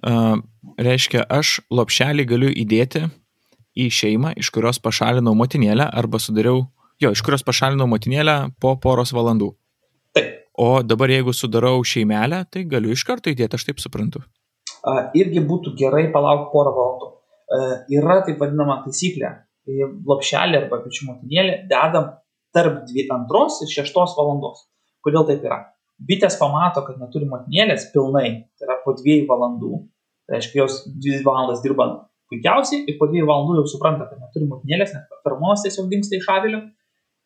Uh, 0.03 0.39
reiškia, 0.81 1.27
aš 1.29 1.59
lopšelį 1.75 2.25
galiu 2.31 2.53
įdėti 2.63 3.05
į 3.77 3.89
šeimą, 3.93 4.33
iš 4.41 4.49
kurios 4.55 4.81
pašalinau 4.83 5.35
motinėlę 5.37 5.91
arba 5.93 6.21
sudariau, 6.23 6.65
jo, 7.03 7.13
iš 7.13 7.21
kurios 7.25 7.45
pašalinau 7.45 7.89
motinėlę 7.91 8.37
po 8.61 8.77
poros 8.81 9.13
valandų. 9.13 9.53
O 10.59 10.83
dabar 10.85 11.13
jeigu 11.13 11.33
sudarau 11.33 11.81
šeimelę, 11.87 12.43
tai 12.53 12.65
galiu 12.69 12.93
iš 12.93 13.07
karto 13.09 13.33
įdėti, 13.33 13.57
aš 13.57 13.69
taip 13.69 13.81
suprantu. 13.81 14.21
Irgi 15.17 15.41
būtų 15.49 15.73
gerai 15.79 16.09
palaukti 16.13 16.51
porą 16.53 16.75
valandų. 16.77 17.09
Uh, 17.53 17.75
yra 17.93 18.21
taip 18.27 18.41
vadinama 18.41 18.81
taisyklė. 18.85 19.33
Lopšelį 20.09 20.59
arba 20.59 20.81
pečių 20.83 21.07
motinėlę 21.09 21.61
dedam 21.71 22.09
tarp 22.53 22.83
dvi, 22.89 23.07
antros 23.15 23.61
ir 23.63 23.71
šeštos 23.71 24.17
valandos. 24.19 24.67
Kodėl 25.07 25.29
taip 25.29 25.45
yra? 25.47 25.61
bitės 26.09 26.39
pamato, 26.41 26.83
kad 26.87 27.01
neturi 27.01 27.29
motinėlės 27.31 27.89
pilnai, 27.95 28.29
tai 28.59 28.69
yra 28.69 28.79
po 28.85 28.95
dviejų 28.99 29.27
valandų, 29.31 29.83
tai 30.27 30.39
reiškia, 30.39 30.63
jos 30.63 30.79
dvi 30.89 31.21
valandas 31.27 31.63
dirba 31.65 31.89
puikiausiai 32.33 32.87
ir 32.89 32.97
po 33.01 33.09
dviejų 33.11 33.29
valandų 33.29 33.59
jau 33.61 33.67
supranta, 33.75 34.09
kad 34.11 34.23
neturi 34.23 34.49
motinėlės, 34.51 34.95
nes 34.97 35.21
feromonas 35.27 35.65
tiesiog 35.67 35.91
dinksta 35.93 36.19
iš 36.19 36.29
avilio 36.33 36.63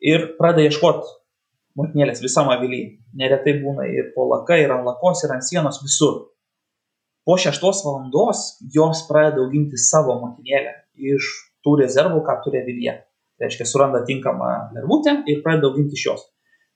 ir 0.03 0.33
pradeda 0.41 0.67
ieškoti 0.69 1.15
motinėlės 1.79 2.23
visam 2.25 2.51
avilyje. 2.53 2.97
Neretai 3.17 3.59
būna 3.63 3.87
ir 3.91 4.13
po 4.15 4.27
laka, 4.31 4.59
ir 4.61 4.73
ant 4.75 4.87
lakos, 4.87 5.25
ir 5.25 5.35
ant 5.35 5.45
sienos, 5.47 5.81
visur. 5.85 6.27
Po 7.27 7.37
šeštos 7.41 7.83
valandos 7.87 8.45
jos 8.75 9.03
pradeda 9.09 9.43
auginti 9.43 9.81
savo 9.81 10.15
motinėlę 10.23 10.77
iš 11.13 11.33
tų 11.67 11.81
rezervų, 11.83 12.23
ką 12.27 12.39
turi 12.45 12.63
avilyje. 12.63 12.97
Tai 13.37 13.49
reiškia, 13.49 13.67
suranda 13.69 14.01
tinkamą 14.07 14.51
lervutę 14.77 15.19
ir 15.29 15.43
pradeda 15.45 15.69
auginti 15.69 15.99
iš 15.99 16.07
jos. 16.09 16.23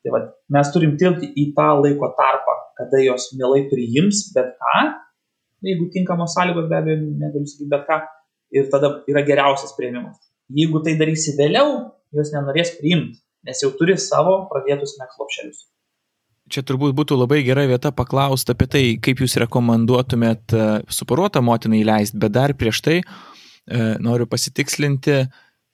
Tai 0.04 0.14
vat, 0.14 0.32
mes 0.52 0.72
turim 0.72 0.96
tilpti 1.00 1.28
į 1.38 1.50
tą 1.56 1.68
laiko 1.80 2.08
tarpą, 2.16 2.56
kada 2.80 3.00
jos 3.04 3.30
mielai 3.36 3.66
priims 3.68 4.26
bet 4.34 4.54
ką, 4.56 4.76
jeigu 5.68 5.90
tinkamos 5.92 6.34
sąlygos, 6.36 6.68
be 6.70 6.78
abejo, 6.78 7.00
negaliu 7.20 7.48
sakyti 7.48 7.68
bet 7.72 7.86
ką, 7.88 7.98
ir 8.56 8.68
tada 8.72 8.94
yra 9.10 9.22
geriausias 9.28 9.74
prieimimas. 9.76 10.16
Jeigu 10.50 10.80
tai 10.84 10.96
darysi 10.98 11.36
vėliau, 11.38 11.90
jos 12.16 12.32
nenorės 12.34 12.72
priimti, 12.80 13.20
nes 13.46 13.62
jau 13.64 13.70
turi 13.76 13.96
savo 14.00 14.36
pradėtus 14.50 14.96
mekslopšelius. 15.00 15.66
Čia 16.50 16.64
turbūt 16.66 16.96
būtų 16.98 17.18
labai 17.20 17.44
gera 17.46 17.62
vieta 17.70 17.92
paklausti 17.94 18.54
apie 18.54 18.66
tai, 18.66 18.82
kaip 18.98 19.22
jūs 19.22 19.36
rekomenduotumėt 19.38 20.54
e, 20.56 20.64
suparuotą 20.90 21.42
motiną 21.46 21.78
įleisti, 21.78 22.18
bet 22.18 22.34
dar 22.34 22.54
prieš 22.58 22.82
tai 22.82 22.96
e, 22.98 23.04
noriu 24.02 24.26
pasitikslinti, 24.26 25.20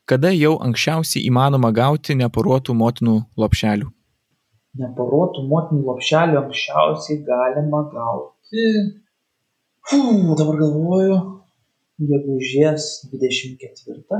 kada 0.06 0.34
jau 0.36 0.58
anksčiausiai 0.66 1.24
įmanoma 1.30 1.72
gauti 1.72 2.18
neparuotų 2.20 2.76
motinų 2.76 3.18
lopšelių 3.40 3.92
neporuotų 4.76 5.46
motinų 5.48 5.86
lopšelių 5.86 6.36
anksčiausiai 6.42 7.22
galima 7.24 7.78
gauti, 7.88 8.66
Fuh, 9.86 10.32
dabar 10.34 10.56
galvoju, 10.58 11.16
gegužės 12.08 12.86
24. 13.12 14.18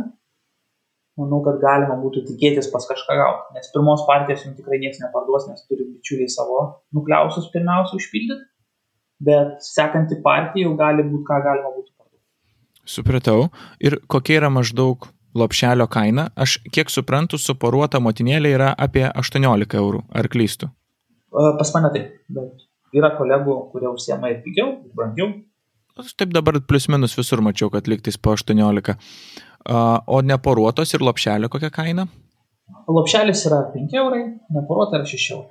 Manau, 1.16 1.38
kad 1.40 1.56
galima 1.62 1.96
būtų 1.96 2.26
tikėtis 2.28 2.68
pas 2.68 2.84
kažką 2.84 3.14
gauti, 3.16 3.54
nes 3.56 3.70
pirmos 3.72 4.02
partijos 4.04 4.42
jums 4.44 4.58
tikrai 4.58 4.76
niekas 4.82 5.00
neparduos, 5.00 5.46
nes 5.48 5.62
turi 5.64 5.86
bičiuliai 5.88 6.28
savo 6.28 6.58
nukliausius 6.92 7.48
pirmiausia 7.54 7.96
užpildyti, 7.96 8.44
bet 9.24 9.64
sekanti 9.64 10.18
partija 10.24 10.68
jau 10.68 10.74
gali 10.76 11.06
būti, 11.08 11.24
ką 11.24 11.38
galima 11.46 11.72
būtų 11.72 11.94
parduoti. 11.96 12.24
Supratau. 12.84 13.48
Ir 13.80 13.96
kokia 14.12 14.42
yra 14.42 14.52
maždaug 14.52 15.08
lopšelio 15.36 15.88
kaina, 15.88 16.28
aš 16.36 16.58
kiek 16.72 16.92
suprantu, 16.92 17.40
suporuota 17.40 18.00
motinėlė 18.04 18.52
yra 18.58 18.70
apie 18.76 19.06
18 19.08 19.80
eurų. 19.80 20.04
Ar 20.12 20.28
klystu? 20.32 20.68
Pas 21.32 21.72
mane 21.74 21.92
taip, 21.96 22.12
bet 22.32 22.96
yra 22.96 23.12
kolegų, 23.16 23.56
kurie 23.72 23.88
užsiema 23.90 24.32
ir 24.32 24.42
pigiau, 24.44 24.78
ir 24.84 24.96
brangiau. 24.96 25.32
Aš 25.96 26.12
taip 26.20 26.32
dabar 26.36 26.58
plius 26.60 26.90
minus 26.92 27.16
visur 27.16 27.40
mačiau, 27.44 27.70
kad 27.72 27.88
liktais 27.88 28.18
po 28.20 28.34
18. 28.36 28.96
O 29.66 30.20
neporuotos 30.22 30.94
ir 30.94 31.02
lopšelio 31.02 31.50
kokia 31.50 31.72
kaina? 31.74 32.06
Lopšelis 32.86 33.42
yra 33.48 33.64
5 33.72 33.96
eurai, 33.98 34.22
neporuota 34.54 35.00
yra 35.00 35.06
6 35.08 35.32
eurai. 35.34 35.50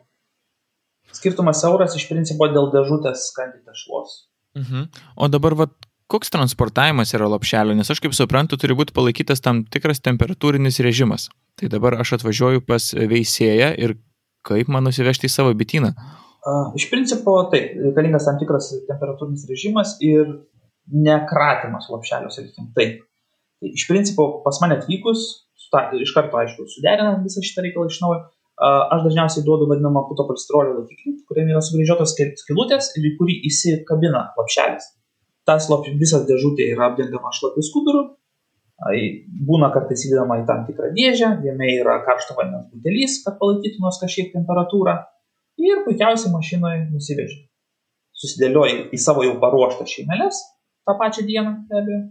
Skirtumas 1.15 1.63
euras 1.67 1.95
iš 1.95 2.07
principo 2.09 2.47
dėl 2.51 2.71
dėžutės 2.73 3.29
skandyti 3.31 3.67
tešlos. 3.67 4.15
Mhm. 4.55 4.87
O 5.19 5.27
dabar, 5.31 5.55
vat, 5.59 5.75
koks 6.11 6.31
transportavimas 6.33 7.13
yra 7.17 7.27
lopšelio, 7.31 7.75
nes 7.75 7.89
aš 7.91 8.01
kaip 8.03 8.15
suprantu, 8.15 8.59
turi 8.61 8.75
būti 8.77 8.95
palaikytas 8.95 9.43
tam 9.43 9.63
tikras 9.67 10.03
temperatūrinis 10.05 10.79
režimas. 10.85 11.29
Tai 11.59 11.71
dabar 11.71 11.97
aš 11.99 12.17
atvažiuoju 12.19 12.65
pas 12.67 12.91
veisėją 12.95 13.71
ir 13.79 13.97
kaip 14.45 14.69
man 14.71 14.85
nusivežti 14.85 15.29
į 15.29 15.33
savo 15.33 15.53
bityną? 15.57 15.91
Iš 16.77 16.89
principo, 16.91 17.39
taip, 17.49 17.73
reikalingas 17.87 18.27
tam 18.27 18.37
tikras 18.37 18.69
temperatūrinis 18.85 19.47
režimas 19.49 19.95
ir 20.05 20.27
nekratimas 20.93 21.89
lopšelio, 21.89 22.29
sakykime, 22.29 22.69
taip. 22.77 23.01
Iš 23.71 23.87
principo, 23.89 24.27
pas 24.45 24.59
mane 24.63 24.79
atvykus, 24.79 25.25
iš 26.01 26.11
karto, 26.15 26.39
aišku, 26.41 26.67
suderinant 26.71 27.23
visą 27.25 27.43
šitą 27.43 27.65
reikalą 27.65 27.89
iš 27.91 28.01
naujo, 28.03 28.19
aš 28.95 29.07
dažniausiai 29.07 29.43
duodu 29.47 29.67
vadinamą 29.71 30.05
puto 30.09 30.27
polistrolio 30.27 30.77
laikiklį, 30.77 31.15
kuriame 31.27 31.55
yra 31.55 31.63
sugrįžotos 31.65 32.13
skilutės 32.43 32.93
ir 32.95 33.09
į 33.09 33.15
kurį 33.17 33.41
įsikabina 33.49 34.29
lopšelis 34.37 34.93
tas 35.45 35.69
lop, 35.69 35.85
visas 35.99 36.25
dėžutė 36.27 36.71
yra 36.73 36.89
apdengama 36.89 37.31
šlapiu 37.35 37.63
skuduru, 37.65 38.03
būna 39.47 39.69
kartais 39.73 40.03
įdedama 40.07 40.41
į 40.41 40.47
tam 40.49 40.65
tikrą 40.67 40.91
dėžę, 40.95 41.29
jame 41.45 41.69
yra 41.77 41.99
karšto 42.07 42.35
vandens 42.37 42.67
butelys, 42.73 43.21
kad 43.23 43.37
palaikytų 43.41 43.83
nors 43.83 44.01
kažkiek 44.01 44.33
temperatūrą 44.33 44.97
ir 45.61 45.85
puikiausiai 45.85 46.33
mašinoje 46.33 46.81
nusiveži. 46.89 47.45
Susidėlioji 48.15 48.89
į 48.95 48.99
savo 48.99 49.23
jau 49.27 49.37
paruoštą 49.41 49.87
šeimelės 49.91 50.41
tą 50.85 50.97
pačią 50.99 51.25
dieną, 51.29 51.55
be 51.69 51.79
abejo, 51.81 52.01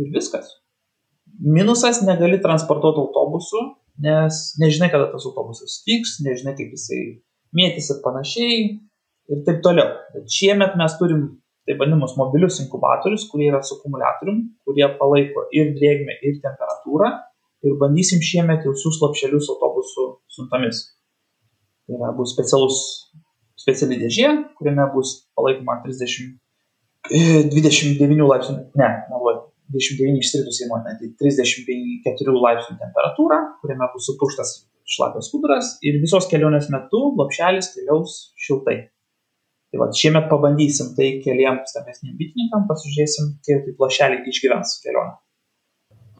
ir 0.00 0.14
viskas. 0.14 0.59
Minusas 1.40 2.02
negali 2.04 2.40
transportuoti 2.42 3.00
autobusu, 3.02 3.62
nes 4.00 4.40
nežinai, 4.60 4.90
kada 4.92 5.10
tas 5.12 5.26
autobusas 5.28 5.80
stiks, 5.80 6.18
nežinai, 6.24 6.56
kaip 6.58 6.74
jisai 6.76 7.00
mėtys 7.56 7.90
ir 7.92 8.00
panašiai 8.04 8.58
ir 9.30 9.44
taip 9.46 9.62
toliau. 9.64 9.94
Bet 10.14 10.28
šiemet 10.34 10.76
mes 10.80 10.96
turim 11.00 11.24
taip 11.68 11.80
vadinamus 11.80 12.16
mobilius 12.18 12.60
inkubatorius, 12.64 13.28
kurie 13.30 13.50
yra 13.50 13.62
su 13.62 13.76
akumuliatorium, 13.78 14.42
kurie 14.66 14.86
palaiko 15.00 15.46
ir 15.56 15.74
drėgmę, 15.76 16.18
ir 16.26 16.40
temperatūrą. 16.44 17.10
Ir 17.66 17.76
bandysim 17.80 18.22
šiemet 18.24 18.64
jau 18.64 18.72
siūs 18.72 18.98
lapšelius 19.02 19.50
autobusų 19.52 20.06
siuntomis. 20.32 20.86
Tai 21.84 21.98
yra, 21.98 22.12
bus 22.16 22.32
specialus, 22.32 22.78
speciali 23.60 23.98
dėžė, 24.00 24.30
kuriame 24.56 24.86
bus 24.94 25.18
palaikoma 25.36 25.80
30, 25.84 26.38
29 27.10 28.00
e, 28.00 28.28
laipsnių, 28.30 28.56
ne, 28.80 28.90
meluoju, 29.10 29.42
29 29.70 30.22
išsiritus 30.24 30.60
įmonė, 30.66 30.96
tai 31.00 31.12
34 31.22 32.36
laipsnių 32.46 32.76
temperatūra, 32.80 33.40
kuriame 33.62 33.88
bus 33.94 34.08
supuštas 34.10 34.54
šlapios 34.90 35.30
skuduras 35.30 35.76
ir 35.86 36.00
visos 36.02 36.26
kelionės 36.30 36.70
metu 36.74 37.02
lopšelis 37.18 37.70
keliaus 37.76 38.20
šiltai. 38.40 38.78
Tai 39.70 39.84
va, 39.84 39.86
šiemet 39.94 40.26
pabandysim 40.26 40.94
tai 40.96 41.12
keliam 41.22 41.60
stambesniem 41.70 42.16
bitininkam, 42.18 42.66
pasižiūrėsim, 42.66 43.34
kiek 43.46 43.66
tai 43.66 43.74
plašeliai 43.78 44.32
išgyvens 44.32 44.80
kelionę. 44.82 45.20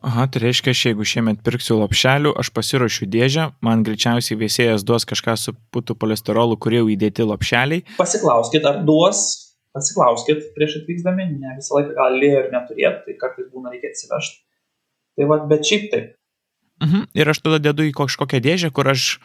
Aha, 0.07 0.25
tai 0.33 0.41
reiškia, 0.47 0.73
jeigu 0.73 1.05
šiemet 1.05 1.43
pirksiu 1.45 1.77
lopšelių, 1.83 2.31
aš 2.41 2.49
pasiruošiu 2.57 3.09
dėžę, 3.13 3.51
man 3.61 3.83
greičiausiai 3.85 4.39
vėsėjas 4.41 4.87
duos 4.89 5.05
kažką 5.05 5.35
su 5.37 5.53
putų 5.75 5.99
kolesterolu, 6.01 6.57
kurie 6.57 6.79
jau 6.81 6.87
įdėti 6.95 7.27
lopšeliai. 7.29 7.85
Pasiklauskit, 7.99 8.65
ar 8.65 8.81
duos, 8.89 9.50
pasiklauskit 9.77 10.51
prieš 10.57 10.81
atvyksdami, 10.81 11.27
ne 11.41 11.57
visą 11.59 11.79
laiką 11.79 11.97
gali 11.99 12.31
ir 12.31 12.49
neturėti, 12.55 13.05
tai 13.07 13.19
kartais 13.21 13.51
būna 13.53 13.75
reikia 13.75 13.93
atsivežti. 13.93 14.41
Tai 15.19 15.29
va, 15.31 15.39
bet 15.51 15.67
šiaip 15.67 15.91
taip. 15.93 16.17
Mhm. 16.81 17.11
Ir 17.19 17.31
aš 17.31 17.43
tada 17.45 17.61
dedu 17.63 17.85
į 17.87 17.93
kažkokią 17.97 18.41
dėžę, 18.47 18.73
kur 18.75 18.89
aš 18.89 19.19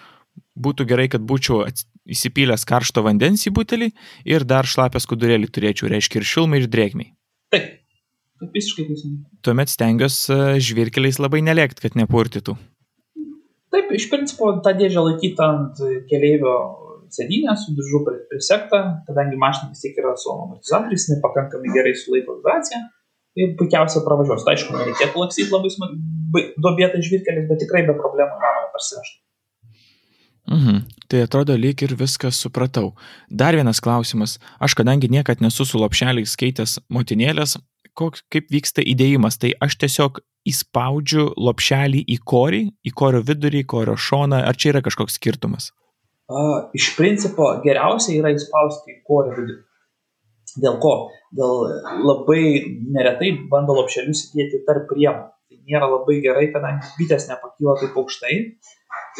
būtų 0.59 0.87
gerai, 0.89 1.07
kad 1.11 1.23
būčiau 1.23 1.63
įsipylęs 2.11 2.67
karšto 2.67 3.03
vandens 3.05 3.45
į 3.47 3.53
butelį 3.55 3.89
ir 4.27 4.45
dar 4.47 4.67
šlapę 4.67 4.99
skudurėlį 5.01 5.49
turėčiau, 5.53 5.89
reiškia 5.91 6.21
ir 6.21 6.27
šilmai, 6.27 6.61
ir 6.61 6.69
drėgmiai. 6.71 7.13
Taip, 7.55 7.69
taip 8.41 8.57
visiškai 8.59 8.87
teisingai. 8.89 9.23
Tuomet 9.45 9.71
stengiuosi 9.71 10.35
e, 10.35 10.39
žvirkeliais 10.67 11.21
labai 11.23 11.41
nelėkti, 11.47 11.85
kad 11.87 11.95
nepurtytų. 11.99 12.57
Taip, 13.75 13.91
iš 13.95 14.09
principo 14.11 14.51
tą 14.63 14.75
dėžę 14.75 15.03
laikyti 15.03 15.43
ant 15.43 15.79
keleivio 16.11 16.55
sėdynę 17.15 17.55
su 17.59 17.73
diržu 17.77 18.03
prisekta, 18.29 18.81
kadangi 19.07 19.39
mašina 19.41 19.71
vis 19.71 19.83
tiek 19.83 19.97
yra 20.01 20.13
su 20.19 20.31
amortizatoriais, 20.33 21.09
nepakankamai 21.13 21.73
gerai 21.75 21.95
sulaiko 21.99 22.37
vibraciją 22.39 22.81
ir 23.41 23.53
puikiausiai 23.59 24.05
pravažiuos. 24.05 24.45
Tai 24.45 24.55
aišku, 24.55 24.75
nereikėtų 24.79 25.23
lakstyti 25.23 25.51
labai 25.53 26.43
duobėtai 26.63 27.03
žvirkeliais, 27.05 27.47
bet 27.51 27.63
tikrai 27.63 27.85
be 27.87 27.95
problemų 27.99 28.41
galima 28.43 28.71
parsivežti. 28.75 29.21
Mhm. 30.45 30.83
Tai 31.09 31.21
atrodo 31.25 31.55
lyg 31.57 31.81
ir 31.81 31.95
viską 31.97 32.29
supratau. 32.33 32.93
Dar 33.29 33.55
vienas 33.57 33.81
klausimas. 33.81 34.37
Aš 34.59 34.75
kadangi 34.77 35.09
niekad 35.09 35.41
nesu 35.41 35.65
su 35.65 35.81
lopšeliais 35.81 36.35
skaitęs 36.37 36.77
motinėlės, 36.89 37.57
koks, 37.97 38.21
kaip 38.29 38.51
vyksta 38.53 38.85
įdėjimas. 38.85 39.39
Tai 39.41 39.55
aš 39.65 39.77
tiesiog 39.81 40.21
įspaudžiu 40.45 41.31
lopšelį 41.37 42.03
į 42.05 42.19
korį, 42.29 42.61
į 42.85 42.93
korio 42.93 43.23
vidurį, 43.25 43.63
į 43.65 43.69
korio 43.73 43.97
šoną, 43.97 44.43
ar 44.45 44.57
čia 44.57 44.75
yra 44.75 44.83
kažkoks 44.85 45.17
skirtumas? 45.17 45.71
Iš 46.73 46.95
principo 46.97 47.51
geriausia 47.61 48.15
yra 48.17 48.31
įspausti 48.33 48.95
į 48.95 49.01
korio 49.05 49.35
vidurį. 49.35 49.61
Dėl 50.63 50.79
ko? 50.81 50.93
Dėl 51.35 51.67
labai 52.07 52.43
neretai 52.95 53.33
bando 53.51 53.75
lopšelius 53.77 54.29
įdėti 54.31 54.63
tarp 54.65 54.87
priemų. 54.89 55.27
Tai 55.45 55.59
nėra 55.69 55.89
labai 55.91 56.15
gerai, 56.23 56.47
kadangi 56.53 56.89
bitės 56.97 57.27
nepakyla 57.29 57.75
taip 57.81 57.99
aukštai 58.01 58.39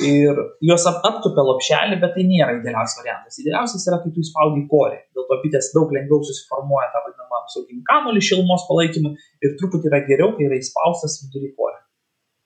ir 0.01 0.39
jos 0.65 0.85
ap 0.89 1.05
aptupia 1.07 1.43
lopšelį, 1.45 1.99
bet 2.01 2.15
tai 2.15 2.25
nėra 2.27 2.57
idealiausias 2.57 2.99
variantas. 3.01 3.37
Idealiausias 3.43 3.85
yra, 3.87 4.01
kai 4.01 4.11
tu 4.15 4.23
įspaudi 4.25 4.63
į 4.63 4.67
korį. 4.71 4.99
Dėl 5.15 5.27
to 5.29 5.37
bitės 5.43 5.69
daug 5.75 5.93
lengviau 5.95 6.25
susiformuoja 6.25 6.89
tą 6.93 7.03
vadinamą 7.05 7.41
apsauginį 7.43 7.85
kamuolį 7.91 8.23
šilumos 8.29 8.65
palaikymui 8.69 9.13
ir 9.45 9.55
truputį 9.61 9.91
yra 9.91 10.01
geriau, 10.09 10.33
kai 10.35 10.49
yra 10.49 10.59
įspaustas 10.59 11.21
vidury 11.23 11.53
korį. 11.53 11.77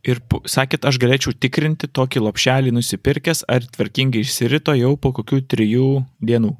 Ir 0.08 0.22
sakėt, 0.48 0.86
aš 0.88 1.00
galėčiau 1.02 1.34
tikrinti 1.36 1.90
tokį 1.92 2.22
lopšelį 2.24 2.72
nusipirkęs, 2.78 3.44
ar 3.52 3.66
tvarkingai 3.68 4.22
išsirito 4.24 4.76
jau 4.78 4.94
po 4.96 5.12
kokių 5.18 5.42
trijų 5.52 5.90
dienų. 6.24 6.54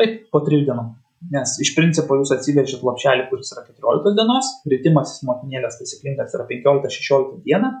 Taip, 0.00 0.22
po 0.32 0.40
trijų 0.46 0.70
dienų. 0.70 0.86
Nes 1.32 1.56
iš 1.64 1.72
principo 1.76 2.16
jūs 2.16 2.32
atsivežėt 2.36 2.84
lopšelį, 2.86 3.26
kuris 3.30 3.52
yra 3.52 3.64
14 3.66 4.16
dienos, 4.16 4.50
ritimasis 4.72 5.24
motinėlės 5.28 5.78
taisyklingas 5.80 6.36
yra 6.36 6.46
15-16 6.48 7.42
dieną, 7.44 7.72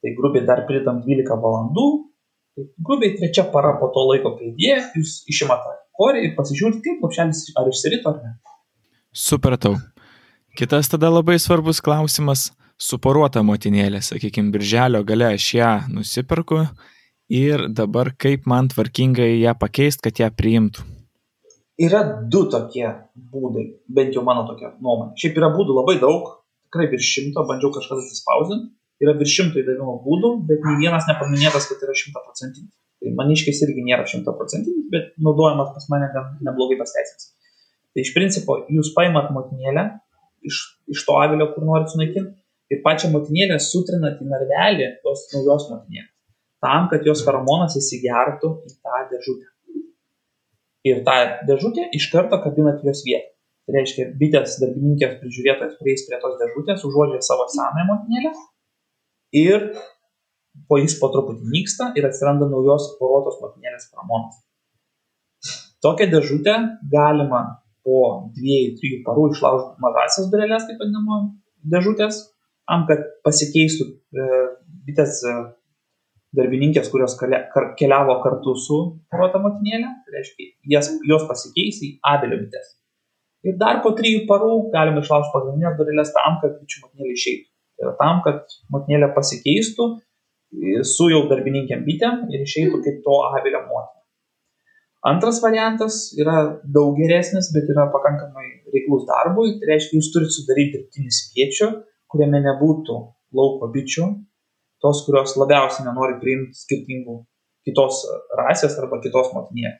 tai 0.00 0.14
grubiai 0.16 0.46
dar 0.48 0.64
pridam 0.66 1.02
12 1.06 1.38
valandų, 1.44 1.86
tai 2.56 2.66
grubiai 2.82 3.14
trečia 3.18 3.46
para 3.52 3.76
po 3.78 3.90
to 3.94 4.06
laiko, 4.10 4.34
kai 4.38 4.50
įdėję, 4.50 4.80
jūs 4.98 5.20
išimate 5.30 5.76
korį 6.00 6.24
ir 6.24 6.36
pasižiūrite, 6.38 6.82
kaip 6.86 7.04
lopšelis 7.04 7.50
ar 7.60 7.68
išsirito 7.70 8.14
ar 8.14 8.22
ne. 8.24 8.32
Supratau. 9.12 9.76
Kitas 10.58 10.90
tada 10.90 11.10
labai 11.12 11.38
svarbus 11.42 11.82
klausimas- 11.84 12.50
suporuota 12.80 13.42
motinėlė. 13.46 14.00
Sakykime, 14.04 14.52
birželio 14.54 15.02
gale 15.06 15.34
aš 15.34 15.48
ją 15.58 15.70
nusipirku 15.92 16.64
ir 17.30 17.68
dabar 17.68 18.12
kaip 18.18 18.48
man 18.50 18.70
tvarkingai 18.72 19.36
ją 19.42 19.54
pakeisti, 19.60 20.08
kad 20.08 20.24
ją 20.24 20.32
priimtų. 20.34 20.86
Yra 21.80 22.02
du 22.32 22.44
tokie 22.52 22.88
būdai, 23.32 23.64
bent 23.88 24.16
jau 24.16 24.24
mano 24.26 24.44
tokia 24.48 24.74
nuomonė. 24.82 25.14
Šiaip 25.20 25.38
yra 25.40 25.48
būdų 25.54 25.78
labai 25.78 25.96
daug, 26.02 26.26
tikrai 26.68 26.90
virš 26.92 27.14
šimto, 27.14 27.46
bandžiau 27.48 27.72
kažkada 27.76 28.04
atsispausdinti 28.04 28.68
yra 29.00 29.14
virš 29.16 29.36
šimto 29.38 29.60
įdavimo 29.62 29.96
būdų, 30.04 30.30
bet 30.48 30.64
nei 30.66 30.76
vienas 30.82 31.08
nepaminėtas, 31.08 31.68
kad 31.70 31.82
yra 31.86 31.96
šimtaprocentinis. 31.96 32.70
Tai 33.00 33.12
maniškis 33.16 33.62
irgi 33.64 33.84
nėra 33.86 34.04
šimtaprocentinis, 34.08 34.88
bet 34.92 35.14
naudojamas 35.24 35.70
pas 35.72 35.86
mane 35.92 36.10
gan 36.12 36.34
neblogai 36.44 36.76
pasteisins. 36.80 37.30
Tai 37.90 38.04
iš 38.04 38.12
principo 38.16 38.58
jūs 38.68 38.92
paimat 38.96 39.32
motinėlę 39.32 39.86
iš, 40.46 40.58
iš 40.92 41.04
to 41.08 41.16
avilio, 41.20 41.48
kur 41.54 41.64
norit 41.64 41.88
sunaikinti, 41.92 42.36
ir 42.70 42.82
pačią 42.84 43.10
motinėlę 43.14 43.58
sutrinat 43.62 44.20
į 44.22 44.28
narvelį 44.30 44.88
tos 45.04 45.26
naujos 45.34 45.68
motinėlės, 45.72 46.12
tam, 46.64 46.88
kad 46.92 47.06
jos 47.08 47.24
feromonas 47.26 47.76
įsigertų 47.80 48.52
į 48.68 48.76
tą 48.78 49.02
dėžutę. 49.12 49.48
Ir 50.88 51.02
tą 51.04 51.16
dėžutę 51.48 51.90
iš 51.96 52.08
karto 52.12 52.40
kabinat 52.40 52.84
jos 52.86 53.02
vietą. 53.04 53.26
Tai 53.68 53.76
reiškia, 53.76 54.06
bitės 54.18 54.56
darbininkės 54.62 55.18
prižiūrėtojas 55.20 55.74
prieis 55.78 56.06
prie 56.08 56.18
tos 56.22 56.38
dėžutės, 56.40 56.84
užuodžia 56.88 57.20
savo 57.22 57.44
senąją 57.52 57.84
motinėlę 57.90 58.32
ir 59.40 59.66
po 60.70 60.78
jis 60.80 60.96
po 60.98 61.10
truputį 61.12 61.50
nyksta 61.52 61.90
ir 61.98 62.08
atsiranda 62.08 62.48
naujos 62.50 62.88
poruotos 62.98 63.38
motinėlės 63.42 63.90
pramonas. 63.92 64.40
Tokią 65.84 66.08
dėžutę 66.12 66.56
galima 66.92 67.42
po 67.86 68.00
dviejų, 68.36 68.74
trijų 68.80 68.98
parų 69.06 69.28
išlaužti 69.34 69.84
mažasias 69.84 70.28
durelės, 70.32 70.66
taip 70.68 70.82
vadinamo, 70.82 71.20
dėžutės, 71.72 72.20
tam, 72.70 72.86
kad 72.88 73.02
pasikeistų 73.26 73.86
e, 73.90 74.42
bitės 74.86 75.20
e, 75.26 75.36
darbininkės, 76.38 76.90
kurios 76.92 77.16
keliavo 77.18 78.20
kartu 78.24 78.54
su 78.54 78.80
poruota 79.10 79.40
motinėlė, 79.42 79.88
tai 80.06 80.18
reiškia, 80.18 80.50
jas, 80.76 80.92
jos 81.10 81.26
pasikeis 81.28 81.80
į 81.86 81.96
avilio 82.12 82.38
bitės. 82.44 82.76
Ir 83.46 83.56
dar 83.60 83.80
po 83.84 83.94
trijų 83.96 84.26
parų 84.28 84.52
galima 84.74 85.02
išlaužti 85.02 85.32
pagrindinės 85.34 85.78
durelės 85.78 86.12
tam, 86.14 86.38
kad 86.42 86.58
bičių 86.60 86.84
motinėlė 86.84 87.16
išeitų. 87.16 87.46
Tai 87.50 87.86
yra 87.86 87.94
tam, 87.98 88.20
kad 88.26 88.58
motinėlė 88.74 89.08
pasikeistų 89.16 89.86
su 90.86 91.08
jau 91.08 91.22
darbininkėm 91.30 91.86
bitėm 91.86 92.26
ir 92.34 92.44
išeitų 92.44 92.82
kaip 92.84 93.00
to 93.06 93.16
avilio 93.30 93.62
motina. 93.70 94.00
Antras 95.10 95.38
variantas 95.40 96.10
yra 96.20 96.60
daug 96.76 96.98
geresnis, 97.00 97.48
bet 97.54 97.70
yra 97.72 97.86
pakankamai 97.94 98.48
reiklus 98.74 99.06
darbui. 99.08 99.54
Tai 99.56 99.70
reiškia, 99.70 99.96
jūs 99.96 100.10
turite 100.12 100.34
sudaryti 100.34 100.76
dirbtinį 100.76 101.14
spiečių, 101.16 101.68
kuriame 102.12 102.42
nebūtų 102.44 102.96
lauko 103.36 103.68
bičių, 103.74 104.06
tos, 104.82 105.04
kurios 105.06 105.36
labiausiai 105.38 105.86
nenori 105.86 106.18
priimti 106.22 106.58
skirtingų 106.58 107.20
kitos 107.68 108.02
rasės 108.38 108.78
arba 108.80 108.98
kitos 109.04 109.30
motinėlės. 109.36 109.78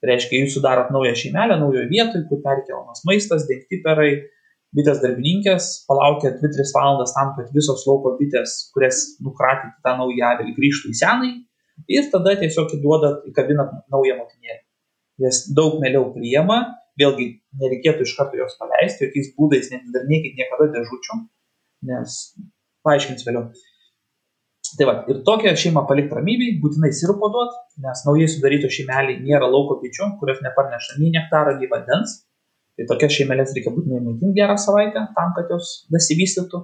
Tai 0.00 0.08
reiškia, 0.08 0.38
jūs 0.40 0.54
sudarot 0.56 0.88
naują 0.94 1.12
šeimelę, 1.18 1.58
naujoje 1.60 1.90
vietoje, 1.90 2.24
kur 2.30 2.40
perkeliamas 2.44 3.02
maistas, 3.08 3.44
dengti 3.48 3.82
perai, 3.84 4.14
bitės 4.76 5.02
darbininkės 5.02 5.66
palaukia 5.90 6.32
2-3 6.40 6.72
valandas 6.72 7.12
tam, 7.16 7.34
kad 7.36 7.50
visos 7.52 7.84
lauko 7.88 8.14
bitės, 8.20 8.70
kurias 8.74 9.02
nukratyti 9.24 9.76
tą 9.84 9.96
naują 9.98 10.30
avilį, 10.32 10.54
grįžtų 10.56 10.92
į 10.94 10.98
senąjį 11.02 11.34
ir 11.96 12.08
tada 12.12 12.36
tiesiog 12.40 12.72
įduodat, 12.78 13.26
įkabinat 13.28 13.74
naują 13.92 14.16
motinėlį. 14.22 14.62
Jas 15.26 15.42
daug 15.56 15.76
mėliau 15.82 16.06
priema, 16.14 16.62
vėlgi 17.00 17.28
nereikėtų 17.60 18.06
iš 18.06 18.16
karto 18.16 18.40
jos 18.40 18.56
paleisti, 18.60 19.04
jokiais 19.04 19.34
būdais 19.36 19.68
netidarnykit 19.74 20.40
niekada 20.40 20.70
dėžučių, 20.78 21.20
nes 21.88 22.16
paaiškins 22.86 23.26
vėliau. 23.26 23.50
Tai 24.78 24.86
va, 24.86 24.94
ir 25.10 25.22
tokią 25.26 25.52
šeimą 25.58 25.82
palikti 25.88 26.14
ramybėj, 26.14 26.56
būtinai 26.62 26.92
sirupo 26.94 27.30
duot, 27.34 27.54
nes 27.82 28.02
naujai 28.06 28.28
sudaryto 28.30 28.70
šeimelį 28.70 29.16
nėra 29.24 29.48
lauko 29.50 29.80
bičių, 29.80 30.12
kurios 30.20 30.42
neparneša 30.44 31.00
nei 31.00 31.10
nektaro, 31.16 31.56
nei 31.58 31.68
vandens, 31.70 32.20
Tai 32.80 32.86
tokias 32.94 33.12
šeimelės 33.12 33.50
reikia 33.52 33.74
būtinai 33.74 33.98
maitinti 34.00 34.40
gerą 34.40 34.54
savaitę, 34.56 35.02
tam, 35.12 35.34
kad 35.36 35.50
jos 35.52 35.72
dasivystytų. 35.92 36.60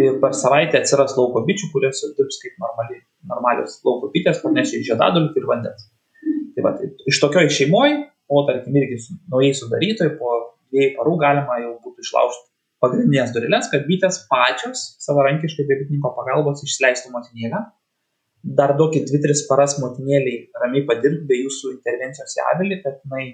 Ir 0.00 0.14
per 0.22 0.32
savaitę 0.38 0.78
atsiras 0.78 1.12
lauko 1.18 1.42
bičių, 1.44 1.68
kurios 1.74 2.00
dirbs 2.16 2.38
kaip 2.40 2.54
normali, 2.62 3.02
normalios 3.28 3.74
lauko 3.84 4.08
bitės, 4.14 4.38
parnešė 4.40 4.80
žiedadulį 4.86 5.34
ir 5.36 5.48
vandens. 5.50 5.90
Tai 6.56 6.64
va, 6.64 6.72
tai 6.78 6.88
iš 7.10 7.20
tokioj 7.20 7.50
šeimoje, 7.52 7.98
o 8.32 8.44
tarkim 8.48 8.78
irgi 8.80 8.96
su, 9.02 9.18
naujai 9.34 9.52
sudarytoj, 9.58 10.14
po 10.16 10.32
dviejų 10.72 10.94
parų 10.96 11.18
galima 11.20 11.58
jau 11.60 11.74
būtų 11.84 12.06
išlaužti 12.06 12.48
pagrindinės 12.82 13.30
durelės, 13.34 13.70
kad 13.72 13.86
bitės 13.86 14.24
pačios 14.30 14.82
savarankiškai 15.04 15.68
be 15.68 15.78
bitininko 15.84 16.12
pagalbos 16.16 16.64
išleistų 16.66 17.12
motinėlę. 17.14 17.62
Dar 18.58 18.74
duokit 18.78 19.06
2-3 19.06 19.46
paras 19.46 19.76
motinėliai 19.78 20.48
ramiai 20.58 20.82
padirbti 20.88 21.28
be 21.28 21.38
jūsų 21.44 21.76
intervencijos 21.76 22.34
į 22.38 22.44
avilį, 22.50 22.80
kad 22.82 22.98
jinai 23.04 23.26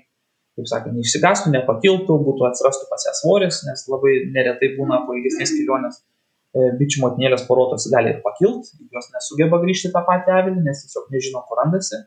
kaip 0.58 0.66
sakant, 0.66 0.98
neišsigastų, 0.98 1.52
nepakiltų, 1.54 2.18
būtų 2.26 2.46
atsirastų 2.48 2.88
pas 2.90 3.06
ją 3.06 3.14
svoris, 3.14 3.62
nes 3.68 3.84
labai 3.90 4.14
neretai 4.34 4.72
būna 4.74 5.04
po 5.06 5.14
ilgesnės 5.14 5.54
kelionės 5.54 6.00
e, 6.00 6.72
bičių 6.80 7.04
motinėlės 7.04 7.44
porotos 7.46 7.86
gali 7.92 8.16
ir 8.16 8.20
pakilti, 8.24 8.74
jos 8.94 9.10
nesugeba 9.14 9.60
grįžti 9.62 9.92
tą 9.94 10.02
patį 10.08 10.34
avilį, 10.40 10.64
nes 10.66 10.82
tiesiog 10.84 11.12
nežino, 11.14 11.44
kur 11.46 11.62
randasi. 11.62 12.02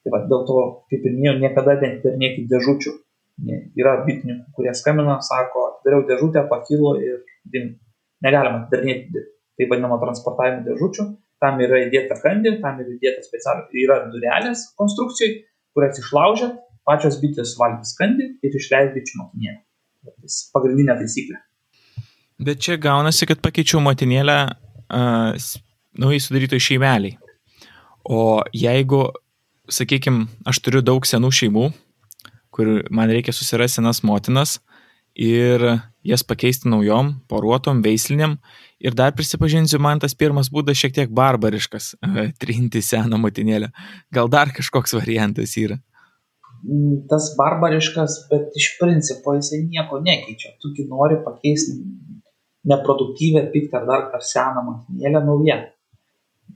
Tai 0.00 0.14
va, 0.14 0.22
dėl 0.30 0.46
to, 0.48 0.60
kaip 0.92 1.02
ir 1.02 1.16
minėjau, 1.16 1.36
niekada 1.42 1.76
neatidarnėkit 1.82 2.46
dėžučių. 2.52 2.94
Yra 3.78 3.98
bitininkų, 4.04 4.52
kurie 4.56 4.72
skambina, 4.76 5.18
sako, 5.24 5.66
atidariau 5.70 6.06
dėžutę, 6.08 6.44
pakilo 6.50 6.96
ir 7.00 7.22
dingo. 7.48 7.78
Negalima 8.20 8.66
atidarnėti 8.66 9.22
taip 9.60 9.70
vadinamo 9.70 9.96
transportavimo 10.00 10.64
dėžučių, 10.66 11.06
tam 11.40 11.60
yra 11.64 11.84
įdėta 11.86 12.18
kandė, 12.20 12.56
tam 12.60 12.80
yra 12.82 12.92
įdėta 12.96 13.24
specialiai, 13.24 13.84
yra 13.84 14.00
durelės 14.12 14.66
konstrukcijai, 14.80 15.38
kurias 15.76 16.00
išlaužėt, 16.02 16.58
pačios 16.88 17.16
bitės 17.22 17.54
valgys 17.60 17.94
skandį 17.94 18.26
ir 18.44 18.58
išleis 18.60 18.92
bičių 18.96 19.22
motinėlę. 19.22 19.60
Tai 20.04 20.34
pagrindinė 20.56 20.96
taisyklė. 21.00 21.40
Bet 22.40 22.62
čia 22.64 22.78
gaunasi, 22.80 23.28
kad 23.28 23.42
pakeičiau 23.44 23.82
motinėlę 23.84 24.36
uh, 24.48 25.48
naujai 26.00 26.22
sudarytoj 26.24 26.62
šeimeliai. 26.64 27.18
O 28.08 28.40
jeigu, 28.56 29.02
sakykime, 29.68 30.24
aš 30.48 30.62
turiu 30.64 30.80
daug 30.84 31.04
senų 31.08 31.28
šeimų, 31.36 31.66
kur 32.54 32.80
man 32.90 33.10
reikia 33.12 33.34
susirasti 33.36 33.80
senas 33.80 34.02
motinas 34.06 34.58
ir 35.14 35.62
jas 36.06 36.22
pakeisti 36.24 36.70
naujom, 36.70 37.12
poruotom, 37.28 37.82
veisliniam. 37.84 38.38
Ir 38.80 38.94
dar 38.96 39.12
prisipažinsiu, 39.12 39.80
man 39.82 40.00
tas 40.00 40.14
pirmas 40.16 40.48
būdas 40.52 40.78
šiek 40.80 40.94
tiek 40.96 41.10
barbariškas 41.12 41.94
uh,- 41.98 42.20
trinti 42.42 42.82
seną 42.82 43.20
motinėlę. 43.20 43.72
Gal 44.14 44.30
dar 44.32 44.54
kažkoks 44.56 44.96
variantas 44.96 45.56
yra? 45.60 45.80
tas 47.08 47.34
barbariškas, 47.38 48.26
bet 48.30 48.56
iš 48.60 48.74
principo 48.80 49.34
jisai 49.36 49.62
nieko 49.64 50.00
nekeičia. 50.04 50.56
Tugi 50.62 50.86
nori 50.90 51.20
pakeisti 51.24 51.78
neproduktyvę, 52.70 53.46
piktą 53.54 53.80
ar 53.80 53.86
dar 53.88 54.08
ar 54.16 54.24
seną 54.32 54.64
motinėlę 54.68 55.22
naują. 55.24 55.56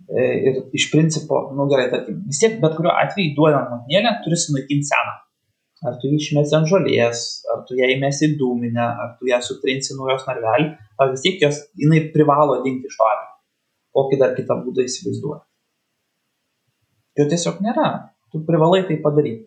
E, 0.04 0.24
ir 0.48 0.58
iš 0.76 0.90
principo, 0.92 1.38
nu 1.56 1.64
gerai, 1.70 1.88
tarkim, 1.92 2.20
vis 2.28 2.42
tiek 2.42 2.58
bet 2.60 2.76
kuriuo 2.76 2.92
atveju 2.92 3.32
duodant 3.38 3.70
motinėlę 3.72 4.18
turi 4.24 4.40
sunaikinti 4.44 4.90
seną. 4.90 5.14
Ar 5.84 5.98
tu 6.00 6.08
jį 6.08 6.18
išmesi 6.20 6.54
ant 6.56 6.68
žolės, 6.70 7.22
ar 7.52 7.64
tu 7.68 7.76
ją 7.76 7.88
įmesi 7.92 8.30
dūminę, 8.40 8.84
ar 9.04 9.10
tu 9.18 9.28
ją 9.28 9.40
sutrinsi 9.44 9.96
naujos 9.98 10.24
narvelį, 10.28 10.70
ar 11.00 11.10
vis 11.12 11.24
tiek 11.24 11.42
jos, 11.44 11.60
jinai 11.80 12.00
privalo 12.14 12.60
dingti 12.64 12.88
iš 12.88 12.96
to 13.00 13.08
avilio. 13.08 13.34
Kokį 13.94 14.20
dar 14.22 14.32
kitą 14.38 14.56
būdą 14.64 14.86
įsivaizduoji. 14.88 15.42
Jo 17.20 17.28
tiesiog 17.30 17.60
nėra. 17.62 17.90
Tu 18.32 18.40
privalai 18.48 18.82
tai 18.88 18.96
padaryti. 19.04 19.44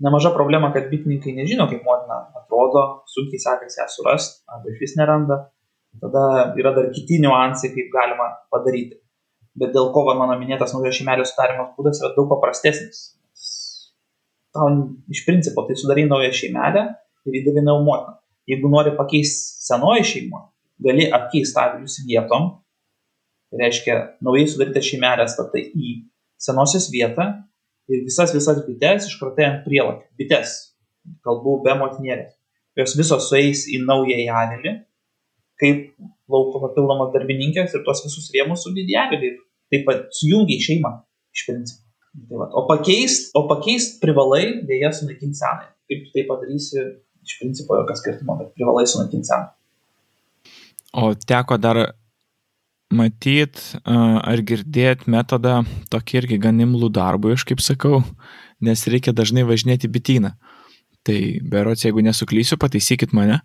Nemaža 0.00 0.30
problema, 0.32 0.70
kad 0.72 0.86
bitininkai 0.88 1.34
nežino, 1.36 1.66
kaip 1.68 1.82
motina 1.84 2.22
atrodo, 2.38 2.84
sunkiai 3.10 3.42
sekasi 3.42 3.82
ją 3.82 3.88
surasti, 3.92 4.40
arba 4.48 4.72
iš 4.72 4.80
vis 4.80 4.96
neranda. 4.96 5.42
Tada 6.00 6.24
yra 6.56 6.72
dar 6.72 6.88
kiti 6.94 7.18
niuansai, 7.20 7.74
kaip 7.74 7.90
galima 7.92 8.30
padaryti 8.54 9.00
bet 9.58 9.72
dėl 9.74 9.90
ko 9.94 10.04
mano 10.14 10.36
minėtas 10.38 10.74
naujo 10.74 10.92
šeimelės 10.94 11.34
sudarimo 11.34 11.70
būdas 11.76 12.00
yra 12.02 12.12
daug 12.16 12.30
paprastesnis. 12.30 13.10
Tau 14.54 14.70
iš 15.12 15.22
principo 15.26 15.62
tai 15.66 15.76
sudarai 15.78 16.08
naują 16.10 16.32
šeimelę 16.34 16.82
ir 17.28 17.36
įdavė 17.42 17.62
naują 17.66 17.84
motiną. 17.86 18.16
Jeigu 18.50 18.70
nori 18.72 18.94
pakeisti 18.96 19.66
senoji 19.66 20.06
šeima, 20.08 20.40
gali 20.82 21.06
apkeisti 21.14 21.60
avilius 21.62 22.00
vietom, 22.08 22.48
tai 23.50 23.60
reiškia 23.62 23.98
naujai 24.26 24.48
sudarytą 24.50 24.82
šeimelę 24.82 25.26
statai 25.30 25.68
į 25.70 25.92
senosios 26.40 26.88
vietą 26.90 27.28
ir 27.90 28.04
visas 28.06 28.34
visas 28.34 28.62
bites 28.66 29.06
iškratai 29.10 29.46
ant 29.46 29.62
prielakio. 29.66 30.08
Bites, 30.18 30.56
kalbu 31.26 31.60
be 31.64 31.76
motinėlės. 31.78 32.34
Jos 32.78 32.96
visos 32.98 33.28
sueis 33.28 33.66
į 33.70 33.82
naująją 33.84 34.34
avilį, 34.40 34.74
kaip 35.60 35.86
lauko 36.30 36.62
papildomas 36.64 37.12
darbininkės 37.14 37.74
ir 37.74 37.84
tuos 37.86 38.02
visus 38.06 38.30
rėmus 38.34 38.64
sudėdė 38.66 38.98
avilį 39.04 39.30
ir 39.30 39.38
taip 39.70 39.86
pat 39.88 40.06
sujungia 40.16 40.56
į 40.56 40.66
šeimą 40.68 40.92
iš 41.36 41.46
principo. 41.48 41.79
Tai 42.10 42.40
va, 42.40 42.48
o 42.58 42.64
pakeist, 42.66 43.30
o 43.38 43.44
pakeist 43.50 44.00
privalai 44.02 44.60
dėja 44.66 44.90
sunaikinti 44.98 45.38
senąją. 45.38 45.70
Kaip 45.90 46.02
tu 46.06 46.12
tai 46.16 46.24
padarysi, 46.26 46.82
iš 47.26 47.38
principo 47.38 47.78
jokio 47.78 47.96
skirtumo, 47.98 48.36
bet 48.40 48.52
privalai 48.58 48.86
sunaikinti 48.90 49.30
seną. 49.30 49.50
O 50.98 51.12
teko 51.14 51.58
dar 51.62 51.78
matyt 52.90 53.62
ar 53.86 54.42
girdėt 54.42 55.06
metodą 55.06 55.60
tokį 55.94 56.16
irgi 56.24 56.40
gan 56.42 56.58
imlų 56.58 56.90
darbui, 56.90 57.36
aš 57.38 57.46
kaip 57.46 57.62
sakau, 57.62 58.02
nes 58.58 58.82
reikia 58.90 59.14
dažnai 59.14 59.46
važinėti 59.46 59.86
bityną. 59.86 60.34
Tai 61.06 61.18
berots, 61.46 61.86
jeigu 61.86 62.02
nesuklysiu, 62.04 62.58
pataisykit 62.60 63.14
mane, 63.16 63.38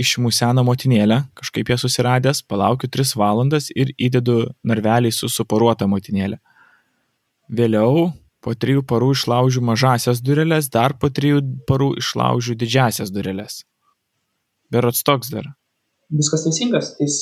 išimu 0.00 0.32
seną 0.32 0.64
motinėlę, 0.64 1.20
kažkaip 1.38 1.68
ją 1.72 1.76
susiradęs, 1.84 2.40
palaukiu 2.48 2.88
3 2.88 3.12
valandas 3.20 3.68
ir 3.76 3.92
įdedu 4.00 4.46
narvelį 4.64 5.12
su 5.14 5.28
suporuota 5.32 5.86
motinėlė. 5.88 6.40
Vėliau 7.48 8.10
po 8.44 8.54
3 8.54 8.84
parų 8.88 9.12
išlaužiu 9.16 9.62
mažasias 9.64 10.20
durelės, 10.24 10.68
dar 10.72 10.94
po 11.00 11.10
3 11.10 11.40
parų 11.68 11.94
išlaužiu 12.02 12.56
didžiasias 12.58 13.12
durelės. 13.14 13.62
Berots 14.72 15.02
toks 15.06 15.32
dar. 15.32 15.48
Viskas 16.12 16.44
teisingas, 16.44 16.94
jis 17.00 17.16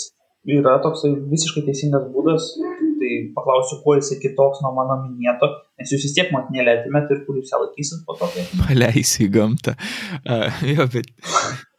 yra 0.47 0.77
toks 0.83 1.05
visiškai 1.31 1.65
teisingas 1.67 2.07
būdas, 2.15 2.53
tai 3.01 3.13
paklausiu, 3.37 3.81
kuo 3.85 3.97
jisai 3.99 4.19
kitoks 4.23 4.63
nuo 4.65 4.73
mano 4.77 4.99
minėto, 5.05 5.49
nes 5.79 5.95
jūs 5.95 6.07
vis 6.07 6.15
tiek 6.17 6.31
motinėlę 6.35 6.81
atimėt 6.81 7.11
ir 7.15 7.23
kur 7.27 7.39
jūs 7.39 7.53
ją 7.55 7.63
laikysit 7.63 8.05
po 8.07 8.19
to. 8.19 8.31
Paleisi 8.63 9.27
į 9.27 9.33
gamtą. 9.39 9.75
Uh, 10.23 10.63
jo, 10.75 10.87
bet 10.93 11.11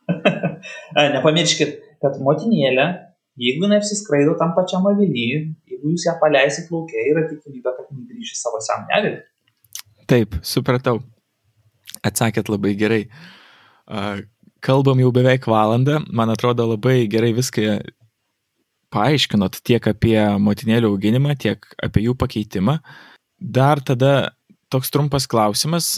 Nepamirškit, 1.16 1.78
kad 2.04 2.20
motinėlė, 2.24 2.88
jeigu 3.40 3.68
jinai 3.68 3.82
apsiskraido 3.82 4.36
tam 4.40 4.54
pačiam 4.58 4.88
avily, 4.90 5.28
jeigu 5.88 5.96
jūs 5.96 6.08
ją 6.08 6.16
paleisit 6.22 6.72
laukia, 6.72 7.04
yra 7.12 7.26
tikimybė, 7.30 7.74
kad 7.78 7.88
jinai 7.92 8.08
grįš 8.12 8.34
į 8.34 8.40
savo 8.40 8.60
seną 8.64 8.88
avilį. 8.98 9.20
Taip, 10.08 10.36
supratau. 10.44 11.02
Atsakėt 12.06 12.50
labai 12.52 12.74
gerai. 12.78 13.04
Kalbam 14.64 15.00
jau 15.00 15.12
beveik 15.16 15.48
valandą, 15.48 16.02
man 16.12 16.30
atrodo 16.34 16.66
labai 16.68 17.08
gerai 17.08 17.34
viską 17.36 17.80
paaiškinot 18.94 19.60
tiek 19.68 19.84
apie 19.88 20.18
motinėlių 20.40 20.94
auginimą, 20.94 21.36
tiek 21.40 21.64
apie 21.84 22.06
jų 22.08 22.16
pakeitimą. 22.20 22.80
Dar 23.38 23.82
tada 23.84 24.34
toks 24.72 24.92
trumpas 24.92 25.28
klausimas, 25.28 25.98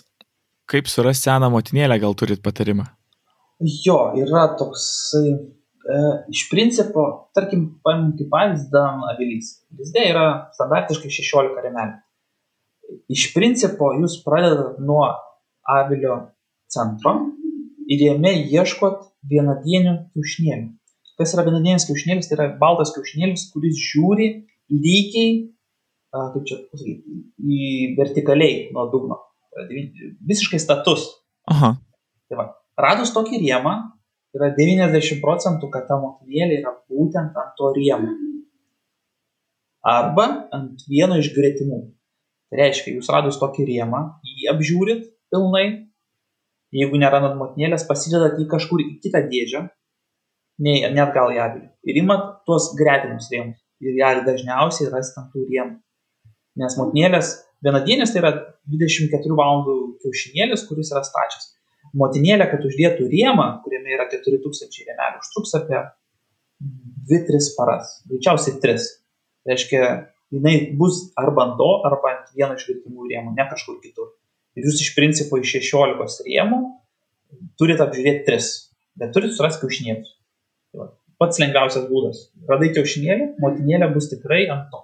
kaip 0.70 0.90
surasti 0.90 1.30
seną 1.30 1.52
motinėlę, 1.54 2.00
gal 2.02 2.18
turit 2.18 2.42
patarimą? 2.46 2.88
Jo, 3.86 4.12
yra 4.18 4.48
toksai, 4.60 5.36
iš 6.30 6.46
principo, 6.52 7.06
tarkim, 7.34 7.66
paimam 7.86 8.12
kaip 8.18 8.30
pavyzdį 8.34 8.84
avilys. 9.14 9.56
Lizde 9.78 10.04
yra 10.12 10.26
standartiškai 10.58 11.12
16 11.14 11.64
remelių. 11.66 11.98
Iš 13.14 13.30
principo, 13.36 13.92
jūs 13.98 14.20
pradedat 14.26 14.80
nuo 14.82 15.06
avilio 15.70 16.20
centro 16.70 17.16
ir 17.90 18.02
jame 18.06 18.34
ieškot 18.50 19.08
vienadienių 19.30 19.96
kiaušnėlių. 20.14 20.68
Kas 21.20 21.34
yra 21.36 21.44
vienadienis 21.50 21.86
kiaušnėlis? 21.90 22.30
Tai 22.30 22.38
yra 22.38 22.48
baltas 22.62 22.94
kiaušnėlis, 22.96 23.50
kuris 23.54 23.78
žiūri 23.90 24.30
lygiai, 24.72 25.32
kaip 26.14 26.46
čia 26.48 26.62
pasakyti, 26.70 27.18
į 27.44 27.70
vertikaliai 27.98 28.70
nuo 28.74 28.86
dugno. 28.94 29.20
Visiškai 30.30 30.62
status. 30.62 31.10
Aha. 31.52 31.74
Tai 32.30 32.38
va, 32.40 32.46
Radus 32.80 33.12
tokį 33.12 33.42
rėmą, 33.44 33.74
yra 34.38 34.50
90 34.56 35.22
procentų, 35.24 35.70
kad 35.74 35.88
ta 35.90 35.98
motinėlė 36.02 36.60
yra 36.62 36.74
būtent 36.90 37.38
ant 37.38 37.56
to 37.58 37.72
rėmo. 37.76 38.14
Arba 39.90 40.28
ant 40.56 40.84
vieno 40.92 41.18
iš 41.20 41.32
gretimų. 41.36 41.82
Tai 42.50 42.60
reiškia, 42.60 42.96
jūs 42.98 43.10
radus 43.14 43.38
tokį 43.42 43.68
rėmą, 43.68 44.02
jį 44.26 44.50
apžiūrit 44.54 45.04
pilnai, 45.34 45.66
jeigu 46.76 47.02
nerandat 47.02 47.38
motinėlės, 47.40 47.86
pasidedat 47.90 48.40
jį 48.42 48.48
kažkur 48.50 48.82
į 48.84 48.88
kitą 49.04 49.22
dėžę, 49.30 49.68
nei, 50.66 50.82
net 50.94 51.14
gal 51.16 51.34
į 51.34 51.42
avilį. 51.46 51.70
Ir 51.90 52.02
imat 52.02 52.42
tuos 52.50 52.72
gretimus 52.78 53.30
rėmus. 53.34 53.62
Ir 53.80 53.96
gali 53.96 54.26
dažniausiai 54.26 54.90
rasti 54.92 55.22
ant 55.22 55.30
tų 55.32 55.46
rėmų. 55.48 55.78
Nes 56.60 56.76
motinėlės 56.76 57.30
vienadienis 57.64 58.12
tai 58.12 58.24
yra 58.24 58.34
24 58.68 59.38
valandų 59.40 59.78
kiaušinėlis, 60.04 60.66
kuris 60.68 60.92
yra 60.92 61.06
stačias 61.08 61.54
motinėlė, 61.98 62.48
kad 62.52 62.66
uždėtų 62.66 63.08
rėmą, 63.12 63.48
kuriame 63.64 63.96
yra 63.96 64.06
4000 64.12 64.86
rėmelių, 64.88 65.22
užtruks 65.24 65.56
apie 65.60 65.82
2-3 67.10 67.52
paras, 67.58 68.00
greičiausiai 68.10 68.60
3. 68.62 68.88
Tai 69.40 69.54
reiškia, 69.54 69.84
jinai 70.36 70.56
bus 70.80 71.02
arba 71.20 71.48
ant 71.48 71.58
to, 71.62 71.70
arba 71.90 72.14
ant 72.14 72.34
vieno 72.36 72.58
iš 72.58 72.68
vertimų 72.70 73.10
rėmų, 73.12 73.34
ne 73.38 73.46
kažkur 73.52 73.80
kitur. 73.84 74.12
Ir 74.58 74.68
jūs 74.68 74.82
iš 74.84 74.94
principo 74.98 75.40
iš 75.40 75.56
16 75.60 76.28
rėmų 76.28 76.60
turite 77.62 77.86
apžiūrėti 77.86 78.26
3, 78.28 78.50
bet 79.00 79.16
turite 79.16 79.38
surasti 79.38 79.64
kiaušinėlius. 79.64 80.12
Tai 80.76 80.92
pats 81.22 81.42
lengviausias 81.42 81.88
būdas. 81.90 82.28
Radai 82.50 82.72
kiaušinėlį, 82.76 83.34
motinėlė 83.44 83.90
bus 83.96 84.12
tikrai 84.12 84.46
ant 84.52 84.70
to. 84.74 84.84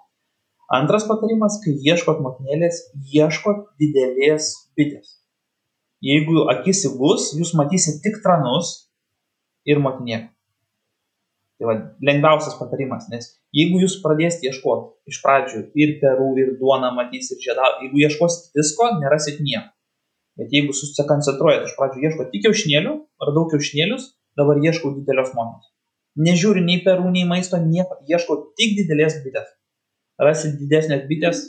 Antras 0.76 1.06
patarimas, 1.06 1.60
kai 1.62 1.76
ieškot 1.92 2.24
motinėlės, 2.26 2.88
ieškot 3.14 3.68
didelės 3.82 4.50
bitės 4.78 5.20
Jeigu 6.06 6.46
akis 6.54 6.84
įgus, 6.92 7.32
jūs 7.38 7.56
matysit 7.58 8.02
tik 8.04 8.20
tranus 8.22 8.76
ir 9.66 9.80
motinėlę. 9.82 10.30
Tai 11.56 11.70
va, 11.70 11.76
lengviausias 12.04 12.58
patarimas, 12.60 13.06
nes 13.12 13.30
jeigu 13.56 13.80
jūs 13.80 14.02
pradėsite 14.04 14.50
ieškoti 14.50 15.12
iš 15.14 15.22
pradžių 15.24 15.62
ir 15.80 15.94
perų, 16.02 16.28
ir 16.42 16.50
duoną 16.60 16.92
matysit, 16.98 17.40
ir 17.40 17.48
žiedą, 17.48 17.70
jeigu 17.86 18.02
ieškosit 18.04 18.52
visko, 18.60 18.90
nerasit 19.00 19.40
nieko. 19.40 19.72
Bet 20.36 20.52
jeigu 20.52 20.76
susikoncentruojat 20.76 21.70
iš 21.70 21.78
pradžių 21.78 22.04
ieškoti 22.10 22.34
tik 22.34 22.44
kiaušnėlių, 22.46 22.96
radau 23.30 23.46
kiaušnėlius, 23.54 24.10
dabar 24.36 24.60
ieškau 24.60 24.92
didelios 24.98 25.32
motinos. 25.38 25.72
Nežiūriu 26.20 26.64
nei 26.68 26.82
perų, 26.84 27.08
nei 27.16 27.24
maisto, 27.28 27.58
nieko, 27.64 28.02
ieškau 28.12 28.38
tik 28.60 28.76
didelės 28.82 29.22
bitės. 29.24 29.48
Rasit 30.20 30.60
didesnės 30.60 31.08
bitės, 31.08 31.46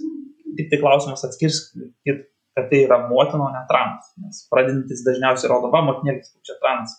tik 0.59 0.71
tai 0.71 0.79
klausimas 0.81 1.27
atskirskit 1.27 2.25
kad 2.57 2.71
tai 2.71 2.85
yra 2.87 3.03
motina, 3.11 3.45
o 3.45 3.51
ne 3.53 3.63
tranas. 3.71 4.09
Nes 4.23 4.45
pradedantis 4.53 5.05
dažniausiai 5.05 5.51
rodo, 5.53 5.69
va, 5.75 5.83
motinėlis, 5.85 6.33
čia 6.47 6.57
tranas. 6.63 6.95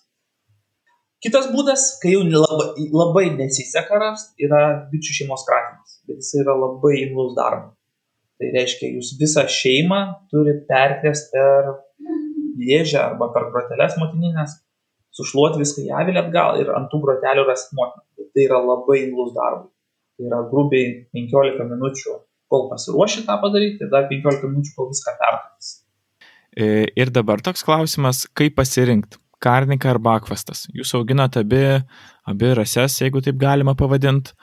Kitas 1.26 1.48
būdas, 1.50 1.88
kai 2.02 2.14
jau 2.14 2.22
labai, 2.30 2.86
labai 2.94 3.26
nesiseka 3.40 3.98
rast, 3.98 4.36
yra 4.38 4.62
bičių 4.92 5.16
šeimos 5.22 5.48
kratimas. 5.48 5.98
Bet 6.06 6.22
jis 6.22 6.44
yra 6.44 6.54
labai 6.54 6.94
imlus 7.08 7.34
darbas. 7.40 7.74
Tai 8.38 8.52
reiškia, 8.54 8.92
jūs 8.94 9.16
visą 9.18 9.48
šeimą 9.50 10.02
turite 10.30 10.68
perkrės 10.70 11.26
per 11.32 11.72
dėžę 12.62 13.00
arba 13.02 13.32
per 13.34 13.48
groteles 13.50 13.98
motininės, 13.98 14.60
sušluoti 15.18 15.64
viską 15.64 15.88
į 15.88 15.96
avilį 16.04 16.22
atgal 16.22 16.62
ir 16.62 16.70
ant 16.78 16.92
tų 16.92 17.02
grotelių 17.02 17.48
rasti 17.50 17.78
motiną. 17.80 18.06
Tai 18.30 18.46
yra 18.46 18.62
labai 18.62 19.00
imlus 19.08 19.34
darbas. 19.34 19.74
Tai 20.18 20.30
yra 20.30 20.44
grubiai 20.52 20.94
15 21.18 21.66
minučių 21.74 22.14
kol 22.52 22.68
pasiruoši 22.72 23.26
tą 23.28 23.38
padaryti, 23.44 23.84
ir 23.84 23.94
dar 23.94 24.08
15 24.10 24.50
minučių, 24.50 24.74
kol 24.78 24.90
viską 24.94 25.14
perkatys. 25.20 25.72
E, 26.58 26.88
ir 26.98 27.14
dabar 27.14 27.44
toks 27.46 27.66
klausimas, 27.68 28.26
kaip 28.38 28.58
pasirinkti 28.58 29.20
karniką 29.44 29.92
ar 29.92 30.00
bakvastas. 30.02 30.66
Jūs 30.74 30.96
auginate 30.98 31.44
abi, 31.44 31.64
abi 32.26 32.54
rases, 32.58 32.96
jeigu 33.04 33.22
taip 33.22 33.38
galima 33.38 33.76
pavadinti. 33.78 34.34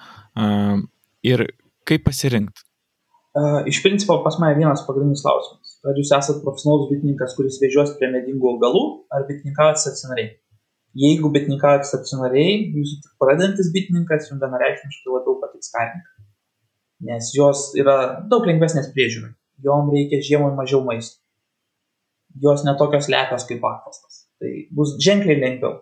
Ir 1.24 1.40
Kaip 1.88 2.06
pasirinkti? 2.06 2.64
Uh, 3.34 3.60
iš 3.68 3.80
principo 3.84 4.16
pas 4.24 4.36
mane 4.40 4.56
vienas 4.56 4.84
pagrindinis 4.86 5.24
klausimas. 5.24 5.74
Ar 5.84 5.98
jūs 5.98 6.12
esate 6.16 6.40
profesionalus 6.44 6.88
bitininkas, 6.92 7.34
kuris 7.36 7.58
vežios 7.60 7.92
prie 7.98 8.08
medingų 8.12 8.54
augalų, 8.54 8.84
ar 9.12 9.26
bitininkaujate 9.28 9.82
stacionariai? 9.82 10.30
Jeigu 11.02 11.28
bitininkaujate 11.34 11.90
stacionariai, 11.90 12.54
jūs 12.78 12.94
tik 13.02 13.18
pradedantis 13.20 13.72
bitininkas, 13.74 14.30
jums 14.30 14.40
vienareikšmiškai 14.44 15.12
labiau 15.12 15.36
patiks 15.42 15.74
karnika. 15.74 16.13
Nes 17.04 17.32
jos 17.36 17.72
yra 17.78 17.96
daug 18.30 18.46
lengvesnės 18.48 18.90
priežiūrai. 18.94 19.34
Jom 19.64 19.90
reikia 19.92 20.22
žiemai 20.24 20.54
mažiau 20.56 20.82
maisto. 20.86 21.20
Jos 22.42 22.64
netokios 22.66 23.10
lepios 23.12 23.44
kaip 23.48 23.60
bakfastas. 23.62 24.24
Tai 24.42 24.52
bus 24.74 24.96
ženkliai 25.04 25.36
lengviau. 25.40 25.78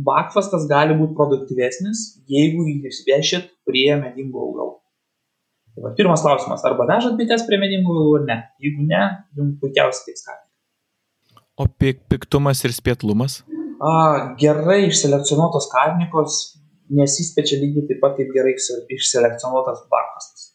Bakfastas 0.00 0.68
gali 0.70 0.94
būti 0.96 1.16
produktyvesnis, 1.18 2.04
jeigu 2.30 2.62
jūs 2.68 3.02
vešit 3.08 3.50
prie 3.66 3.88
medingų 3.98 4.44
augalų. 4.44 4.76
Tai 5.74 5.84
va, 5.86 5.90
pirmas 5.98 6.22
klausimas, 6.24 6.62
arba 6.66 6.86
vežat 6.88 7.16
bites 7.18 7.42
prie 7.48 7.58
medingų 7.60 7.96
vilų 7.96 8.14
ar 8.20 8.28
ne. 8.28 8.38
Jeigu 8.62 8.86
ne, 8.86 9.02
jums 9.38 9.58
puikiausiai 9.62 10.10
tiks 10.10 10.24
karvė. 10.28 10.46
O 11.60 11.66
pik 11.82 12.06
piktumas 12.08 12.62
ir 12.64 12.72
spėtlumas? 12.76 13.40
A, 13.80 13.92
gerai 14.40 14.84
išselekcionuotos 14.88 15.68
karnikos 15.72 16.38
nesispečia 16.90 17.60
lygiai 17.60 17.86
taip 17.88 18.00
pat 18.02 18.16
kaip 18.18 18.32
gerai 18.34 18.54
išselekcionuotas 18.56 19.84
barkastas. 19.92 20.49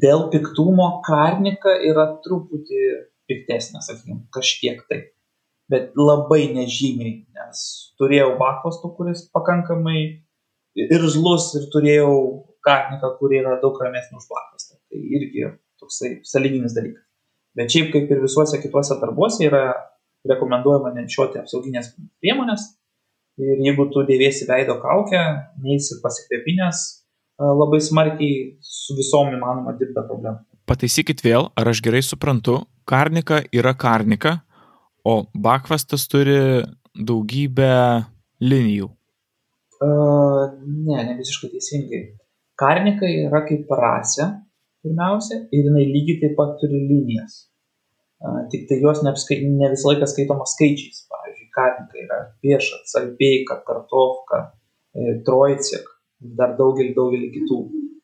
Dėl 0.00 0.28
piktumo 0.32 0.88
karnika 1.04 1.74
yra 1.84 2.06
truputį 2.24 2.82
piktesnė, 3.28 3.82
sakykime, 3.84 4.22
kažkiek 4.34 4.80
tai. 4.88 5.00
Bet 5.72 5.96
labai 5.98 6.46
nežymiai, 6.52 7.14
nes 7.36 7.62
turėjau 8.00 8.34
bakvastų, 8.40 8.92
kuris 8.96 9.24
pakankamai 9.34 10.00
irzlus 10.76 11.52
ir 11.58 11.68
turėjau 11.72 12.14
karniką, 12.64 13.14
kuri 13.18 13.40
yra 13.42 13.58
daug 13.62 13.78
ramesnė 13.82 14.20
už 14.20 14.28
blakastą. 14.30 14.78
Tai 14.90 15.00
irgi 15.18 15.48
toksai 15.82 16.12
saliginis 16.28 16.76
dalykas. 16.76 17.04
Bet 17.58 17.72
šiaip 17.72 17.90
kaip 17.92 18.12
ir 18.12 18.22
visuose 18.22 18.60
kituose 18.62 18.96
darbuose 19.00 19.44
yra 19.48 19.64
rekomenduojama 20.28 20.94
nešioti 20.96 21.42
apsauginės 21.42 21.92
priemonės. 22.22 22.70
Ir 23.40 23.60
jeigu 23.64 23.88
tu 23.92 24.04
dėvėsi 24.08 24.46
veido 24.48 24.76
kaukę, 24.80 25.20
neįsi 25.64 25.98
pasikvėpinės 26.04 26.82
labai 27.42 27.80
smarkiai 27.82 28.56
su 28.62 28.96
visom 28.98 29.32
įmanoma 29.34 29.74
dirbti 29.78 29.96
be 29.98 30.06
problemų. 30.08 30.42
Pataisykit 30.68 31.22
vėl, 31.24 31.50
ar 31.58 31.68
aš 31.72 31.82
gerai 31.84 32.02
suprantu, 32.06 32.60
karnika 32.88 33.42
yra 33.54 33.74
karnika, 33.78 34.38
o 35.04 35.24
bakvastas 35.34 36.06
turi 36.10 36.62
daugybę 36.94 37.72
linijų. 38.42 38.88
Uh, 39.82 40.52
ne, 40.62 40.98
ne 41.08 41.16
visiškai 41.18 41.50
teisingai. 41.56 42.02
Karnika 42.58 43.08
yra 43.08 43.42
kaip 43.48 43.70
rasė, 43.74 44.28
pirmiausia, 44.84 45.40
ir 45.50 45.66
jinai 45.66 45.88
lygiai 45.88 46.20
taip 46.22 46.36
pat 46.38 46.54
turi 46.60 46.84
linijas. 46.86 47.48
Tik 48.52 48.68
tai 48.68 48.78
jos 48.78 49.00
neapskai, 49.02 49.40
ne 49.50 49.72
visą 49.72 49.90
laiką 49.90 50.06
skaitoma 50.06 50.46
skaičiais. 50.46 51.00
Pavyzdžiui, 51.10 51.48
karnika 51.56 51.98
yra 52.04 52.18
piešat, 52.44 52.84
salpeika, 52.92 53.56
kartovka, 53.66 54.44
e, 54.94 55.16
trojcik, 55.26 55.88
dar 56.38 56.54
daugelį, 56.58 56.92
daugelį 56.96 57.30
kitų. 57.36 57.58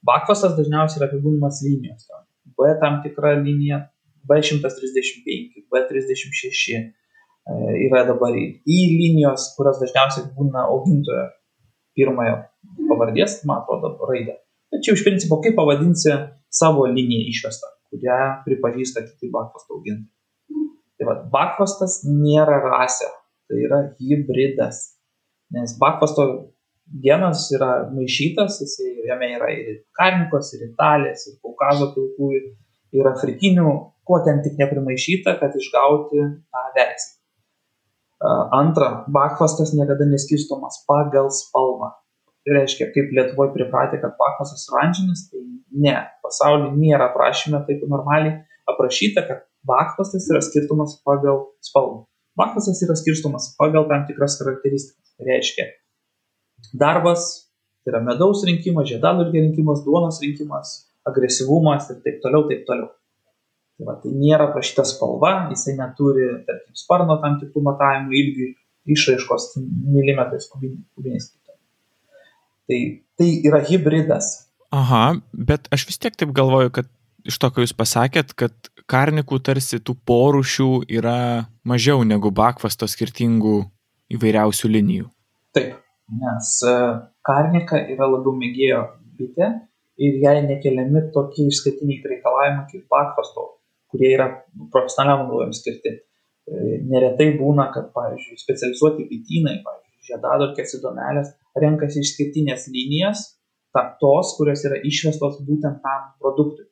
Bakvasas 0.08 0.56
dažniausiai 0.56 1.02
yra 1.02 1.08
apibūdinamas 1.10 1.62
linijos. 1.66 2.08
B 2.58 2.72
tam 2.82 3.00
tikra 3.04 3.36
linija, 3.38 3.84
B135, 4.28 5.64
B36 5.72 6.74
e, 6.74 6.82
yra 7.86 8.04
dabar 8.08 8.34
į 8.34 8.78
linijos, 8.92 9.52
kurios 9.56 9.80
dažniausiai 9.82 10.28
būna 10.36 10.66
augintojo 10.68 11.28
pirmojo 11.98 12.36
pavardės, 12.90 13.40
man 13.48 13.62
atrodo, 13.62 13.96
raidę. 14.10 14.38
Tačiau 14.74 14.98
iš 14.98 15.04
principo, 15.06 15.40
kaip 15.44 15.56
pavadinsi 15.56 16.12
savo 16.52 16.84
liniją 16.90 17.30
išvestą, 17.32 17.70
kurią 17.92 18.18
pripažįsta 18.44 19.04
kiti 19.06 19.30
bakfasto 19.32 19.78
augintojai. 19.78 20.14
Tai 20.98 21.06
vad, 21.06 21.26
bakfastas 21.32 22.00
nėra 22.04 22.58
rasė, 22.64 23.08
tai 23.48 23.60
yra 23.64 23.80
hybridas. 24.00 24.82
Nes 25.54 25.76
bakfasto 25.80 26.24
genas 27.04 27.48
yra 27.54 27.88
maišytas, 27.92 28.60
jisai, 28.62 28.94
jame 29.08 29.28
yra 29.36 29.50
ir 29.52 29.82
karnikos, 29.98 30.52
ir 30.56 30.68
italės, 30.70 31.26
ir 31.28 31.38
kaukazo 31.44 31.92
pilkųjų, 31.94 32.42
ir 32.96 33.08
afrikinių, 33.12 33.68
ko 34.08 34.20
ten 34.24 34.42
tik 34.44 34.56
neprimaišyta, 34.60 35.36
kad 35.40 35.56
išgauti 35.58 36.24
tą 36.24 36.64
veislę. 36.76 37.14
Antra, 38.58 39.04
bakfastas 39.14 39.74
niekada 39.76 40.08
neskirstomas 40.08 40.82
pagal 40.88 41.28
spalvą. 41.30 41.92
Tai 42.42 42.54
reiškia, 42.56 42.88
kaip 42.94 43.12
Lietuvoje 43.14 43.52
pripratę, 43.54 44.00
kad 44.02 44.16
pakasas 44.18 44.64
oranžinis, 44.72 45.26
tai 45.30 45.42
ne, 45.84 45.94
pasaulyje 46.24 46.72
nėra 46.80 47.10
aprašyme 47.12 47.60
taip 47.68 47.84
normaliai 47.90 48.38
aprašyta, 48.72 49.26
kad 49.28 49.44
bakfastas 49.68 50.26
yra 50.32 50.40
skirtumas 50.42 50.96
pagal 51.06 51.44
spalvą. 51.64 52.06
Bakfastas 52.38 52.80
yra 52.86 52.96
skirstumas 52.98 53.52
pagal 53.60 53.86
tam 53.90 54.06
tikras 54.08 54.38
charakteristikas. 54.40 55.12
Tai 55.18 55.28
reiškia, 55.28 55.66
darbas, 56.72 57.26
tai 57.82 57.94
yra 57.94 58.02
medaus 58.04 58.44
rinkimas, 58.46 58.88
žiedadulkė 58.90 59.42
rinkimas, 59.42 59.82
duonos 59.86 60.20
rinkimas, 60.24 60.74
agresyvumas 61.08 61.90
ir 61.92 62.00
taip 62.04 62.22
toliau, 62.24 62.46
taip 62.50 62.64
toliau. 62.68 62.90
Tai, 63.78 63.86
va, 63.86 63.94
tai 64.02 64.12
nėra 64.12 64.48
aprašyta 64.50 64.84
spalva, 64.88 65.32
jisai 65.52 65.76
neturi, 65.78 66.26
tarkim, 66.48 66.74
sparno 66.78 67.18
tam 67.22 67.38
tikrų 67.40 67.62
matavimų 67.68 68.16
ilgių, 68.20 68.48
išraiškos 68.94 69.52
milimetrais 69.60 70.48
kubiniais. 70.50 71.30
Tai, 72.68 72.78
tai 73.16 73.28
yra 73.48 73.62
hybridas. 73.64 74.32
Aha, 74.74 75.16
bet 75.32 75.70
aš 75.72 75.86
vis 75.88 76.00
tiek 76.02 76.16
taip 76.18 76.34
galvoju, 76.36 76.72
kad 76.74 76.90
iš 77.28 77.38
to, 77.40 77.48
ką 77.52 77.64
jūs 77.64 77.74
pasakėt, 77.76 78.34
kad 78.36 78.52
karnikų 78.88 79.40
tarsi 79.44 79.80
tų 79.80 79.94
porušių 80.08 80.70
yra 80.98 81.48
mažiau 81.68 82.04
negu 82.08 82.32
bakvasto 82.34 82.88
skirtingų 82.88 83.62
įvairiausių 84.16 84.70
linijų. 84.72 85.08
Taip, 85.56 85.78
nes 86.08 86.50
e, 86.64 86.74
karnika 87.28 87.80
yra 87.92 88.08
labiau 88.08 88.34
mėgėjo 88.36 88.82
bitė 89.18 89.48
ir 90.00 90.20
jai 90.22 90.36
nekeliami 90.46 91.08
tokie 91.14 91.48
išskirtiniai 91.50 92.12
reikalavimai 92.12 92.66
kaip 92.70 92.86
bakvasto, 92.92 93.46
kurie 93.92 94.12
yra 94.14 94.28
profesionaliam 94.72 95.26
naudojimui 95.26 95.58
skirti. 95.58 95.94
E, 96.48 96.78
neretai 96.88 97.32
būna, 97.40 97.68
kad, 97.74 97.90
pavyzdžiui, 97.96 98.40
specializuoti 98.40 99.08
bitynai, 99.10 99.58
pavyzdžiui, 99.66 100.08
žiedadulkės 100.12 100.78
įdomelės 100.78 101.34
renkasi 101.60 102.00
išskirtinės 102.04 102.68
linijas, 102.72 103.26
tarp 103.76 103.98
tos, 104.00 104.32
kurios 104.38 104.64
yra 104.64 104.80
išvestos 104.88 105.42
būtent 105.44 105.82
tam 105.84 106.12
produktui. 106.22 106.68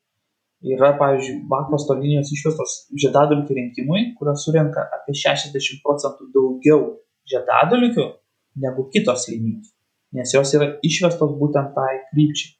Yra, 0.66 0.94
pavyzdžiui, 0.96 1.42
bakvasto 1.50 1.94
linijos 1.98 2.30
išvestos 2.32 2.76
žiedadulkių 2.96 3.58
rinkimui, 3.58 4.00
kurios 4.16 4.46
surenka 4.46 4.86
apie 4.96 5.12
60 5.18 5.82
procentų 5.84 6.30
daugiau 6.32 6.80
žiedadulkių 7.28 8.06
negu 8.62 8.86
kitos 8.92 9.28
linijos, 9.30 9.72
nes 10.16 10.32
jos 10.34 10.54
yra 10.58 10.70
išvestos 10.86 11.36
būtent 11.40 11.74
tai 11.76 11.92
krypčiai. 12.10 12.54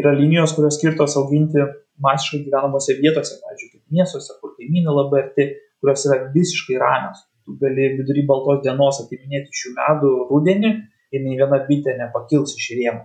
Yra 0.00 0.12
linijos, 0.14 0.54
kurios 0.54 0.76
skirtos 0.78 1.16
auginti 1.18 1.62
masiškai 2.02 2.44
gyvenamose 2.44 2.94
vietose, 3.00 3.40
pavyzdžiui, 3.42 3.72
kaip 3.74 3.98
miestuose, 3.98 4.36
kur 4.42 4.54
kaimynai 4.58 4.94
labai 4.94 5.24
arti, 5.24 5.48
kurios 5.82 6.06
yra 6.06 6.20
visiškai 6.34 6.78
ramios 6.78 7.24
tu 7.50 7.58
gali 7.58 7.96
vidury 7.98 8.24
baltos 8.26 8.62
dienos 8.64 9.00
atiminėti 9.04 9.60
šių 9.60 9.72
medų 9.78 10.10
rudenį 10.30 10.70
ir 11.14 11.24
nei 11.24 11.38
viena 11.40 11.58
bitė 11.66 11.96
nepakils 11.98 12.54
iš 12.58 12.68
rėmų. 12.78 13.02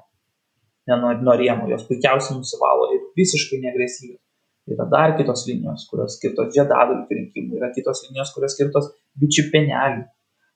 Ne 0.89 0.97
nuo, 1.01 1.13
nuo 1.25 1.35
rėmų, 1.39 1.69
jos 1.73 1.87
puikiausiai 1.89 2.37
nusivalo 2.37 2.91
ir 2.93 3.01
visiškai 3.17 3.61
negresyvios. 3.63 4.21
Yra 4.69 4.85
dar 4.89 5.13
kitos 5.17 5.45
linijos, 5.49 5.85
kurios 5.89 6.17
skirtos 6.17 6.51
žiedadulkių 6.53 7.17
rinkimui, 7.19 7.57
yra 7.59 7.71
kitos 7.73 8.03
linijos, 8.05 8.31
kurios 8.33 8.53
skirtos 8.57 8.91
bičių 9.21 9.47
penelių. 9.53 10.05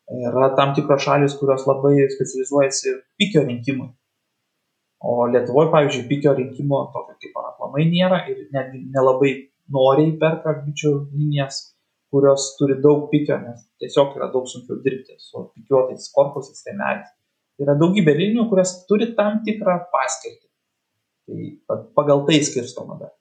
Yra 0.09 0.49
tam 0.57 0.73
tikros 0.77 1.03
šalis, 1.05 1.37
kurios 1.37 1.67
labai 1.69 2.07
specializuojasi 2.09 2.95
pikio 3.21 3.43
rinkimui. 3.45 3.91
O 5.05 5.27
Lietuvoje, 5.31 5.69
pavyzdžiui, 5.73 6.07
pikio 6.09 6.33
rinkimo 6.35 6.79
tokio 6.93 7.15
kaip 7.21 7.37
aplamai 7.43 7.85
nėra 7.91 8.23
ir 8.31 8.47
netgi 8.55 8.81
nelabai 8.95 9.35
noriai 9.71 10.15
perka 10.19 10.55
bičių 10.63 10.95
linijas 11.13 11.61
kurios 12.11 12.55
turi 12.57 12.77
daug 12.81 13.07
pikio, 13.11 13.37
nes 13.43 13.65
tiesiog 13.81 14.15
yra 14.17 14.29
daug 14.33 14.47
sunkiau 14.49 14.79
dirbti 14.83 15.17
su 15.21 15.45
pikiuotais 15.53 16.09
korpusais, 16.15 16.63
rėmeliais. 16.67 17.11
Yra 17.59 17.75
daugybė 17.77 18.15
linijų, 18.17 18.47
kurios 18.49 18.73
turi 18.89 19.11
tam 19.17 19.41
tikrą 19.45 19.75
paskirtį. 19.93 20.47
Tai 21.29 21.79
pagal 21.97 22.23
tai 22.27 22.39
skirstoma 22.47 22.97
dar. 23.01 23.13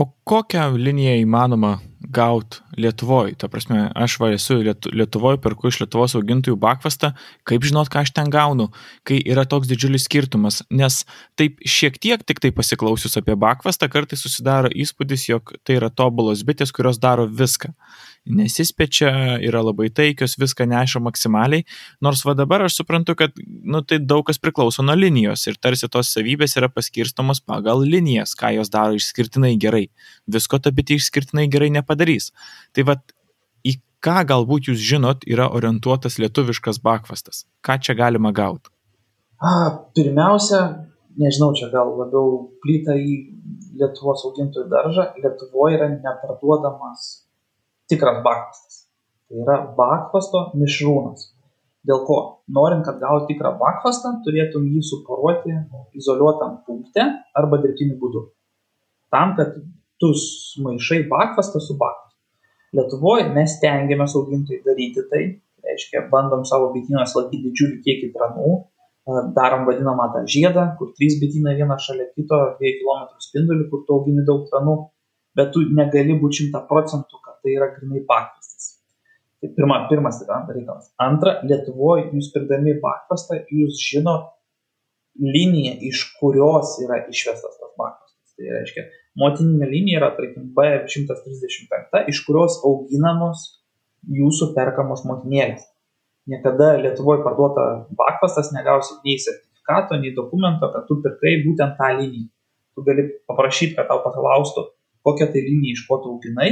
O 0.00 0.06
kokią 0.28 0.66
liniją 0.76 1.14
įmanoma 1.22 1.76
gauti 2.16 2.60
Lietuvoje, 2.80 3.36
ta 3.40 3.48
prasme, 3.52 3.86
aš 3.94 4.16
va 4.22 4.30
esu 4.34 4.58
Lietuvoje, 4.64 5.40
perku 5.42 5.70
iš 5.70 5.80
Lietuvos 5.82 6.16
augintojų 6.18 6.56
bakvastą, 6.60 7.12
kaip 7.48 7.66
žinot, 7.66 7.90
ką 7.92 8.04
aš 8.04 8.12
ten 8.16 8.30
gaunu, 8.32 8.70
kai 9.06 9.20
yra 9.20 9.44
toks 9.48 9.70
didžiulis 9.70 10.06
skirtumas, 10.08 10.62
nes 10.70 11.02
taip 11.40 11.60
šiek 11.62 11.98
tiek 12.02 12.24
tik 12.26 12.42
tai 12.42 12.52
pasiklausius 12.56 13.18
apie 13.20 13.36
bakvastą, 13.40 13.90
kartais 13.92 14.22
susidaro 14.24 14.70
įspūdis, 14.72 15.28
jog 15.30 15.54
tai 15.64 15.78
yra 15.80 15.90
tobulos 15.92 16.44
bitės, 16.46 16.72
kurios 16.74 17.00
daro 17.02 17.28
viską. 17.28 17.74
Nesispečia, 18.28 19.38
yra 19.40 19.62
labai 19.64 19.88
taikios, 19.96 20.34
viską 20.38 20.66
neša 20.68 21.00
maksimaliai, 21.00 21.64
nors 22.04 22.20
va 22.28 22.34
dabar 22.36 22.66
aš 22.66 22.76
suprantu, 22.82 23.14
kad 23.16 23.32
nu, 23.40 23.80
tai 23.80 23.96
daug 23.96 24.26
kas 24.28 24.36
priklauso 24.38 24.84
nuo 24.84 24.94
linijos 24.94 25.46
ir 25.48 25.56
tarsi 25.56 25.88
tos 25.88 26.12
savybės 26.12 26.58
yra 26.60 26.68
paskirstomos 26.68 27.40
pagal 27.40 27.80
linijas, 27.80 28.36
ką 28.36 28.52
jos 28.58 28.68
daro 28.72 28.98
išskirtinai 28.98 29.54
gerai. 29.60 29.86
Visko 30.28 30.60
ta 30.60 30.68
bitė 30.74 30.98
išskirtinai 31.00 31.48
gerai 31.50 31.70
nepadarys. 31.72 32.28
Tai 32.76 32.84
va, 32.88 32.96
į 33.66 33.76
ką 34.04 34.20
galbūt 34.30 34.70
jūs 34.70 34.84
žinot 34.90 35.26
yra 35.28 35.48
orientuotas 35.56 36.18
lietuviškas 36.22 36.80
bakvastas? 36.84 37.44
Ką 37.66 37.78
čia 37.82 37.96
galima 37.98 38.32
gauti? 38.36 38.70
Pirmiausia, 39.96 40.60
nežinau, 41.20 41.54
čia 41.56 41.70
gal 41.72 41.94
labiau 41.96 42.50
plyta 42.62 42.96
į 42.98 43.16
Lietuvos 43.80 44.22
augintojų 44.28 44.68
daržą. 44.68 45.06
Lietuvoje 45.22 45.78
yra 45.78 45.88
neparduodamas 45.94 47.10
tikras 47.90 48.20
bakvastas. 48.26 48.84
Tai 49.30 49.42
yra 49.44 49.56
bakvasto 49.76 50.50
mišrūnas. 50.58 51.30
Dėl 51.86 52.02
ko? 52.04 52.16
Norint, 52.52 52.84
kad 52.84 52.98
gauti 53.00 53.32
tikrą 53.32 53.54
bakvastą, 53.60 54.18
turėtum 54.26 54.66
jį 54.68 54.82
suporuoti 54.84 55.54
izoliuotam 55.96 56.58
punkte 56.66 57.06
arba 57.38 57.60
dirbtiniu 57.62 57.96
būdu. 58.02 58.26
Tam, 59.14 59.32
kad 59.38 59.56
tu 60.02 60.12
maišai 60.66 61.06
bakvastą 61.08 61.62
su 61.62 61.78
bakvastu. 61.80 62.09
Lietuvoje 62.76 63.28
mes 63.34 63.56
tengiamės 63.62 64.14
augintojai 64.18 64.60
daryti 64.66 65.06
tai, 65.10 65.22
reiškia, 65.66 66.04
bandom 66.12 66.44
savo 66.48 66.70
bitynuose 66.74 67.18
laikyti 67.18 67.48
didžiulį 67.48 67.80
kiekį 67.86 68.10
tranų, 68.14 68.52
darom 69.34 69.66
vadinamą 69.66 70.10
tą 70.14 70.22
žiedą, 70.30 70.68
kur 70.78 70.92
trys 70.98 71.18
bitynai 71.22 71.56
vienas 71.58 71.82
šalia 71.86 72.06
kito, 72.14 72.38
2 72.60 72.74
km 72.82 73.08
spindulių, 73.26 73.66
kur 73.72 73.82
tu 73.86 73.96
augini 73.96 74.22
daug 74.28 74.46
tranų, 74.52 74.76
bet 75.38 75.50
tu 75.54 75.64
negali 75.74 76.14
būti 76.20 76.44
šimta 76.44 76.62
procentų 76.68 77.20
tai 77.42 77.56
yra 77.56 77.70
grinai 77.74 78.04
bakvastas. 78.08 78.76
Tai 79.40 79.48
pirma, 79.56 79.86
pirmas 79.88 80.20
yra 80.24 80.42
reikalas. 80.48 80.90
Antra, 81.00 81.38
Lietuvoje 81.48 82.10
jūs 82.14 82.30
pirkdami 82.34 82.76
bakvastą, 82.82 83.40
jūs 83.48 83.80
žinot 83.80 84.28
liniją, 85.20 85.78
iš 85.88 86.04
kurios 86.20 86.76
yra 86.84 87.00
išvestas 87.08 87.56
tas 87.56 87.72
bakvastas. 87.78 88.09
Tai 88.40 88.54
reiškia, 88.56 88.86
motininė 89.20 89.66
linija 89.68 90.00
yra, 90.00 90.14
tarkim, 90.16 90.46
B135, 90.56 92.06
iš 92.08 92.22
kurios 92.24 92.56
auginamos 92.64 93.42
jūsų 94.08 94.54
perkamos 94.56 95.04
motinėlės. 95.04 95.66
Niekada 96.30 96.72
Lietuvoje 96.80 97.20
parduota 97.24 97.66
bakvastas 97.98 98.48
negausi 98.56 98.96
nei 99.04 99.18
sertifikato, 99.20 99.98
nei 100.00 100.14
dokumento, 100.16 100.70
kad 100.72 100.86
tu 100.88 100.96
pirkai 101.04 101.34
būtent 101.44 101.76
tą 101.76 101.90
liniją. 101.98 102.30
Tu 102.76 102.84
gali 102.86 103.04
paprašyti, 103.28 103.76
kad 103.76 103.90
tau 103.90 104.00
paklaustų, 104.06 104.70
kokią 105.04 105.28
tai 105.34 105.44
liniją 105.44 105.76
iš 105.76 105.84
ko 105.88 106.00
tu 106.00 106.14
auginai 106.14 106.50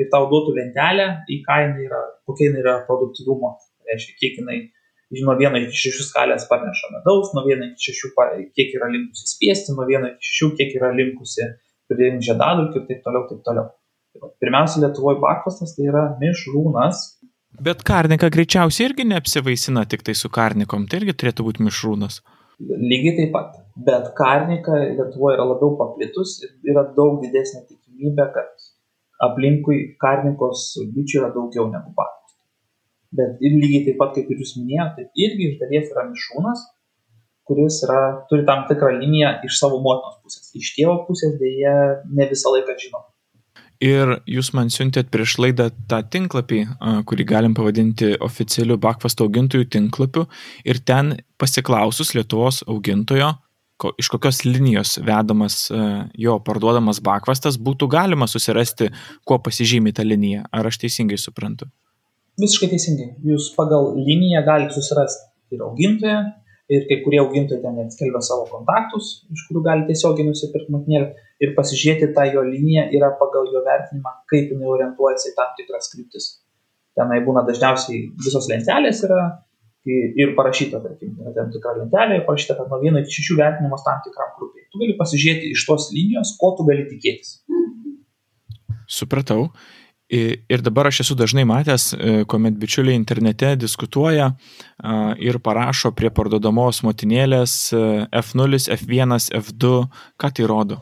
ir 0.00 0.08
tau 0.12 0.28
duotų 0.28 0.58
lentelę, 0.58 1.08
į 1.24 1.40
ką 1.46 1.56
jinai 1.64 1.86
yra, 1.88 2.02
kokia 2.28 2.50
jinai 2.50 2.64
yra 2.66 2.76
produktyvumo. 2.88 3.54
Tai 3.80 3.94
reiškia, 3.94 4.16
kiek 4.20 4.42
jinai 4.42 4.58
nuo 5.18 5.34
1 5.34 5.64
iki 5.66 5.90
6 5.90 6.06
skalės 6.06 6.46
parneša 6.50 6.92
medaus, 6.94 7.32
nuo 7.34 7.42
1 7.48 7.72
iki 7.72 7.94
6 7.96 8.46
kiek 8.54 8.76
yra 8.78 8.90
linkusi 8.92 9.26
spiesti, 9.34 9.74
nuo 9.74 9.88
1 9.88 10.14
iki 10.14 10.32
6 10.38 10.56
kiek 10.60 10.76
yra 10.78 10.92
linkusi 10.94 11.48
pridėti 11.90 12.28
žiedadulkių 12.28 12.82
ir 12.82 12.88
taip 12.88 13.00
toliau, 13.06 13.26
taip 13.30 13.42
toliau. 13.46 13.70
Tai 14.14 14.30
pirmiausia, 14.42 14.82
Lietuvoje 14.84 15.20
bakvastas 15.22 15.74
tai 15.76 15.88
yra 15.90 16.04
mišrūnas. 16.20 17.02
Bet 17.66 17.82
karnika 17.86 18.30
greičiausiai 18.32 18.88
irgi 18.90 19.06
neapsivaisina 19.10 19.84
tik 19.90 20.04
tai 20.06 20.14
su 20.18 20.30
karnikom, 20.32 20.86
tai 20.90 21.02
irgi 21.02 21.16
turėtų 21.18 21.46
būti 21.46 21.66
mišrūnas. 21.66 22.20
Lygiai 22.60 23.16
taip 23.18 23.34
pat. 23.34 23.58
Bet 23.86 24.12
karnika 24.18 24.78
Lietuvoje 24.82 25.38
yra 25.38 25.46
labiau 25.50 25.74
paplitus 25.78 26.38
ir 26.44 26.54
yra 26.72 26.86
daug 26.96 27.18
didesnė 27.24 27.64
tikimybė, 27.66 28.26
kad 28.34 28.70
aplinkui 29.26 29.80
karnikos 30.02 30.72
bičių 30.94 31.22
yra 31.22 31.30
daugiau 31.34 31.68
negu 31.72 31.94
baktos. 31.96 32.19
Bet 33.16 33.40
ir 33.42 33.56
lygiai 33.58 33.86
taip 33.88 33.96
pat, 33.98 34.12
kaip 34.14 34.28
ir 34.30 34.38
jūs 34.38 34.54
minėjote, 34.60 35.08
irgi 35.18 35.48
iš 35.50 35.56
dalies 35.62 35.88
yra 35.90 36.06
mišrūnas, 36.10 36.66
kuris 37.50 37.80
yra, 37.86 38.02
turi 38.30 38.44
tam 38.46 38.66
tikrą 38.68 38.92
liniją 39.00 39.32
iš 39.48 39.58
savo 39.58 39.80
motinos 39.82 40.20
pusės. 40.22 40.52
Iš 40.54 40.74
tėvo 40.76 41.00
pusės 41.08 41.34
dėje 41.40 41.72
ne 42.14 42.28
visą 42.30 42.52
laiką 42.54 42.76
žinom. 42.78 43.08
Ir 43.80 44.18
jūs 44.28 44.50
man 44.52 44.68
siuntėt 44.68 45.08
prieš 45.10 45.38
laidą 45.40 45.70
tą 45.88 46.02
tinklapį, 46.12 46.60
kurį 47.08 47.24
galim 47.26 47.54
pavadinti 47.56 48.12
oficialiu 48.22 48.76
bakvasto 48.78 49.24
augintojų 49.24 49.70
tinklapiu. 49.72 50.26
Ir 50.68 50.82
ten 50.84 51.14
pasiklausus 51.40 52.12
Lietuvos 52.12 52.60
augintojo, 52.68 53.32
ko, 53.80 53.94
iš 53.96 54.12
kokios 54.12 54.44
linijos 54.44 54.98
vedamas 55.00 55.62
jo 56.12 56.36
parduodamas 56.44 57.00
bakvastas, 57.02 57.56
būtų 57.56 57.88
galima 57.96 58.28
susirasti, 58.28 58.92
kuo 59.24 59.40
pasižymi 59.40 59.96
ta 59.96 60.04
linija. 60.04 60.44
Ar 60.52 60.68
aš 60.68 60.82
teisingai 60.84 61.18
suprantu? 61.18 61.72
Visiškai 62.40 62.70
teisingai. 62.72 63.08
Jūs 63.26 63.50
pagal 63.56 63.92
liniją 63.98 64.42
galite 64.46 64.76
susirasti 64.76 65.56
ir 65.56 65.64
augintoją, 65.66 66.20
ir 66.70 66.86
kai 66.88 67.00
kurie 67.04 67.18
augintojai 67.22 67.62
ten 67.64 67.76
net 67.78 67.94
skelbia 67.94 68.22
savo 68.22 68.46
kontaktus, 68.50 69.10
iš 69.34 69.42
kurių 69.48 69.62
gali 69.66 69.86
tiesiogiai 69.88 70.28
nusipirkti 70.28 70.74
motinėlę 70.74 71.08
ir 71.42 71.54
pasižiūrėti 71.56 72.12
tą 72.16 72.26
jo 72.30 72.44
liniją 72.46 72.86
yra 72.96 73.10
pagal 73.20 73.50
jo 73.54 73.64
vertinimą, 73.66 74.12
kaip 74.30 74.52
jinai 74.54 74.70
orientuojasi 74.76 75.32
į 75.32 75.36
tam 75.38 75.52
tikras 75.58 75.90
kryptis. 75.94 76.28
Tenai 76.98 77.20
būna 77.26 77.42
dažniausiai 77.48 78.04
visos 78.22 78.46
lentelės 78.50 79.02
yra 79.06 79.20
ir 79.88 80.34
parašyta, 80.36 80.82
tarkim, 80.84 81.16
yra 81.22 81.34
tam 81.34 81.50
tikra 81.54 81.74
lentelė 81.80 82.20
ir 82.20 82.24
parašyta, 82.28 82.58
kad 82.58 82.70
nuo 82.70 82.78
1 82.84 83.02
iki 83.02 83.18
6 83.18 83.38
vertinimas 83.40 83.84
tam 83.86 84.02
tikram 84.06 84.34
grupiai. 84.38 84.66
Tu 84.70 84.82
gali 84.82 84.96
pasižiūrėti 84.98 85.54
iš 85.56 85.66
tos 85.66 85.90
linijos, 85.96 86.36
ko 86.38 86.52
tu 86.58 86.68
gali 86.68 86.86
tikėtis. 86.90 87.40
Supratau. 88.90 89.48
Ir 90.10 90.62
dabar 90.66 90.88
aš 90.90 91.04
esu 91.04 91.14
dažnai 91.14 91.44
matęs, 91.46 91.92
e, 91.94 92.12
kuomet 92.26 92.56
bičiuliai 92.58 92.98
internete 92.98 93.52
diskutuoja 93.54 94.32
ir 95.22 95.38
parašo 95.38 95.92
prie 95.94 96.10
parduodamos 96.10 96.80
motinėlės 96.82 97.54
e, 97.70 97.82
F0, 98.18 98.58
F1, 98.74 99.14
F2. 99.38 99.70
Ką 100.18 100.32
tai 100.34 100.48
rodo? 100.50 100.80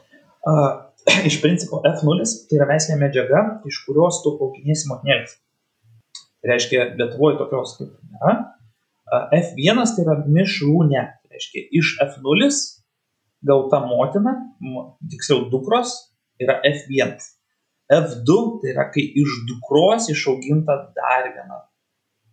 Iš 1.29 1.39
principo 1.45 1.83
F0 1.85 2.25
tai 2.49 2.57
yra 2.57 2.71
veislė 2.73 2.97
medžiaga, 3.03 3.45
iš 3.69 3.83
kurios 3.85 4.23
tu 4.25 4.33
auginėsi 4.33 4.89
motinėlės. 4.95 5.37
Tai 6.41 6.55
reiškia, 6.55 6.91
Lietuvoje 6.97 7.37
tokios 7.43 7.77
kaip 7.77 7.93
nėra, 8.09 8.35
F1 9.43 9.95
tai 9.95 10.05
yra 10.05 10.19
mišrūnė, 10.25 11.05
tai 11.21 11.37
reiškia 11.37 11.69
iš 11.81 11.97
F0 12.05 12.49
gauta 13.49 13.81
motina, 13.85 14.39
tiksliau 15.13 15.51
dukros, 15.53 15.99
yra 16.41 16.63
F1. 16.65 17.19
F2 17.93 18.37
tai 18.63 18.75
yra 18.75 18.85
kai 18.93 19.05
iš 19.23 19.39
dukros 19.49 20.11
išauginta 20.13 20.77
dar 20.97 21.31
viena 21.33 21.63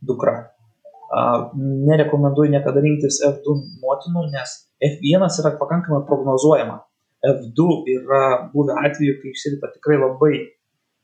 dukra. 0.04 0.52
Nerekomenduoju 1.56 2.52
niekada 2.52 2.82
rinktis 2.84 3.22
F2 3.24 3.56
motinų, 3.84 4.26
nes 4.34 4.58
F1 4.84 5.30
yra 5.44 5.54
pakankamai 5.60 6.04
prognozuojama. 6.10 6.82
F2 7.26 7.68
yra 7.96 8.24
buvę 8.52 8.76
atveju, 8.84 9.20
kai 9.22 9.32
išsirita 9.32 9.72
tikrai 9.78 10.02
labai 10.02 10.34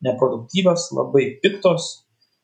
neproduktyvios, 0.05 0.89
labai 0.97 1.27
piktos 1.43 1.91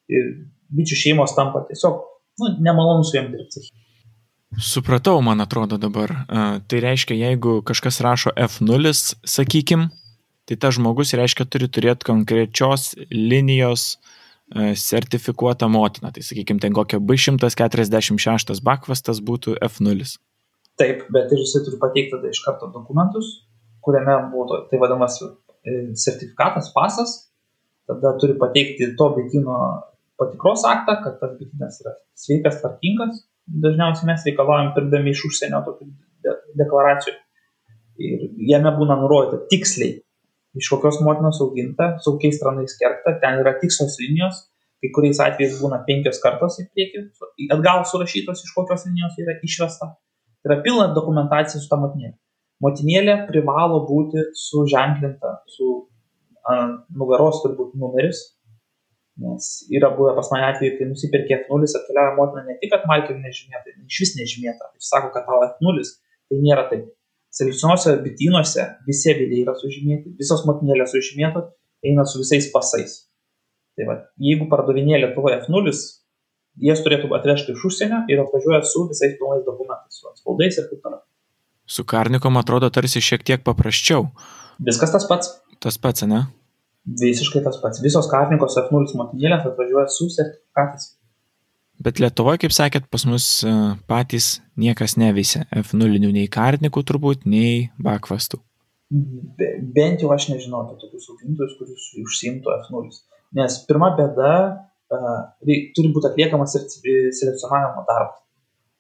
ir 0.08 0.32
bičių 0.74 0.98
šeimos 1.02 1.36
tampa 1.36 1.66
tiesiog 1.68 2.00
nu, 2.40 2.54
nemalonu 2.64 3.04
su 3.04 3.18
jam 3.18 3.32
dirbti. 3.34 3.68
Supratau, 4.64 5.20
man 5.22 5.44
atrodo 5.44 5.78
dabar. 5.82 6.14
Tai 6.68 6.80
reiškia, 6.82 7.18
jeigu 7.20 7.60
kažkas 7.68 8.00
rašo 8.06 8.32
F0, 8.38 8.94
sakykim, 9.28 9.90
tai 10.48 10.58
tas 10.60 10.78
žmogus 10.78 11.16
reiškia 11.18 11.48
turi 11.52 11.68
turėti 11.68 12.08
konkrečios 12.08 12.94
linijos 13.12 13.98
sertifikuotą 14.80 15.68
motiną. 15.68 16.12
Tai 16.16 16.24
sakykim, 16.24 16.60
ten 16.64 16.76
kokia 16.76 17.02
B146 17.04 18.62
bakvastas 18.64 19.20
būtų 19.20 19.58
F0. 19.68 20.16
Taip, 20.80 21.04
bet 21.12 21.34
ir 21.34 21.42
jisai 21.42 21.66
turi 21.66 21.80
pateikti 21.82 22.16
tada 22.16 22.32
iš 22.32 22.40
karto 22.46 22.70
dokumentus, 22.72 23.32
kuriame 23.84 24.16
būtų, 24.32 24.68
tai 24.70 24.80
vadinamas 24.80 25.18
e, 25.26 25.30
sertifikatas, 25.98 26.70
pasas, 26.76 27.16
tada 27.90 28.14
turi 28.22 28.38
pateikti 28.40 28.92
to 29.00 29.08
bitino 29.16 29.58
patikros 30.22 30.66
aktą, 30.70 31.00
kad 31.04 31.18
tas 31.22 31.34
bitynas 31.40 31.82
yra 31.82 31.96
sveikas, 32.18 32.62
tvarkingas. 32.62 33.24
Dažniausiai 33.48 34.10
mes 34.12 34.26
reikalaujam 34.28 34.74
pirkdami 34.76 35.14
iš 35.16 35.24
užsienio 35.30 35.64
tokių 35.66 35.90
de 36.26 36.36
deklaracijų. 36.62 37.16
Ir 37.98 38.28
jame 38.52 38.74
būna 38.78 39.00
nurodyta 39.02 39.48
tiksliai, 39.50 39.96
iš 40.58 40.70
kokios 40.74 41.00
motinos 41.06 41.42
auginta, 41.44 41.96
su 42.04 42.16
kokiais 42.16 42.40
tranais 42.42 42.76
kerta, 42.80 43.16
ten 43.22 43.42
yra 43.42 43.56
tikslios 43.62 43.98
linijos, 44.02 44.46
kai 44.82 44.92
kuriais 44.96 45.20
atvejais 45.24 45.58
būna 45.62 45.82
penkios 45.88 46.22
kartos 46.24 46.60
į 46.62 46.68
priekį, 46.70 47.04
atgal 47.56 47.84
surašytos, 47.90 48.46
iš 48.46 48.54
kokios 48.56 48.88
linijos 48.90 49.18
yra 49.24 49.38
išvesta. 49.48 49.92
Tai 50.42 50.52
yra 50.52 50.62
pilna 50.66 50.88
dokumentacija 50.96 51.62
su 51.62 51.70
ta 51.72 51.80
motinėlė. 51.82 52.18
Motinėlė 52.64 53.20
privalo 53.30 53.84
būti 53.90 54.30
suženklinta, 54.38 55.40
su 55.54 55.72
ant 56.48 56.86
nugaros 56.98 57.44
turi 57.44 57.58
būti 57.58 57.80
numeris, 57.82 58.24
Nes 59.18 59.46
yra 59.74 59.90
buvę 59.98 60.14
pas 60.18 60.28
mane 60.30 60.46
atveju, 60.52 60.76
kai 60.78 60.88
nusipirkė 60.92 61.40
F0, 61.40 61.66
atkeliauja 61.80 62.14
motina 62.20 62.44
ne 62.46 62.56
tik, 62.62 62.70
kad 62.74 62.84
markerių 62.90 63.18
nežymėta, 63.24 63.74
iš 63.90 64.02
vis 64.04 64.12
nežymėta. 64.20 64.70
Jis 64.78 64.92
sako, 64.94 65.10
kad 65.16 65.26
tau 65.26 65.40
F0, 65.48 65.80
tai 66.30 66.42
nėra 66.44 66.68
taip. 66.70 66.92
Selekcionuose 67.34 67.98
bitynuose 68.04 68.64
visi 68.88 69.12
aviliai 69.12 69.44
yra 69.44 69.54
sužymėti, 69.58 70.16
visos 70.20 70.46
motinėlės 70.48 70.94
sužymėtos, 70.96 71.52
eina 71.86 72.06
su 72.08 72.22
visais 72.24 72.48
pasais. 72.54 73.04
Tai 73.78 73.86
va, 73.90 73.98
jeigu 74.18 74.48
pardavinėja 74.50 75.04
Lietuvoje 75.04 75.42
F0, 75.44 75.74
jas 76.66 76.82
turėtų 76.86 77.12
atvežti 77.18 77.54
iš 77.54 77.68
užsienio 77.70 78.02
ir 78.10 78.24
atvažiuoja 78.24 78.64
su 78.66 78.88
visais 78.90 79.14
pilnais 79.20 79.46
dokumentais, 79.46 80.00
su 80.00 80.10
atspaudais 80.10 80.58
ir 80.58 80.66
taip 80.72 80.82
toliau. 80.82 81.04
Su 81.68 81.84
karnikom 81.86 82.40
atrodo 82.40 82.72
tarsi 82.74 83.04
šiek 83.04 83.26
tiek 83.28 83.44
paprasčiau. 83.46 84.08
Viskas 84.64 84.96
tas 84.96 85.06
pats. 85.10 85.36
Tas 85.62 85.78
pats, 85.82 86.08
ne? 86.10 86.24
Visiškai 86.88 87.44
tas 87.46 87.60
pats. 87.62 87.84
Visos 87.84 88.08
karnikos 88.10 88.56
F0 88.64 88.96
motinėlės 88.98 89.46
atvažiuoja 89.52 89.90
su 89.92 90.08
sertifikatais. 90.14 90.96
Bet 91.84 92.00
Lietuvoje, 92.02 92.42
kaip 92.42 92.54
sakėt, 92.56 92.88
pas 92.90 93.04
mus 93.06 93.26
e, 93.46 93.54
patys 93.90 94.40
niekas 94.58 94.96
neveisia 94.98 95.44
F0 95.54 96.00
nei 96.02 96.26
karnikų 96.32 96.82
turbūt, 96.90 97.28
nei 97.30 97.68
bakvastų. 97.78 98.40
Be, 98.90 99.50
bent 99.76 100.02
jau 100.02 100.10
aš 100.16 100.30
nežinau 100.32 100.64
apie 100.64 100.80
tokius 100.82 101.10
augintojus, 101.14 101.58
kuris 101.60 101.90
užsiimtų 102.02 102.54
F0. 102.56 102.90
Nes 103.38 103.60
pirma 103.68 103.92
bėda, 103.98 104.32
uh, 104.96 105.20
turi 105.76 105.92
būti 105.92 106.10
atliekamas 106.10 106.56
selekcionavimo 106.56 107.84
darbas. 107.90 108.24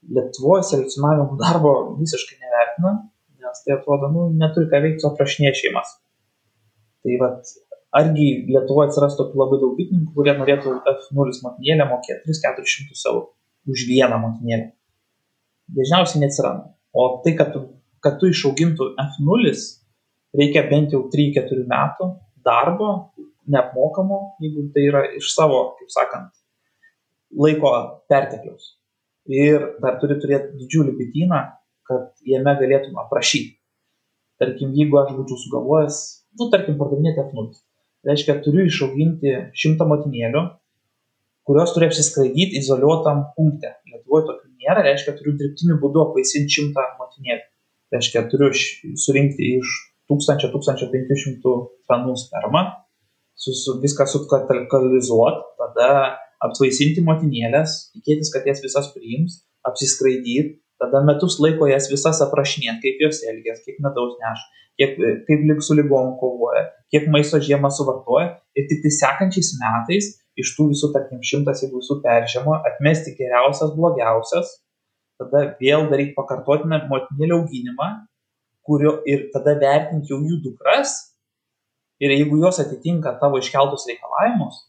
Lietuvoje 0.07 0.63
selekcionavimo 0.69 1.35
darbo 1.41 1.73
visiškai 1.99 2.39
nevertina, 2.39 2.93
nes 3.43 3.63
tai 3.65 3.75
atrodo, 3.75 4.09
nu, 4.13 4.27
neturi 4.39 4.69
ką 4.71 4.81
veikti, 4.85 5.07
aprašinė 5.09 5.51
šeimas. 5.59 5.97
Tai 7.03 7.17
vad, 7.21 7.51
argi 7.97 8.27
Lietuvoje 8.47 8.91
atsiras 8.91 9.17
tokių 9.19 9.41
labai 9.41 9.59
daug 9.61 9.75
bitininkų, 9.79 10.13
kurie 10.15 10.35
norėtų 10.37 10.75
F0 10.93 11.41
motinėlę 11.45 11.87
mokėti 11.91 12.29
3-400 12.29 13.11
eurų 13.11 13.25
už 13.73 13.85
vieną 13.89 14.19
motinėlę. 14.23 14.71
Dažniausiai 15.77 16.23
neatsiranda. 16.23 16.71
O 16.95 17.07
tai, 17.23 17.35
kad 17.39 17.51
tu, 17.55 17.63
kad 18.03 18.17
tu 18.21 18.29
išaugintų 18.31 18.93
F0, 19.03 19.53
reikia 20.39 20.63
bent 20.71 20.95
jau 20.95 21.03
3-4 21.13 21.67
metų 21.67 22.09
darbo, 22.47 22.91
neapmokamo, 23.51 24.21
jeigu 24.43 24.67
tai 24.75 24.87
yra 24.87 25.03
iš 25.17 25.31
savo, 25.35 25.61
kaip 25.79 25.91
sakant, 25.91 26.31
laiko 27.43 27.71
pertekliaus 28.11 28.73
ir 29.27 29.63
dar 29.83 29.99
turi 30.01 30.17
turėti 30.21 30.55
didžiulį 30.55 30.95
bityną, 30.97 31.39
kad 31.87 32.11
jame 32.27 32.53
galėtum 32.59 32.99
aprašyti. 33.03 33.57
Tarkim, 34.39 34.73
jeigu 34.77 34.99
aš 35.01 35.13
būčiau 35.17 35.39
sugalvojęs, 35.43 35.97
nu, 36.39 36.47
tarkim, 36.53 36.77
pardavinėti 36.79 37.23
F0, 37.23 37.49
reiškia, 38.07 38.39
turiu 38.45 38.65
išauginti 38.67 39.33
šimtą 39.57 39.87
motinėlių, 39.89 40.43
kurios 41.47 41.73
turi 41.75 41.87
apsiskraidyti 41.87 42.59
izoliuotam 42.61 43.25
punkte. 43.35 43.73
Lietuvoje 43.87 44.27
tokių 44.31 44.49
nėra, 44.63 44.83
reiškia, 44.87 45.15
turiu 45.19 45.35
dirbtiniu 45.39 45.77
būdu 45.83 46.03
apvaisinti 46.07 46.57
šimtą 46.59 46.85
motinėlių. 47.01 47.45
Reiškia, 47.95 48.25
turiu 48.31 48.51
surinkti 48.99 49.53
iš 49.57 49.75
1000-1500 50.11 51.55
tranų 51.87 52.15
spermą, 52.19 52.63
su, 53.35 53.53
su, 53.55 53.77
viską 53.83 54.07
sukatalkalizuoti, 54.11 55.43
tada 55.59 55.89
apvaisinti 56.43 57.03
motinėlės, 57.05 57.77
tikėtis, 57.95 58.31
kad 58.33 58.47
jas 58.47 58.63
visas 58.63 58.91
priims, 58.95 59.41
apsiskraidyti, 59.67 60.57
tada 60.81 61.01
metus 61.05 61.39
laiko 61.43 61.67
jas 61.69 61.89
visas 61.91 62.21
aprašinėti, 62.25 62.81
kaip 62.83 63.03
jos 63.05 63.23
elgės, 63.31 63.63
kiek 63.65 63.79
medaus 63.83 64.15
neš, 64.21 64.43
kiek, 64.79 64.93
kaip 65.27 65.43
lyg 65.49 65.63
su 65.65 65.77
lygom 65.77 66.13
kovoja, 66.21 66.67
kiek 66.93 67.09
maisto 67.13 67.41
žiemą 67.43 67.71
suvartoja. 67.73 68.35
Ir 68.57 68.69
tik 68.69 68.83
tai 68.85 68.93
sekančiais 68.93 69.53
metais 69.61 70.13
iš 70.37 70.53
tų 70.57 70.69
visų, 70.73 70.91
tarkim, 70.93 71.23
šimtas, 71.25 71.63
jeigu 71.65 71.81
visų 71.81 71.99
peržemo, 72.05 72.59
atmesti 72.69 73.15
geriausias, 73.17 73.73
blogiausias, 73.77 74.53
tada 75.17 75.43
vėl 75.57 75.89
daryti 75.91 76.13
pakartotiną 76.17 76.83
motinėlį 76.91 77.37
auginimą, 77.39 77.89
kurio 78.67 78.99
ir 79.09 79.29
tada 79.33 79.57
vertinti 79.57 80.13
jau 80.13 80.21
jų 80.21 80.41
dukras. 80.45 80.99
Ir 81.97 82.13
jeigu 82.13 82.37
jos 82.43 82.59
atitinka 82.61 83.15
tavo 83.17 83.39
iškeltus 83.41 83.87
reikalavimus, 83.89 84.67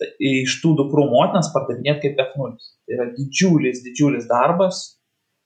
Tai 0.00 0.08
iš 0.26 0.56
tų 0.62 0.72
dukrų 0.80 1.06
motinas 1.12 1.52
pardavinėti 1.54 2.08
kaip 2.08 2.22
F0. 2.24 2.54
Tai 2.58 2.96
yra 2.96 3.06
didžiulis, 3.14 3.82
didžiulis 3.84 4.26
darbas 4.30 4.80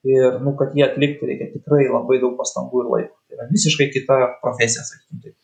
ir, 0.06 0.38
nu, 0.44 0.54
kad 0.58 0.76
jie 0.76 0.84
atlikti 0.86 1.28
reikia 1.28 1.50
tikrai 1.54 1.88
labai 1.88 2.20
daug 2.22 2.38
pastangų 2.38 2.84
ir 2.84 2.90
laiko. 2.94 3.14
Tai 3.28 3.38
yra 3.38 3.50
visiškai 3.50 3.90
kita 3.94 4.18
profesija, 4.42 4.86
sakykim 4.86 5.22
taip. 5.26 5.36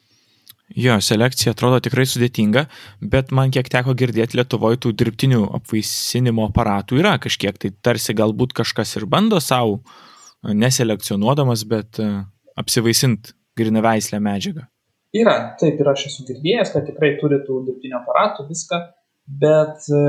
Jo, 0.74 0.96
selekcija 1.04 1.52
atrodo 1.52 1.78
tikrai 1.84 2.06
sudėtinga, 2.08 2.64
bet 3.12 3.30
man 3.36 3.52
kiek 3.54 3.68
teko 3.70 3.92
girdėti 3.98 4.38
Lietuvoje 4.40 4.80
tų 4.82 4.94
dirbtinių 4.96 5.42
apvaisinimo 5.60 6.48
aparatų 6.48 6.98
yra 7.02 7.12
kažkiek, 7.22 7.58
tai 7.60 7.70
tarsi 7.84 8.16
galbūt 8.16 8.56
kažkas 8.56 8.96
ir 8.98 9.04
bando 9.10 9.38
savo, 9.44 9.82
neselekcionuodamas, 10.42 11.66
bet 11.68 12.00
e, 12.02 12.08
apsivaisint 12.58 13.34
grinaveislę 13.58 14.18
medžiagą. 14.24 14.64
Yra, 15.14 15.36
taip 15.60 15.78
ir 15.78 15.92
aš 15.92 16.08
esu 16.08 16.26
girdėjęs, 16.26 16.72
kad 16.74 16.88
tikrai 16.88 17.12
turi 17.20 17.38
tų 17.46 17.60
dirbtinio 17.68 18.00
aparatų, 18.00 18.48
viską, 18.48 18.80
bet 19.44 19.86
e, 19.92 20.02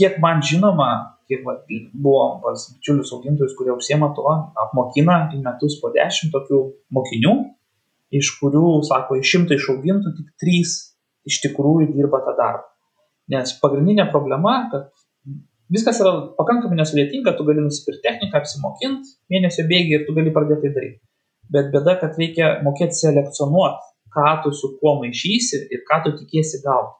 kiek 0.00 0.16
man 0.22 0.40
žinoma, 0.46 0.90
kiek 1.30 1.44
va, 1.46 1.56
buvom 1.94 2.40
pas 2.44 2.66
bičiulius 2.74 3.12
augintojus, 3.16 3.56
kurie 3.58 3.72
užsiema 3.74 4.10
tuo, 4.16 4.32
apmokina 4.64 5.22
į 5.34 5.40
metus 5.44 5.78
po 5.82 5.92
dešimt 5.94 6.34
tokių 6.34 6.60
mokinių, 6.96 7.34
iš 8.20 8.32
kurių, 8.40 8.80
sako, 8.88 9.20
iš 9.20 9.34
šimto 9.34 9.56
išaugintų 9.56 10.14
tik 10.16 10.32
trys 10.42 10.74
iš 11.30 11.40
tikrųjų 11.44 11.92
dirba 11.94 12.22
tą 12.26 12.34
darbą. 12.38 12.66
Nes 13.30 13.52
pagrindinė 13.62 14.08
problema, 14.10 14.56
kad 14.72 14.88
viskas 15.70 16.00
yra 16.02 16.16
pakankamai 16.38 16.80
nesudėtinga, 16.80 17.36
tu 17.38 17.46
gali 17.46 17.62
nusipirkti 17.62 18.02
techniką, 18.08 18.42
apsimokinti 18.42 19.14
mėnesio 19.30 19.68
bėgiai 19.70 20.00
ir 20.00 20.08
tu 20.08 20.16
gali 20.16 20.34
pradėti 20.34 20.66
tai 20.66 20.74
daryti. 20.78 21.00
Bet 21.50 21.70
bėda, 21.70 21.96
kad 22.02 22.18
reikia 22.18 22.56
mokėti 22.66 22.98
selekcionuoti 22.98 23.90
ką 24.14 24.42
tu 24.42 24.52
su 24.52 24.66
kuo 24.78 24.92
maišysi 25.00 25.56
ir 25.74 25.80
ką 25.88 26.02
tu 26.04 26.10
tikiesi 26.18 26.62
gauti. 26.66 26.96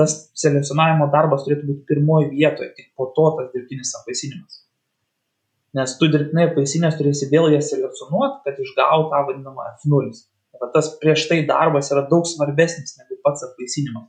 Tas 0.00 0.16
selekcionavimo 0.40 1.10
darbas 1.12 1.44
turėtų 1.44 1.66
būti 1.68 1.86
pirmoji 1.90 2.30
vietoje, 2.32 2.70
tik 2.76 2.86
po 2.96 3.10
to 3.16 3.26
tas 3.36 3.50
dirbtinis 3.52 3.92
apvaisinimas. 3.98 4.62
Nes 5.76 5.92
tu 6.00 6.08
dirbtinai 6.10 6.48
apvaisinės 6.48 6.96
turėsi 6.98 7.28
vėl 7.30 7.50
jas 7.52 7.68
selekcionuoti, 7.70 8.40
kad 8.46 8.56
išgauti 8.64 9.10
tą 9.12 9.20
vadinamą 9.28 9.66
F0. 9.74 10.08
Tai 10.60 10.70
tas 10.74 10.88
prieš 11.02 11.26
tai 11.28 11.42
darbas 11.48 11.92
yra 11.92 12.06
daug 12.08 12.24
svarbesnis 12.26 12.96
negu 12.98 13.20
pats 13.26 13.44
apvaisinimas. 13.46 14.08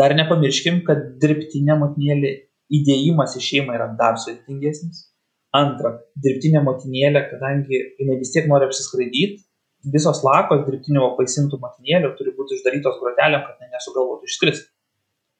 Dar 0.00 0.14
nepamirškim, 0.16 0.82
kad 0.88 1.00
dirbtinė 1.22 1.78
motinėlė 1.80 2.34
įdėjimas 2.74 3.38
į 3.38 3.42
šeimą 3.48 3.78
yra 3.78 3.88
dar 3.98 4.18
sudėtingesnis. 4.20 5.08
Antra, 5.54 5.94
dirbtinė 6.24 6.64
motinėlė, 6.66 7.26
kadangi 7.30 7.80
jinai 8.00 8.18
vis 8.20 8.32
tiek 8.34 8.48
nori 8.50 8.66
apsiskraidyti, 8.66 9.44
visos 9.92 10.22
lakos 10.26 10.64
dirbtinių 10.66 11.04
apvaisintų 11.10 11.60
motinėlių 11.62 12.14
turi 12.18 12.32
būti 12.36 12.58
uždarytos 12.58 12.96
grotelėm, 13.02 13.44
kad 13.46 13.74
nesugalvotų 13.76 14.30
išskristi. 14.30 14.70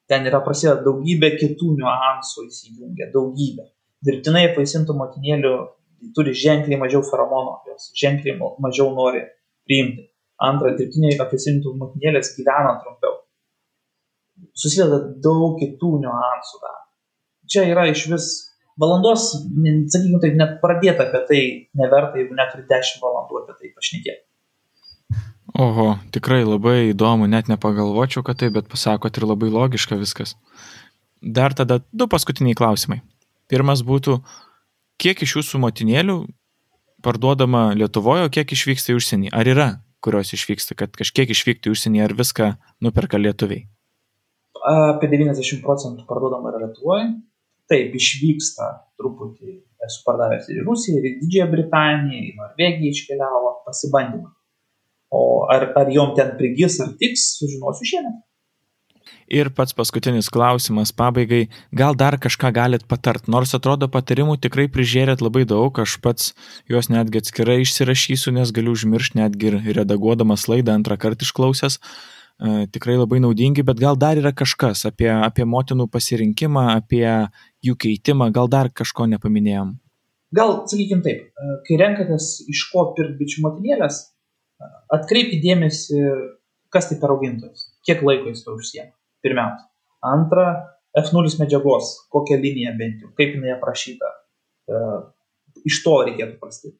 Ten 0.09 0.27
yra 0.29 0.41
prasideda 0.45 0.83
daugybė 0.85 1.31
kitų 1.39 1.71
niuansų 1.79 2.45
įsijungia, 2.49 3.09
daugybė. 3.13 3.65
Dirbtinai 4.05 4.43
apvaisintų 4.51 4.93
motinėlių 4.99 5.53
turi 6.15 6.35
ženkliai 6.37 6.77
mažiau 6.81 7.01
feromonų, 7.07 7.55
jos 7.71 7.89
ženkliai 7.97 8.35
mažiau 8.61 8.91
nori 8.93 9.23
priimti. 9.65 10.05
Antra, 10.45 10.73
dirbtiniai 10.77 11.15
apvaisintų 11.23 11.73
motinėlės 11.79 12.33
gyvena 12.35 12.75
trumpiau. 12.83 13.21
Susideda 14.55 14.99
daug 15.23 15.55
kitų 15.61 15.93
niuansų 16.03 16.61
dar. 16.61 16.81
Čia 17.49 17.63
yra 17.71 17.87
iš 17.89 18.05
vis 18.11 18.29
valandos, 18.81 19.29
sakykime, 19.31 20.19
taip 20.21 20.37
net 20.39 20.57
pradėta 20.61 21.07
apie 21.07 21.21
tai 21.29 21.41
neverta, 21.79 22.19
jeigu 22.19 22.35
neturi 22.37 22.65
10 22.69 23.01
valandų 23.03 23.41
apie 23.41 23.57
tai 23.61 23.71
pašnekėti. 23.77 24.23
Oho, 25.55 25.93
tikrai 26.11 26.41
labai 26.43 26.89
įdomu, 26.89 27.29
net 27.31 27.47
nepagalvočiau, 27.47 28.25
kad 28.27 28.41
tai, 28.41 28.49
bet 28.51 28.67
pasakot 28.67 29.15
ir 29.15 29.23
labai 29.23 29.47
logiška 29.53 29.95
viskas. 29.95 30.33
Dar 31.23 31.55
tada 31.55 31.77
du 31.95 32.07
paskutiniai 32.11 32.57
klausimai. 32.59 32.99
Pirmas 33.47 33.85
būtų, 33.87 34.17
kiek 34.99 35.23
iš 35.23 35.37
jūsų 35.37 35.61
motinėlių 35.63 36.17
parduodama 37.05 37.69
Lietuvoje, 37.77 38.27
o 38.27 38.33
kiek 38.35 38.51
išvyksta 38.51 38.91
į 38.91 38.99
užsienį? 38.99 39.31
Ar 39.31 39.47
yra, 39.47 39.69
kurios 40.03 40.35
išvyksta, 40.35 40.75
kad 40.75 40.91
kažkiek 40.91 41.31
išvykti 41.31 41.71
į 41.71 41.77
užsienį, 41.77 42.03
ar 42.03 42.17
viską 42.19 42.51
nuperka 42.83 43.21
lietuviai? 43.21 43.69
Apie 44.65 45.07
90 45.07 45.63
procentų 45.63 46.03
parduodama 46.09 46.51
yra 46.51 46.65
Lietuvoje. 46.67 47.13
Taip, 47.71 47.95
išvyksta 47.95 48.73
truputį, 48.99 49.61
esu 49.87 50.03
pardavęs 50.03 50.51
ir 50.51 50.65
Rusiją, 50.67 50.99
ir 50.99 51.21
Didžiąją 51.23 51.51
Britaniją, 51.53 52.25
į 52.27 52.33
Norvegiją 52.41 52.91
iškeliavo 52.91 53.61
pasibandymą 53.69 54.35
O 55.13 55.45
ar, 55.51 55.69
ar 55.77 55.91
jom 55.93 56.15
ten 56.17 56.33
prigis 56.39 56.79
ar 56.83 56.95
tiks, 56.99 57.35
sužinosiu 57.39 57.91
šiemet. 57.91 58.23
Ir 59.25 59.49
pats 59.57 59.73
paskutinis 59.73 60.29
klausimas 60.33 60.91
pabaigai, 60.93 61.47
gal 61.73 61.97
dar 61.97 62.17
kažką 62.21 62.51
galit 62.53 62.83
patart, 62.89 63.25
nors 63.29 63.55
atrodo 63.57 63.89
patarimų 63.89 64.37
tikrai 64.41 64.67
prižiūrėt 64.69 65.23
labai 65.25 65.45
daug, 65.49 65.73
aš 65.81 65.97
pats 66.01 66.33
juos 66.69 66.91
netgi 66.93 67.21
atskirai 67.23 67.59
išsirašysiu, 67.63 68.35
nes 68.37 68.53
galiu 68.53 68.75
užmiršti 68.77 69.21
netgi 69.21 69.49
ir 69.49 69.57
redaguodamas 69.79 70.45
laidą 70.51 70.77
antrą 70.77 70.97
kartą 71.01 71.25
išklausęs. 71.25 71.79
tikrai 72.71 72.97
labai 72.99 73.21
naudingi, 73.23 73.63
bet 73.63 73.79
gal 73.79 73.95
dar 73.95 74.17
yra 74.19 74.33
kažkas 74.35 74.85
apie, 74.85 75.07
apie 75.07 75.45
motinų 75.47 75.87
pasirinkimą, 75.87 76.65
apie 76.75 77.07
jų 77.63 77.75
keitimą, 77.79 78.27
gal 78.35 78.49
dar 78.51 78.69
kažko 78.69 79.07
nepaminėjom. 79.07 79.77
Gal, 80.35 80.65
sakykime 80.67 81.01
taip, 81.05 81.31
kai 81.67 81.77
renkatės 81.79 82.43
iš 82.51 82.65
ko 82.73 82.89
pirkti 82.97 83.15
bičių 83.21 83.45
motinėlės, 83.45 84.01
atkreipkite 84.95 85.43
dėmesį, 85.43 86.01
kas 86.73 86.89
tai 86.89 86.99
per 87.01 87.13
augintojas, 87.15 87.69
kiek 87.87 88.03
laiko 88.05 88.31
jis 88.31 88.43
to 88.45 88.55
užsiema. 88.57 88.93
Pirmiausia. 89.25 89.67
Antra, 90.05 90.47
F0 90.95 91.39
medžiagos, 91.41 91.91
kokią 92.13 92.37
liniją 92.39 92.75
bent 92.79 93.03
jau, 93.03 93.11
kaip 93.17 93.35
jinai 93.35 93.55
aprašyta. 93.55 94.11
E, 94.69 94.81
iš 95.67 95.81
to 95.83 95.95
reikėtų 96.07 96.37
prastyti. 96.41 96.77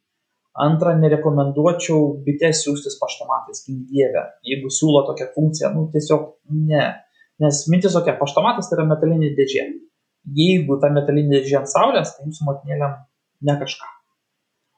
Antra, 0.65 0.93
nerekomenduočiau 0.95 2.21
bites 2.23 2.61
siūstis 2.63 2.95
paštomatais, 3.01 3.65
gink 3.65 3.89
dievę. 3.91 4.23
Jeigu 4.47 4.71
siūlo 4.71 5.03
tokią 5.09 5.33
funkciją, 5.33 5.73
nu 5.75 5.89
tiesiog 5.91 6.29
ne. 6.69 6.85
Nes 7.43 7.65
mintis 7.71 7.97
tokia, 7.97 8.15
paštomatas 8.21 8.69
tai 8.69 8.79
yra 8.79 8.87
metalinė 8.93 9.33
dėžė. 9.35 9.65
Jeigu 10.37 10.79
ta 10.79 10.93
metalinė 10.95 11.41
dėžė 11.41 11.59
ant 11.59 11.73
saulės, 11.73 12.15
tai 12.15 12.29
jums 12.29 12.39
motinėlėm 12.47 12.95
ne 13.49 13.57
kažką. 13.59 13.94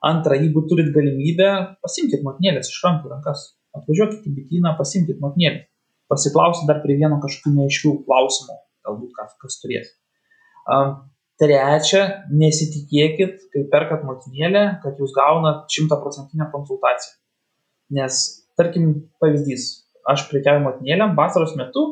Antra, 0.07 0.37
jeigu 0.39 0.63
turit 0.69 0.93
galimybę, 0.95 1.49
pasimkite 1.83 2.23
motinėlės 2.25 2.69
iš 2.71 2.79
rankų 2.85 3.11
rankas. 3.11 3.43
Atvažiuokit 3.77 4.25
į 4.29 4.33
bityną, 4.37 4.73
pasimkite 4.79 5.19
motinėlės. 5.23 5.67
Pasiklausit 6.07 6.69
dar 6.69 6.79
prie 6.83 6.95
vieno 6.99 7.17
kažkokių 7.23 7.53
neaiškių 7.57 7.93
klausimų, 8.07 8.55
galbūt 8.87 9.17
kas, 9.17 9.57
turės. 9.63 9.89
Um, 10.71 10.97
Trečia, 11.37 12.01
nesitikėkit, 12.33 13.43
kai 13.53 13.61
perkat 13.69 14.01
motinėlę, 14.07 14.63
kad 14.81 14.97
jūs 14.97 15.11
gaunat 15.13 15.67
šimtaprocentinę 15.69 16.47
konsultaciją. 16.49 17.13
Nes, 17.93 18.23
tarkim, 18.57 18.87
pavyzdys, 19.21 19.67
aš 20.09 20.25
prekiauju 20.31 20.63
motinėlėm, 20.63 21.13
vasaros 21.19 21.53
metu 21.59 21.83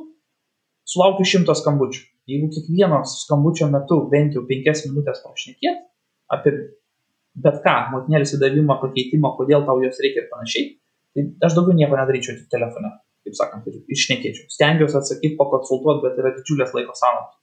sulaukiu 0.90 1.28
šimto 1.30 1.54
skambučių. 1.60 2.02
Jeigu 2.32 2.50
kiekvienos 2.56 3.20
skambučio 3.28 3.70
metu 3.70 4.00
bent 4.10 4.34
jau 4.34 4.42
penkias 4.50 4.82
minutės 4.88 5.22
prašnekėt 5.22 5.84
apie 6.34 6.56
bet 7.44 7.62
ką, 7.66 7.76
motinėlės 7.94 8.36
įdavimą, 8.38 8.80
pakeitimą, 8.84 9.34
kodėl 9.40 9.66
tau 9.68 9.82
jos 9.84 10.00
reikia 10.04 10.24
ir 10.24 10.30
panašiai, 10.32 10.68
tai 11.16 11.26
aš 11.48 11.58
daugiau 11.58 11.78
nieko 11.78 11.98
nedaryčiau 12.00 12.38
tik 12.38 12.52
telefone, 12.52 12.92
kaip 13.28 13.40
sakant, 13.40 13.68
ir 13.72 13.98
išnekėčiau. 13.98 14.48
Stengiuosi 14.56 15.00
atsakyti, 15.02 15.36
pakonsultuoti, 15.40 16.06
bet 16.06 16.22
yra 16.22 16.36
didžiulės 16.38 16.76
laiko 16.78 16.96
sąnaudos 16.98 17.36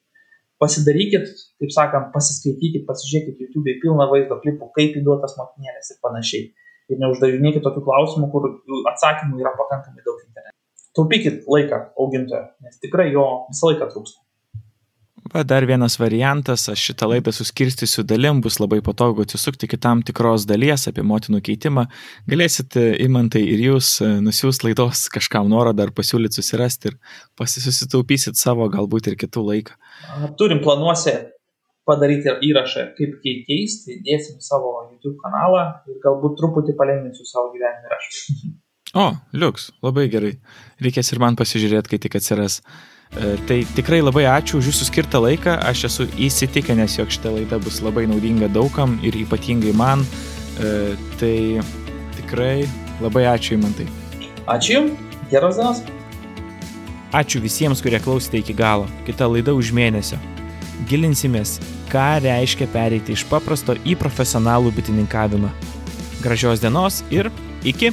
pasidarykit, 0.62 1.30
kaip 1.60 1.72
sakant, 1.74 2.10
pasiskaitykit, 2.14 2.84
pasižiūrėkit 2.88 3.40
YouTube 3.42 3.74
pilną 3.82 4.06
vaizdo 4.12 4.38
klipų, 4.42 4.70
kaip 4.76 4.98
įduotas 5.00 5.34
motinėlės 5.38 5.94
ir 5.94 5.98
panašiai. 6.04 6.50
Ir 6.90 7.00
neuždavinėkit 7.02 7.64
tokių 7.64 7.82
klausimų, 7.86 8.28
kur 8.34 8.48
atsakymų 8.90 9.40
yra 9.42 9.54
pakankamai 9.58 10.04
daug 10.06 10.20
internete. 10.22 10.54
Taupykit 10.98 11.46
laiką 11.50 11.78
augintojo, 12.04 12.44
nes 12.62 12.78
tikrai 12.82 13.08
jo 13.14 13.24
visą 13.48 13.70
laiką 13.70 13.88
trūksta. 13.94 14.20
Va, 15.32 15.42
dar 15.48 15.64
vienas 15.64 15.94
variantas, 15.96 16.66
aš 16.68 16.82
šitą 16.90 17.06
laidą 17.08 17.32
suskirstysiu 17.32 18.02
dalim, 18.04 18.42
bus 18.44 18.58
labai 18.60 18.82
patogu 18.84 19.24
atsisukti 19.24 19.68
kitam 19.70 20.02
tikros 20.04 20.44
dalies 20.44 20.84
apie 20.90 21.04
motinų 21.08 21.40
keitimą. 21.46 21.86
Galėsite, 22.28 22.82
imantai 23.00 23.40
ir 23.54 23.62
jūs, 23.64 23.94
e, 24.04 24.10
nusiųs 24.26 24.60
laidos 24.66 25.06
kažkam 25.16 25.48
norą 25.48 25.72
dar 25.78 25.94
pasiūlyti 25.96 26.36
susirasti 26.36 26.92
ir 26.92 26.98
pasisusitaupysit 27.40 28.36
savo 28.36 28.68
galbūt 28.76 29.08
ir 29.08 29.16
kitų 29.24 29.46
laiką. 29.48 29.78
Turim 30.36 30.60
planuose 30.60 31.16
padaryti 31.88 32.36
įrašą, 32.50 32.90
kaip 33.00 33.16
keisti, 33.24 34.02
dėsim 34.04 34.36
savo 34.44 34.74
YouTube 34.90 35.16
kanalą 35.24 35.64
ir 35.88 35.96
galbūt 36.04 36.36
truputį 36.42 36.76
palengvinsiu 36.76 37.24
savo 37.24 37.54
gyvenimą 37.56 37.88
ir 37.88 37.96
aš. 37.96 38.12
O, 38.92 39.08
liuks, 39.32 39.70
labai 39.80 40.10
gerai. 40.12 40.34
Reikės 40.84 41.14
ir 41.14 41.24
man 41.24 41.40
pasižiūrėti, 41.40 41.94
kai 41.94 42.04
tik 42.04 42.20
atsiras. 42.20 42.60
E, 43.12 43.36
tai 43.44 43.60
tikrai 43.76 44.00
labai 44.00 44.24
ačiū 44.24 44.56
už 44.62 44.70
jūsų 44.70 44.88
skirtą 44.88 45.20
laiką. 45.20 45.58
Aš 45.68 45.84
esu 45.90 46.06
įsitikinęs, 46.16 46.96
jog 46.96 47.12
šitą 47.12 47.34
laidą 47.34 47.58
bus 47.60 47.82
labai 47.84 48.06
naudinga 48.08 48.48
daugam 48.48 48.96
ir 49.04 49.18
ypatingai 49.20 49.74
man. 49.76 50.06
E, 50.56 50.94
tai 51.20 51.36
tikrai 52.16 52.64
labai 53.04 53.26
ačiū 53.34 53.58
įmantai. 53.58 53.88
Ačiū 54.48 54.86
geros 55.32 55.60
dienos. 55.60 55.82
Ačiū 57.12 57.42
visiems, 57.44 57.84
kurie 57.84 58.00
klausėte 58.00 58.40
iki 58.40 58.56
galo. 58.56 58.88
Kita 59.04 59.28
laida 59.28 59.52
už 59.52 59.74
mėnesio. 59.76 60.16
Gilinsimės, 60.88 61.58
ką 61.92 62.22
reiškia 62.24 62.66
pereiti 62.72 63.12
iš 63.12 63.26
paprasto 63.28 63.76
į 63.84 63.98
profesionalų 64.00 64.72
bitininkavimą. 64.78 65.52
Gražios 66.24 66.64
dienos 66.64 67.02
ir 67.12 67.28
iki. 67.68 67.92